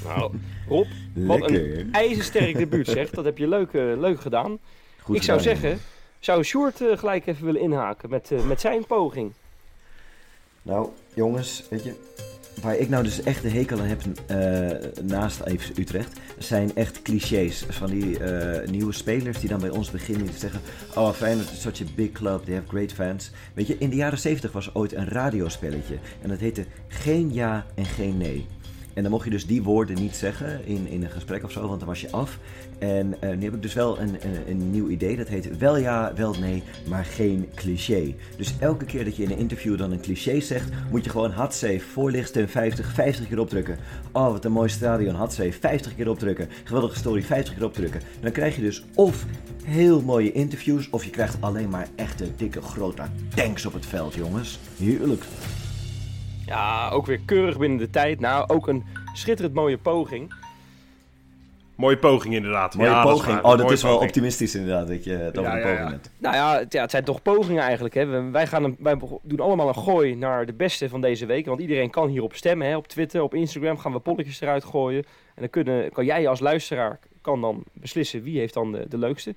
Nou, 0.03 0.31
Rob, 0.67 0.87
wat 1.13 1.49
een 1.49 1.89
ijzersterk 1.91 2.57
debuut 2.57 2.87
zeg. 2.87 3.09
Dat 3.09 3.25
heb 3.25 3.37
je 3.37 3.47
leuk, 3.47 3.73
eh, 3.73 3.99
leuk 3.99 4.21
gedaan. 4.21 4.59
Goed 5.01 5.15
ik 5.15 5.23
zou 5.23 5.39
gedaan, 5.39 5.57
zeggen, 5.57 5.79
zou 6.19 6.43
Sjoerd 6.43 6.81
eh, 6.81 6.97
gelijk 6.97 7.27
even 7.27 7.45
willen 7.45 7.61
inhaken 7.61 8.09
met, 8.09 8.31
eh, 8.31 8.45
met 8.45 8.61
zijn 8.61 8.85
poging. 8.85 9.31
Nou, 10.61 10.89
jongens, 11.13 11.63
weet 11.69 11.83
je, 11.83 11.93
waar 12.61 12.77
ik 12.77 12.89
nou 12.89 13.03
dus 13.03 13.23
echt 13.23 13.41
de 13.41 13.49
hekel 13.49 13.79
aan 13.79 13.85
heb 13.85 14.01
naast 15.01 15.41
even 15.41 15.79
Utrecht, 15.79 16.19
zijn 16.37 16.75
echt 16.75 17.01
clichés 17.01 17.65
van 17.69 17.89
die 17.89 18.19
nieuwe 18.65 18.93
spelers 18.93 19.39
die 19.39 19.49
dan 19.49 19.59
bij 19.59 19.69
ons 19.69 19.91
beginnen 19.91 20.31
te 20.31 20.37
zeggen, 20.37 20.61
oh 20.95 21.11
Feyenoord 21.11 21.51
is 21.51 21.61
such 21.61 21.81
a 21.81 21.85
big 21.95 22.11
club, 22.11 22.45
they 22.45 22.53
have 22.53 22.67
great 22.67 22.93
fans. 22.93 23.31
Weet 23.53 23.67
je, 23.67 23.75
in 23.79 23.89
de 23.89 23.95
jaren 23.95 24.19
70 24.19 24.51
was 24.51 24.75
ooit 24.75 24.93
een 24.93 25.07
radiospelletje 25.07 25.97
en 26.21 26.29
dat 26.29 26.39
heette 26.39 26.65
Geen 26.87 27.33
Ja 27.33 27.65
en 27.75 27.85
Geen 27.85 28.17
Nee. 28.17 28.45
En 28.93 29.01
dan 29.01 29.11
mocht 29.11 29.23
je 29.23 29.29
dus 29.29 29.45
die 29.45 29.63
woorden 29.63 29.95
niet 29.95 30.15
zeggen 30.15 30.65
in, 30.65 30.87
in 30.87 31.03
een 31.03 31.09
gesprek 31.09 31.43
of 31.43 31.51
zo, 31.51 31.67
want 31.67 31.79
dan 31.79 31.87
was 31.87 32.01
je 32.01 32.11
af. 32.11 32.37
En 32.79 33.15
eh, 33.19 33.29
nu 33.29 33.43
heb 33.43 33.53
ik 33.53 33.61
dus 33.61 33.73
wel 33.73 33.99
een, 33.99 34.17
een, 34.47 34.71
nieuw 34.71 34.89
idee. 34.89 35.17
Dat 35.17 35.27
heet 35.27 35.57
wel 35.57 35.77
ja, 35.77 36.13
wel 36.15 36.35
nee, 36.39 36.63
maar 36.87 37.05
geen 37.05 37.49
cliché. 37.55 38.15
Dus 38.37 38.53
elke 38.59 38.85
keer 38.85 39.03
dat 39.03 39.15
je 39.15 39.23
in 39.23 39.31
een 39.31 39.37
interview 39.37 39.77
dan 39.77 39.91
een 39.91 40.01
cliché 40.01 40.39
zegt, 40.39 40.69
moet 40.91 41.03
je 41.03 41.09
gewoon 41.09 41.31
Hatsé, 41.31 41.79
voorlichtstem 41.79 42.47
50, 42.47 42.93
50 42.93 43.27
keer 43.27 43.39
opdrukken. 43.39 43.77
Oh, 44.11 44.31
wat 44.31 44.45
een 44.45 44.51
mooi 44.51 44.69
stadion, 44.69 45.15
Hatsé, 45.15 45.51
50 45.51 45.95
keer 45.95 46.09
opdrukken. 46.09 46.49
Geweldige 46.63 46.97
story, 46.97 47.23
50 47.23 47.53
keer 47.53 47.65
opdrukken. 47.65 48.01
Dan 48.21 48.31
krijg 48.31 48.55
je 48.55 48.61
dus 48.61 48.83
of 48.95 49.25
heel 49.63 50.01
mooie 50.01 50.31
interviews, 50.31 50.89
of 50.89 51.03
je 51.03 51.09
krijgt 51.09 51.37
alleen 51.39 51.69
maar 51.69 51.87
echte, 51.95 52.25
dikke, 52.35 52.61
grote 52.61 53.03
tanks 53.35 53.65
op 53.65 53.73
het 53.73 53.85
veld, 53.85 54.13
jongens. 54.13 54.59
Heerlijk. 54.77 55.23
Ja, 56.45 56.89
ook 56.89 57.05
weer 57.05 57.19
keurig 57.25 57.57
binnen 57.57 57.77
de 57.77 57.89
tijd. 57.89 58.19
Nou, 58.19 58.47
ook 58.49 58.67
een 58.67 58.83
schitterend 59.13 59.53
mooie 59.55 59.77
poging. 59.77 60.33
Mooie 61.75 61.97
poging 61.97 62.33
inderdaad. 62.33 62.75
Mooie 62.75 62.89
Ja, 62.89 63.03
dat 63.03 63.11
poging. 63.11 63.33
waar. 63.33 63.43
oh, 63.43 63.49
dat 63.49 63.59
Mooie 63.59 63.73
is 63.73 63.81
wel 63.81 63.91
poging. 63.91 64.09
optimistisch 64.09 64.55
inderdaad, 64.55 64.87
dat 64.87 65.03
je 65.03 65.11
het 65.11 65.37
over 65.37 65.51
Ja, 65.51 65.57
een 65.57 65.61
ja, 65.61 65.67
poging 65.69 65.87
ja. 65.87 65.91
hebt. 65.93 66.09
Nou 66.17 66.35
ja 66.35 66.57
het, 66.59 66.73
ja, 66.73 66.81
het 66.81 66.91
zijn 66.91 67.03
toch 67.03 67.21
pogingen 67.21 67.63
eigenlijk. 67.63 67.93
Hè. 67.95 68.05
We- 68.05 68.29
Wij, 68.31 68.47
gaan 68.47 68.63
een, 68.63 68.75
wij 68.79 68.97
doen 69.21 69.39
allemaal 69.39 69.67
een 69.67 69.75
gooi 69.75 70.15
naar 70.15 70.45
de 70.45 70.53
beste 70.53 70.89
van 70.89 71.01
deze 71.01 71.25
week. 71.25 71.45
Want 71.45 71.59
iedereen 71.61 71.89
kan 71.89 72.07
hierop 72.07 72.35
stemmen. 72.35 72.67
Hè. 72.67 72.75
Op 72.75 72.87
Twitter, 72.87 73.21
op 73.21 73.33
Instagram 73.33 73.77
gaan 73.77 73.91
we 73.91 73.99
polletjes 73.99 74.41
eruit 74.41 74.63
gooien. 74.63 75.03
En 75.35 75.41
dan 75.41 75.49
kunnen, 75.49 75.91
kan 75.91 76.05
jij 76.05 76.27
als 76.27 76.39
luisteraar 76.39 76.99
kan 77.21 77.41
dan 77.41 77.63
beslissen 77.73 78.23
wie 78.23 78.39
heeft 78.39 78.53
dan 78.53 78.71
de, 78.71 78.85
de 78.89 78.97
leukste. 78.97 79.35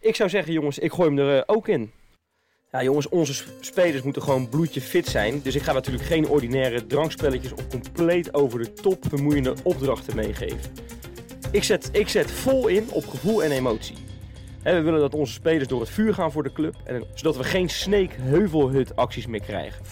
Ik 0.00 0.16
zou 0.16 0.28
zeggen 0.28 0.52
jongens, 0.52 0.78
ik 0.78 0.92
gooi 0.92 1.08
hem 1.08 1.18
er 1.18 1.36
eh, 1.36 1.42
ook 1.46 1.68
in. 1.68 1.90
Ja 2.72 2.82
jongens, 2.82 3.08
onze 3.08 3.34
sp- 3.34 3.48
spelers 3.60 4.02
moeten 4.02 4.22
gewoon 4.22 4.48
bloedje 4.48 4.80
fit 4.80 5.06
zijn. 5.06 5.40
Dus 5.42 5.54
ik 5.54 5.62
ga 5.62 5.72
natuurlijk 5.72 6.04
geen 6.04 6.28
ordinaire 6.28 6.86
drankspelletjes 6.86 7.52
of 7.52 7.68
compleet 7.68 8.34
over 8.34 8.58
de 8.58 8.72
top 8.72 9.04
vermoeiende 9.08 9.54
opdrachten 9.62 10.16
meegeven. 10.16 10.72
Ik 11.50 11.64
zet, 11.64 11.88
ik 11.92 12.08
zet 12.08 12.30
vol 12.30 12.66
in 12.66 12.86
op 12.90 13.06
gevoel 13.06 13.44
en 13.44 13.50
emotie. 13.50 13.96
We 14.62 14.80
willen 14.80 15.00
dat 15.00 15.14
onze 15.14 15.32
spelers 15.32 15.68
door 15.68 15.80
het 15.80 15.90
vuur 15.90 16.14
gaan 16.14 16.32
voor 16.32 16.42
de 16.42 16.52
club. 16.52 16.74
En, 16.84 17.04
zodat 17.14 17.36
we 17.36 17.44
geen 17.44 17.68
Snake 17.68 18.14
Heuvelhut 18.20 18.96
acties 18.96 19.26
meer 19.26 19.42
krijgen. 19.42 19.82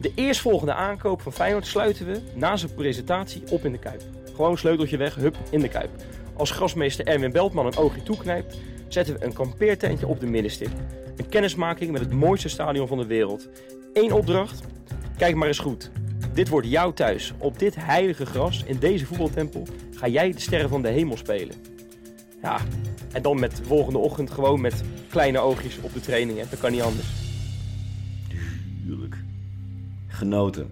De 0.00 0.12
eerstvolgende 0.14 0.74
aankoop 0.74 1.20
van 1.22 1.32
Feyenoord 1.32 1.66
sluiten 1.66 2.06
we 2.06 2.20
na 2.34 2.56
zijn 2.56 2.74
presentatie 2.74 3.42
op 3.50 3.64
in 3.64 3.72
de 3.72 3.78
Kuip. 3.78 4.02
Gewoon 4.34 4.58
sleuteltje 4.58 4.96
weg, 4.96 5.14
hup, 5.14 5.36
in 5.50 5.60
de 5.60 5.68
Kuip. 5.68 5.90
Als 6.36 6.50
grasmeester 6.50 7.06
Erwin 7.06 7.32
Beltman 7.32 7.66
een 7.66 7.76
oogje 7.76 8.02
toeknijpt, 8.02 8.56
zetten 8.92 9.18
we 9.18 9.24
een 9.24 9.32
kampeertentje 9.32 10.06
op 10.06 10.20
de 10.20 10.26
middenstip. 10.26 10.70
Een 11.16 11.28
kennismaking 11.28 11.90
met 11.90 12.00
het 12.00 12.12
mooiste 12.12 12.48
stadion 12.48 12.88
van 12.88 12.98
de 12.98 13.06
wereld. 13.06 13.48
Eén 13.92 14.12
opdracht, 14.12 14.60
kijk 15.16 15.34
maar 15.34 15.48
eens 15.48 15.58
goed. 15.58 15.90
Dit 16.34 16.48
wordt 16.48 16.66
jouw 16.66 16.92
thuis. 16.92 17.32
Op 17.38 17.58
dit 17.58 17.74
heilige 17.78 18.26
gras, 18.26 18.64
in 18.64 18.78
deze 18.78 19.06
voetbaltempel, 19.06 19.66
ga 19.94 20.08
jij 20.08 20.32
de 20.32 20.40
sterren 20.40 20.68
van 20.68 20.82
de 20.82 20.88
hemel 20.88 21.16
spelen. 21.16 21.54
Ja, 22.42 22.60
en 23.12 23.22
dan 23.22 23.40
met 23.40 23.56
de 23.56 23.64
volgende 23.64 23.98
ochtend 23.98 24.30
gewoon 24.30 24.60
met 24.60 24.82
kleine 25.10 25.38
oogjes 25.38 25.78
op 25.80 25.92
de 25.92 26.00
training. 26.00 26.38
Hè. 26.38 26.44
Dat 26.50 26.60
kan 26.60 26.72
niet 26.72 26.80
anders. 26.80 27.08
Tuurlijk. 28.86 29.16
Genoten. 30.08 30.70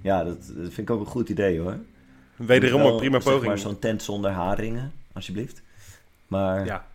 Ja, 0.00 0.24
dat, 0.24 0.36
dat 0.46 0.72
vind 0.72 0.78
ik 0.78 0.90
ook 0.90 1.00
een 1.00 1.06
goed 1.06 1.28
idee 1.28 1.60
hoor. 1.60 1.78
Wederom 2.36 2.80
een 2.80 2.96
prima 2.96 3.20
zeg 3.20 3.32
poging. 3.32 3.46
maar 3.46 3.58
zo'n 3.58 3.78
tent 3.78 4.02
zonder 4.02 4.30
haringen, 4.30 4.92
alsjeblieft. 5.12 5.62
Maar 6.26 6.64
Ja. 6.64 6.86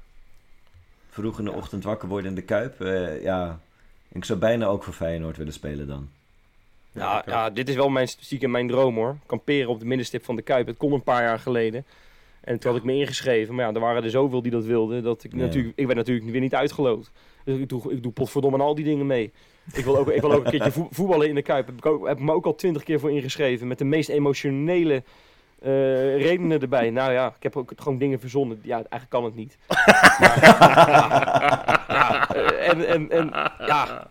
Vroeg 1.14 1.40
in 1.40 1.46
de 1.46 1.52
ochtend 1.52 1.84
wakker 1.84 2.08
worden 2.10 2.30
in 2.30 2.36
de 2.36 2.42
Kuip, 2.42 2.82
eh, 2.82 3.24
ja... 3.24 3.60
Ik 4.16 4.26
zou 4.26 4.40
bijna 4.40 4.66
ook 4.66 4.84
voor 4.84 4.94
Feyenoord 4.94 5.38
willen 5.38 5.54
spelen 5.54 5.88
dan. 5.88 6.10
Ja, 6.92 7.24
ja, 7.26 7.50
dit 7.50 7.70
is 7.70 7.76
wel 7.76 7.90
mijn, 7.90 8.08
stiekem 8.08 8.52
mijn 8.52 8.68
droom 8.68 8.96
hoor. 8.96 9.18
Kamperen 9.26 9.70
op 9.70 9.80
de 9.80 9.86
middenstip 9.86 10.24
van 10.26 10.36
de 10.36 10.42
Kuip. 10.42 10.68
Het 10.68 10.78
kon 10.78 10.92
een 10.94 11.04
paar 11.04 11.24
jaar 11.24 11.40
geleden. 11.40 11.86
En 12.42 12.60
toen 12.60 12.72
had 12.72 12.80
ik 12.80 12.86
me 12.86 12.94
ingeschreven. 12.94 13.56
Maar 13.56 13.68
ja, 13.68 13.74
er 13.74 13.80
waren 13.80 14.04
er 14.04 14.10
zoveel 14.10 14.42
die 14.42 14.52
dat 14.52 14.64
wilden. 14.66 15.04
Dat 15.04 15.24
ik, 15.24 15.32
Ja. 15.32 15.38
natuurlijk, 15.38 15.74
ik 15.78 15.88
ben 15.88 15.96
natuurlijk 15.96 16.30
weer 16.32 16.42
niet 16.42 16.56
uitgeloot. 16.56 17.12
Dus 17.44 17.58
ik 17.60 17.70
doe, 17.70 17.92
ik 17.92 18.04
doe 18.04 18.12
potverdomme 18.12 18.58
al 18.58 18.76
die 18.76 18.86
dingen 18.86 19.08
mee. 19.08 19.32
Ik 19.74 19.84
wil 19.84 19.98
ook, 19.98 20.10
ik 20.10 20.22
wil 20.22 20.32
ook 20.34 20.46
een 20.46 20.52
keertje 20.52 20.72
voe- 20.80 20.88
voetballen 20.92 21.28
in 21.30 21.36
de 21.36 21.42
Kuip. 21.42 21.66
Heb 21.66 21.78
ik 21.78 21.86
ook, 21.86 22.08
heb 22.08 22.18
ik 22.18 22.24
me 22.24 22.32
ook 22.34 22.46
al 22.46 22.56
twintig 22.56 22.84
keer 22.84 23.00
voor 23.00 23.12
ingeschreven. 23.12 23.68
Met 23.68 23.78
de 23.78 23.86
meest 23.86 24.10
emotionele 24.10 25.04
eh, 25.64 26.16
redenen 26.22 26.62
erbij. 26.62 26.90
Nou 26.90 27.12
ja, 27.12 27.28
ik 27.28 27.44
heb 27.44 27.58
ook 27.58 27.72
gewoon 27.76 27.98
dingen 27.98 28.20
verzonnen. 28.20 28.60
Ja, 28.64 28.74
eigenlijk 28.76 29.10
kan 29.10 29.24
het 29.24 29.36
niet. 29.36 29.58
Maar, 29.68 30.38
ja, 30.42 31.84
ja, 31.88 32.30
eh, 32.36 32.70
en, 32.70 32.88
en, 32.88 33.10
en 33.12 33.30
ja, 33.68 34.08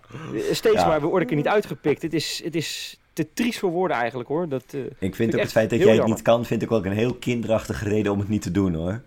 steeds 0.52 0.74
Ja. 0.82 0.86
maar 0.86 1.00
word 1.00 1.22
ik 1.22 1.30
er 1.30 1.36
niet 1.36 1.48
uitgepikt. 1.48 2.02
Het 2.02 2.14
is, 2.14 2.40
het 2.44 2.54
is 2.54 2.98
te 3.12 3.32
triest 3.34 3.58
voor 3.58 3.70
woorden 3.70 3.96
eigenlijk 3.96 4.28
hoor. 4.28 4.48
Dat, 4.48 4.64
eh, 4.70 4.80
Ik 4.98 5.14
vind 5.14 5.34
ook 5.34 5.40
het 5.40 5.52
feit 5.52 5.70
dat 5.70 5.78
jij 5.78 5.88
het 5.88 5.96
jammer. 5.96 6.14
niet 6.14 6.24
kan, 6.24 6.44
vind 6.44 6.62
ik 6.62 6.72
ook 6.72 6.84
een 6.84 6.92
heel 6.92 7.14
kinderachtige 7.14 7.88
reden 7.88 8.12
om 8.12 8.18
het 8.18 8.28
niet 8.28 8.42
te 8.42 8.50
doen 8.50 8.74
hoor. 8.74 9.00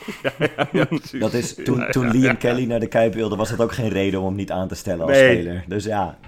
Ja, 0.72 0.84
precies. 0.84 1.20
Dat 1.20 1.32
is, 1.32 1.54
toen, 1.54 1.86
toen 1.90 2.10
Liam 2.10 2.36
Kelly 2.38 2.64
naar 2.66 2.80
de 2.80 2.86
Kuip 2.86 3.14
wilde, 3.14 3.36
was 3.36 3.50
dat 3.50 3.60
ook 3.60 3.72
geen 3.72 3.88
reden 3.88 4.20
om 4.20 4.26
hem 4.26 4.34
niet 4.34 4.50
aan 4.50 4.68
te 4.68 4.74
stellen 4.74 5.06
als 5.06 5.16
Nee. 5.16 5.34
speler. 5.40 5.64
Dus 5.66 5.84
ja, 5.84 6.18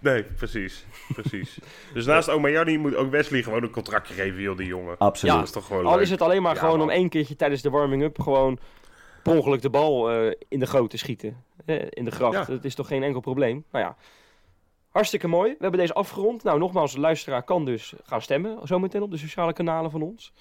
Nee, 0.00 0.22
precies. 0.22 0.86
precies. 1.12 1.58
Dus 1.94 2.06
naast 2.06 2.28
Omayani 2.30 2.78
moet 2.78 2.94
ook 2.94 3.10
Wesley 3.10 3.42
gewoon 3.42 3.62
een 3.62 3.70
contractje 3.70 4.14
geven, 4.14 4.40
joh, 4.42 4.56
die 4.56 4.66
jongen. 4.66 4.98
absoluut. 4.98 5.34
Dat 5.34 5.44
is 5.44 5.50
toch 5.50 5.66
gewoon 5.66 5.86
al 5.86 5.92
leuk. 5.92 6.00
is 6.00 6.10
het 6.10 6.22
alleen 6.22 6.42
maar 6.42 6.54
Ja, 6.54 6.60
gewoon 6.60 6.78
man. 6.78 6.86
om 6.86 6.92
één 6.92 7.08
keertje 7.08 7.36
tijdens 7.36 7.62
de 7.62 7.70
warming-up 7.70 8.20
gewoon 8.20 8.58
per 9.22 9.32
ongeluk 9.32 9.62
de 9.62 9.70
bal 9.70 10.10
eh, 10.10 10.32
in 10.48 10.58
de 10.58 10.66
goot 10.66 10.90
te 10.90 10.98
schieten. 10.98 11.44
In 11.88 12.04
de 12.04 12.10
gracht. 12.10 12.32
Ja. 12.48 12.54
Dat 12.54 12.64
is 12.64 12.74
toch 12.74 12.86
geen 12.86 13.02
enkel 13.02 13.20
probleem. 13.20 13.64
Nou 13.70 13.84
ja, 13.84 13.96
hartstikke 14.88 15.28
mooi. 15.28 15.50
We 15.50 15.56
hebben 15.60 15.80
deze 15.80 15.92
afgerond. 15.94 16.42
Nou, 16.42 16.58
nogmaals, 16.58 16.92
de 16.92 17.00
luisteraar 17.00 17.42
kan 17.42 17.64
dus 17.64 17.94
gaan 18.02 18.22
stemmen 18.22 18.58
zometeen 18.62 19.02
op 19.02 19.10
de 19.10 19.16
sociale 19.16 19.52
kanalen 19.52 19.90
van 19.90 20.02
ons. 20.02 20.32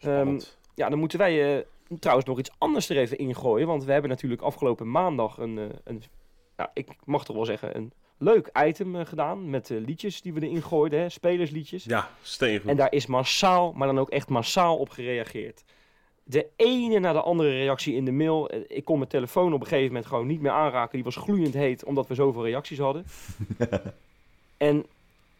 Ehm, 0.00 0.40
ja, 0.74 0.88
dan 0.88 0.98
moeten 0.98 1.18
wij 1.18 1.56
eh, 1.56 1.64
trouwens 2.00 2.26
nog 2.28 2.38
iets 2.38 2.50
anders 2.58 2.88
er 2.88 2.96
even 2.96 3.18
ingooien. 3.18 3.66
Want 3.66 3.84
we 3.84 3.92
hebben 3.92 4.10
natuurlijk 4.10 4.42
afgelopen 4.42 4.90
maandag 4.90 5.38
een, 5.38 5.58
eh, 5.58 5.64
een 5.84 6.02
nou, 6.56 6.70
ik 6.74 6.88
mag 7.04 7.24
toch 7.24 7.36
wel 7.36 7.44
zeggen, 7.44 7.76
een 7.76 7.92
leuk 8.22 8.50
item 8.66 8.96
eh, 8.96 9.06
gedaan. 9.06 9.50
Met 9.50 9.70
eh, 9.70 9.78
liedjes 9.78 10.22
die 10.22 10.32
we 10.32 10.40
erin 10.40 10.62
gooiden, 10.62 11.00
hè, 11.00 11.08
spelersliedjes. 11.08 11.84
Ja, 11.84 12.10
steengoed. 12.22 12.70
En 12.70 12.76
daar 12.76 12.92
is 12.92 13.06
massaal, 13.06 13.72
maar 13.72 13.86
dan 13.86 13.98
ook 13.98 14.10
echt 14.10 14.28
massaal 14.28 14.76
op 14.76 14.88
gereageerd. 14.88 15.64
De 16.24 16.46
ene 16.56 16.98
na 16.98 17.12
de 17.12 17.20
andere 17.22 17.50
reactie 17.50 17.94
in 17.94 18.04
de 18.04 18.12
mail. 18.12 18.48
Eh, 18.50 18.60
Ik 18.68 18.84
kon 18.84 18.96
mijn 18.98 19.10
telefoon 19.10 19.52
op 19.52 19.60
een 19.60 19.66
gegeven 19.66 19.86
moment 19.86 20.06
gewoon 20.06 20.26
niet 20.26 20.40
meer 20.40 20.50
aanraken. 20.50 20.94
Die 20.94 21.04
was 21.04 21.16
gloeiend 21.16 21.54
heet, 21.54 21.84
omdat 21.84 22.06
we 22.06 22.14
zoveel 22.14 22.44
reacties 22.44 22.78
hadden. 22.78 23.04
en 24.56 24.86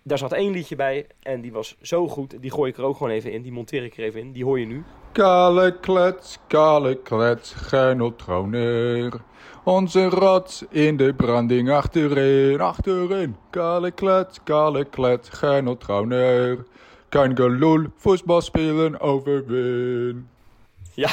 daar 0.03 0.18
zat 0.18 0.32
één 0.32 0.53
liedje 0.53 0.76
bij 0.76 1.07
en 1.22 1.40
die 1.40 1.53
was 1.53 1.76
zo 1.82 2.09
goed. 2.09 2.34
Die 2.40 2.50
gooi 2.50 2.70
ik 2.70 2.76
er 2.76 2.84
ook 2.84 2.96
gewoon 2.96 3.12
even 3.12 3.32
in. 3.32 3.42
Die 3.42 3.53
monteer 3.53 3.84
ik 3.84 3.96
er 3.96 4.05
even 4.05 4.20
in. 4.20 4.32
Die 4.32 4.44
hoor 4.44 4.61
je 4.61 4.66
nu. 4.66 4.82
Kale 5.12 5.78
klets, 5.80 6.38
kale 6.46 6.94
klets, 6.94 7.53
Gernot 7.53 8.18
Trauner. 8.18 9.12
Onze 9.64 10.05
rots 10.09 10.64
in 10.70 10.96
de 10.96 11.14
branding 11.14 11.70
achterin, 11.70 12.61
achterin. 12.61 13.36
Kale 13.50 13.90
klets, 13.90 14.38
kale 14.44 14.84
klets, 14.84 15.28
Gernot 15.28 15.80
Trauner. 15.80 16.64
Kein 17.09 17.36
gelul, 17.36 17.84
voetbal 17.96 18.40
spelen, 18.40 19.00
overwin. 19.00 20.28
Ja, 20.94 21.11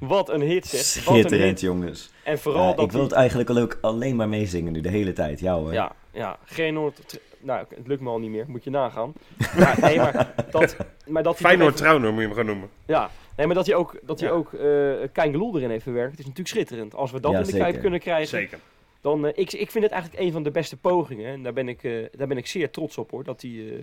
wat 0.00 0.28
een 0.28 0.40
hit 0.40 0.66
zeg. 0.66 1.04
Wat 1.04 1.14
een 1.14 1.20
Schitterend, 1.20 1.50
hit. 1.50 1.60
jongens. 1.60 2.10
En 2.24 2.38
vooral 2.38 2.68
Ja, 2.68 2.74
dat 2.74 2.84
ik 2.84 2.92
wil 2.92 3.02
het 3.02 3.12
eigenlijk 3.12 3.48
al 3.50 3.58
ook 3.58 3.78
alleen 3.80 4.16
maar 4.16 4.28
meezingen 4.28 4.72
nu, 4.72 4.80
de 4.80 4.88
hele 4.88 5.12
tijd. 5.12 5.40
Ja 5.40 5.54
hoor. 5.54 5.72
Ja, 5.72 5.92
ja. 6.12 6.38
Geen. 6.44 6.92
Nou, 7.46 7.66
het 7.74 7.86
lukt 7.86 8.00
me 8.00 8.08
al 8.08 8.18
niet 8.18 8.30
meer. 8.30 8.44
Moet 8.48 8.64
je 8.64 8.70
nagaan. 8.70 9.12
Maar, 9.58 9.76
nee, 9.80 9.96
maar 9.96 10.34
dat... 10.50 10.76
Maar 11.06 11.22
dat 11.22 11.36
Feyenoord 11.36 11.68
even- 11.68 11.80
Trouwner 11.84 12.12
moet 12.12 12.20
je 12.20 12.26
hem 12.26 12.36
gaan 12.36 12.46
noemen. 12.46 12.68
Ja, 12.86 13.10
nee, 13.36 13.46
maar 13.46 13.54
dat 13.54 13.66
hij 13.66 13.74
ook, 13.74 13.98
dat 14.02 14.20
hij 14.20 14.28
Ja. 14.28 14.34
ook 14.34 14.52
eh 14.52 15.08
Kein 15.12 15.30
Geloel 15.30 15.56
erin 15.56 15.70
heeft 15.70 15.82
verwerkt, 15.82 16.12
is 16.12 16.18
natuurlijk 16.18 16.48
schitterend. 16.48 16.94
Als 16.94 17.10
we 17.10 17.20
dat 17.20 17.32
Ja, 17.32 17.38
in 17.38 17.44
de 17.44 17.50
zeker. 17.50 17.66
Kuip 17.66 17.80
kunnen 17.80 18.00
krijgen, 18.00 18.28
Zeker. 18.28 18.58
dan... 19.00 19.26
eh, 19.26 19.32
ik, 19.34 19.52
ik 19.52 19.70
vind 19.70 19.84
het 19.84 19.92
eigenlijk 19.92 20.22
een 20.22 20.32
van 20.32 20.42
de 20.42 20.50
beste 20.50 20.76
pogingen. 20.76 21.32
En 21.32 21.42
daar 21.42 21.52
ben 21.52 21.68
ik, 21.68 21.82
eh, 21.84 22.06
daar 22.16 22.26
ben 22.26 22.36
ik 22.36 22.46
zeer 22.46 22.70
trots 22.70 22.98
op, 22.98 23.10
hoor. 23.10 23.24
Dat, 23.24 23.40
die, 23.40 23.72
eh, 23.72 23.78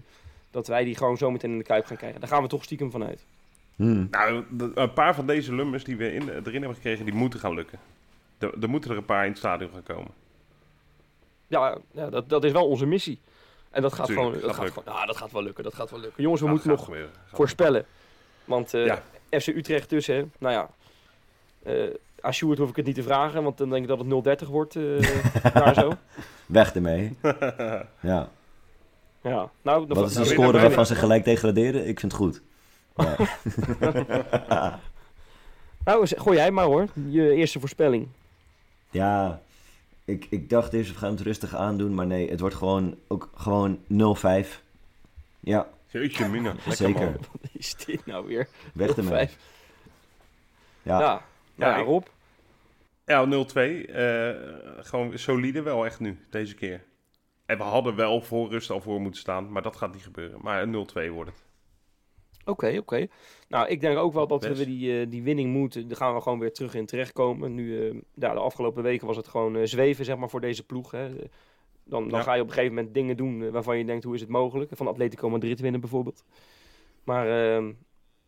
dat 0.51 0.67
wij 0.67 0.83
die 0.83 0.95
gewoon 0.97 1.17
zo 1.17 1.31
meteen 1.31 1.51
in 1.51 1.57
de 1.57 1.63
Kuip 1.63 1.85
gaan 1.85 1.97
krijgen. 1.97 2.19
Daar 2.19 2.29
gaan 2.29 2.41
we 2.41 2.47
toch 2.49 2.63
stiekem 2.63 2.91
vanuit. 2.91 3.25
Hmm. 3.75 4.07
Nou, 4.11 4.43
een 4.75 4.93
paar 4.93 5.15
van 5.15 5.25
deze 5.27 5.55
lummers 5.55 5.83
die 5.83 5.97
we 5.97 6.13
in, 6.13 6.29
erin 6.29 6.53
hebben 6.53 6.75
gekregen, 6.75 7.05
die 7.05 7.13
moeten 7.13 7.39
gaan 7.39 7.53
lukken. 7.53 7.79
Er, 8.37 8.53
er 8.61 8.69
moeten 8.69 8.91
er 8.91 8.97
een 8.97 9.05
paar 9.05 9.23
in 9.23 9.29
het 9.29 9.37
stadion 9.39 9.69
gaan 9.73 9.83
komen. 9.83 10.11
Ja, 11.47 11.77
ja 11.91 12.09
dat, 12.09 12.29
dat 12.29 12.43
is 12.43 12.51
wel 12.51 12.67
onze 12.67 12.85
missie. 12.85 13.19
En 13.73 13.81
dat 13.81 13.93
gaat, 13.93 14.05
Tuurlijk, 14.05 14.27
gewoon, 14.27 14.41
dat, 14.47 14.55
gaat 14.55 14.67
gewoon, 14.67 14.93
ja, 14.99 15.05
dat 15.05 15.17
gaat 15.17 15.31
wel 15.31 15.43
lukken. 15.43 15.63
Dat 15.63 15.73
gaat 15.73 15.89
wel 15.91 15.99
lukken. 15.99 16.23
Jongens, 16.23 16.41
we 16.41 16.47
Nou, 16.47 16.57
moeten 16.59 16.75
nog 16.77 16.85
gebeuren. 16.85 17.11
Voorspellen. 17.33 17.85
Want 18.45 18.73
eh, 18.73 18.85
Ja. 18.85 19.01
FC 19.39 19.47
Utrecht 19.47 19.89
dus, 19.89 20.07
hè. 20.07 20.23
Nou 20.37 20.53
ja. 20.53 20.69
eh 21.63 21.89
aan 22.21 22.33
Sjoerd 22.33 22.57
hoef 22.57 22.69
ik 22.69 22.75
het 22.75 22.85
niet 22.85 22.95
te 22.95 23.03
vragen, 23.03 23.43
want 23.43 23.57
dan 23.57 23.69
denk 23.69 23.81
ik 23.81 23.87
dat 23.87 24.23
het 24.25 24.43
0-30 24.45 24.47
wordt. 24.49 24.75
eh 24.75 25.53
daar 25.53 25.73
zo. 25.73 25.93
Weg 26.45 26.73
ermee. 26.75 27.17
ja. 27.99 28.29
Ja. 29.21 29.49
Nou, 29.61 29.85
Wat 29.87 30.07
is 30.07 30.13
de 30.13 30.19
nou, 30.19 30.31
score 30.31 30.51
nou, 30.51 30.61
waarvan 30.61 30.85
ze 30.85 30.95
gelijk 30.95 31.23
degraderen? 31.25 31.87
Ik 31.87 31.99
vind 31.99 32.11
het 32.11 32.21
goed. 32.21 32.41
Ja. 32.95 33.15
Nou, 35.85 36.07
gooi 36.07 36.37
jij 36.37 36.51
maar 36.51 36.65
hoor. 36.65 36.87
Je 37.09 37.33
eerste 37.33 37.59
voorspelling. 37.59 38.07
Ja, 38.89 39.41
ik, 40.05 40.27
ik 40.29 40.49
dacht 40.49 40.73
eerst 40.73 40.91
we 40.91 40.97
gaan 40.97 41.11
het 41.11 41.21
rustig 41.21 41.55
aandoen, 41.55 41.93
maar 41.95 42.05
nee, 42.07 42.29
het 42.29 42.39
wordt 42.39 42.55
gewoon 42.55 42.97
ook 43.07 43.29
gewoon 43.35 43.77
0-5. 43.77 44.61
Ja, 45.39 45.67
Jeetje 45.87 46.27
mina, 46.27 46.53
lekker 46.53 46.73
zeker. 46.75 47.01
man. 47.05 47.13
Wat 47.31 47.49
is 47.51 47.75
dit 47.75 48.05
nou 48.05 48.27
weer? 48.27 48.47
Weg 48.73 48.95
ermee. 48.97 49.27
0-5. 49.29 49.31
Ja, 50.81 50.99
Ja. 50.99 51.25
Nou 51.55 51.71
ja, 51.71 51.77
ik- 51.77 51.85
Rob. 51.85 52.05
Ja, 53.05 53.25
0-2. 53.25 53.85
eh, 53.87 54.29
gewoon 54.77 55.17
solide 55.17 55.61
wel 55.61 55.85
echt 55.85 55.99
nu, 55.99 56.25
deze 56.29 56.55
keer. 56.55 56.83
En 57.45 57.57
we 57.57 57.63
hadden 57.63 57.95
wel 57.95 58.21
voor 58.21 58.49
rust 58.49 58.69
al 58.69 58.81
voor 58.81 59.01
moeten 59.01 59.19
staan, 59.19 59.51
maar 59.51 59.61
dat 59.61 59.75
gaat 59.75 59.93
niet 59.93 60.03
gebeuren. 60.03 60.39
Maar 60.41 60.61
een 60.61 60.71
0-2 60.71 61.11
wordt 61.11 61.29
het. 61.29 61.43
Oké, 62.45 62.75
oké. 62.79 63.07
Nou, 63.47 63.67
ik 63.67 63.81
denk 63.81 63.97
ook 63.97 64.13
wel 64.13 64.27
dat 64.27 64.39
Best. 64.41 64.57
we 64.57 64.65
die, 64.65 64.99
eh, 64.99 65.05
die 65.09 65.23
winning 65.23 65.51
moeten. 65.53 65.87
Daar 65.87 65.97
gaan 65.97 66.13
we 66.15 66.21
gewoon 66.21 66.39
weer 66.39 66.53
terug 66.53 66.73
in 66.75 66.85
terechtkomen. 66.85 67.53
Nu, 67.55 67.87
eh, 67.89 67.95
ja, 68.13 68.33
de 68.33 68.39
afgelopen 68.39 68.83
weken 68.83 69.07
was 69.07 69.17
het 69.17 69.27
gewoon 69.27 69.55
eh, 69.55 69.61
zweven, 69.65 70.05
zeg 70.05 70.17
maar, 70.17 70.29
voor 70.29 70.41
deze 70.41 70.63
ploeg. 70.65 70.91
Hè. 70.91 71.09
Dan, 71.85 72.09
dan 72.09 72.19
Ja. 72.19 72.25
ga 72.25 72.33
je 72.33 72.41
op 72.41 72.47
een 72.47 72.53
gegeven 72.53 72.75
moment 72.75 72.93
dingen 72.93 73.17
doen 73.17 73.51
waarvan 73.51 73.77
je 73.77 73.85
denkt, 73.85 74.03
hoe 74.03 74.15
is 74.15 74.21
het 74.21 74.29
mogelijk? 74.29 74.71
Van 74.73 74.87
Atletico 74.87 75.29
Madrid 75.29 75.59
winnen 75.59 75.79
bijvoorbeeld. 75.81 76.23
Maar 77.03 77.53
ehm, 77.55 77.71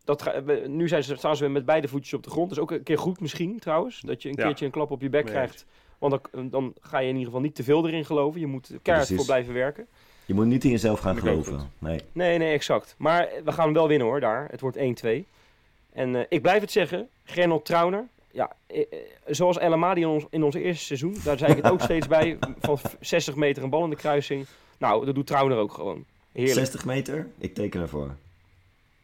dat 0.03 0.21
ga, 0.21 0.43
we- 0.43 0.63
nu 0.67 0.87
zijn 0.87 1.03
ze, 1.03 1.15
staan 1.15 1.35
ze 1.35 1.43
weer 1.43 1.51
met 1.51 1.65
beide 1.65 1.87
voetjes 1.87 2.13
op 2.13 2.23
de 2.23 2.29
grond. 2.29 2.49
Dat 2.49 2.57
is 2.57 2.63
ook 2.63 2.71
een 2.71 2.83
keer 2.83 2.97
goed 2.97 3.19
misschien, 3.19 3.59
trouwens. 3.59 4.01
Dat 4.01 4.21
je 4.21 4.29
een 4.29 4.35
Ja. 4.37 4.43
keertje 4.45 4.65
een 4.65 4.71
klap 4.71 4.91
op 4.91 5.01
je 5.01 5.09
bek 5.09 5.25
krijgt. 5.25 5.65
Want 5.99 6.19
dan, 6.31 6.49
dan 6.49 6.73
ga 6.81 6.97
je 6.97 7.03
in 7.07 7.13
ieder 7.13 7.25
geval 7.25 7.41
niet 7.41 7.55
te 7.55 7.63
veel 7.63 7.87
erin 7.87 8.05
geloven. 8.05 8.39
Je 8.39 8.47
moet 8.47 8.71
keihard 8.81 9.13
voor 9.13 9.25
blijven 9.25 9.53
werken. 9.53 9.87
Je 10.25 10.33
moet 10.33 10.45
niet 10.45 10.63
in 10.63 10.69
jezelf 10.69 10.99
gaan 10.99 11.17
geloven. 11.17 11.71
Nee. 11.79 11.99
Nee, 12.11 12.37
nee, 12.37 12.53
exact. 12.53 12.95
Maar 12.97 13.29
we 13.43 13.51
gaan 13.51 13.65
hem 13.65 13.73
wel 13.73 13.87
winnen 13.87 14.07
hoor, 14.07 14.19
daar. 14.19 14.47
Het 14.51 14.61
wordt 14.61 14.77
1-2. 14.77 14.81
En 15.93 16.15
eh, 16.15 16.21
ik 16.29 16.41
blijf 16.41 16.61
het 16.61 16.71
zeggen, 16.71 17.09
Gernot 17.23 17.65
Trauner. 17.65 18.07
Ja, 18.31 18.51
eh, 18.67 18.79
eh, 18.79 18.85
zoals 19.25 19.57
El 19.57 19.73
Amadi 19.73 20.01
in 20.01 20.07
ons, 20.07 20.25
in 20.29 20.43
ons 20.43 20.55
eerste 20.55 20.85
seizoen. 20.85 21.17
Daar 21.23 21.37
zei 21.37 21.51
ik 21.51 21.63
het 21.63 21.71
ook 21.71 21.81
steeds 21.89 22.07
bij. 22.07 22.37
Van 22.59 22.79
60 22.99 23.35
meter 23.35 23.63
een 23.63 23.69
bal 23.69 23.83
in 23.83 23.89
de 23.89 23.95
kruising. 23.95 24.45
Nou, 24.77 25.05
dat 25.05 25.15
doet 25.15 25.27
Trauner 25.27 25.57
ook 25.57 25.73
gewoon. 25.73 26.05
Heerlijk. 26.31 26.57
60 26.57 26.85
meter? 26.85 27.27
Ik 27.37 27.53
teken 27.53 27.81
ervoor. 27.81 28.15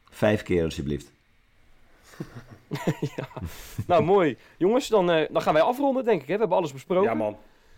Vijf 0.09 0.43
keer 0.43 0.63
alsjeblieft. 0.63 1.11
ja. 3.15 3.27
Nou, 3.87 4.03
mooi. 4.03 4.37
Jongens, 4.57 4.87
dan, 4.87 5.11
eh, 5.11 5.27
dan 5.31 5.41
gaan 5.41 5.53
wij 5.53 5.61
afronden 5.61 6.05
denk 6.05 6.21
ik. 6.21 6.27
Hè? 6.27 6.33
We 6.33 6.39
hebben 6.39 6.57
alles 6.57 6.73
besproken. 6.73 7.09
Ja 7.09 7.15
man, 7.15 7.37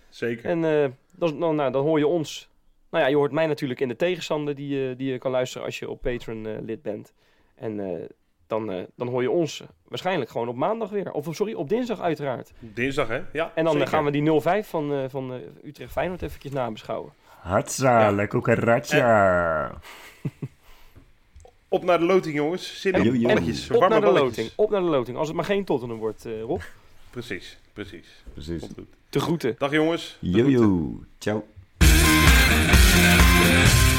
zeker. 0.10 0.46
En 0.46 0.66
eh, 0.66 0.90
dan, 1.12 1.40
dan, 1.40 1.56
nou, 1.56 1.72
dan 1.72 1.84
hoor 1.84 2.00
je 2.00 2.08
ons. 2.08 2.50
Nou 2.94 3.06
ja, 3.06 3.10
je 3.12 3.16
hoort 3.18 3.32
mij 3.32 3.48
natuurlijk 3.48 3.80
in 3.80 3.88
de 3.88 3.96
tegenstander 3.96 4.56
die, 4.56 4.68
je- 4.68 4.96
die 4.98 5.12
je 5.12 5.18
kan 5.18 5.32
luisteren 5.32 5.66
als 5.66 5.80
je 5.80 5.90
op 5.90 6.02
Patreon 6.02 6.48
eh, 6.48 6.54
lid 6.62 6.82
bent. 6.82 7.14
En 7.56 7.80
eh, 7.80 8.06
dan, 8.48 8.72
eh, 8.72 8.84
dan 8.96 9.08
hoor 9.08 9.22
je 9.22 9.32
ons 9.32 9.64
waarschijnlijk 9.88 10.30
gewoon 10.32 10.48
op 10.48 10.56
maandag 10.56 10.90
weer. 10.90 11.12
Of 11.12 11.28
sorry, 11.32 11.54
op 11.54 11.70
dinsdag 11.70 12.02
uiteraard. 12.02 12.52
Dinsdag 12.60 13.08
hè? 13.08 13.22
Ja, 13.34 13.52
En 13.56 13.64
dan 13.64 13.74
zeker. 13.74 13.88
gaan 13.88 14.04
we 14.06 14.12
die 14.12 14.22
0-5 14.22 14.68
van, 14.70 14.94
eh, 14.94 15.04
van 15.08 15.34
eh, 15.34 15.40
Utrecht 15.68 15.92
Feyenoord 15.92 16.22
eventjes 16.22 16.52
nabeschouwen. 16.52 17.12
Hatsa, 17.40 18.12
la 18.12 18.28
cucaracha. 18.28 19.74
Op 21.68 21.84
naar 21.84 22.00
de 22.00 22.06
loting 22.06 22.36
jongens. 22.36 22.82
Zin 22.82 22.94
En- 22.94 23.06
in 23.06 23.14
en 23.16 23.22
balletjes. 23.22 23.72
Op 23.72 23.80
warme 23.80 24.00
naar 24.00 24.14
de 24.14 24.20
loting. 24.20 24.52
Op 24.56 24.70
naar 24.70 24.82
de 24.82 24.88
loting. 24.90 25.18
Als 25.18 25.28
het 25.28 25.36
maar 25.36 25.46
geen 25.46 25.66
Tottenham 25.66 25.98
wordt, 25.98 26.26
eh, 26.26 26.42
Rob. 26.42 26.62
Precies, 27.10 27.58
precies. 27.74 28.24
Precies. 28.34 28.64
Te 29.10 29.20
groeten. 29.20 29.56
Dag 29.58 29.72
jongens. 29.72 30.18
De 30.20 30.44
groeten. 30.44 31.44
Jojo. 33.44 33.64
Ciao. 33.64 33.93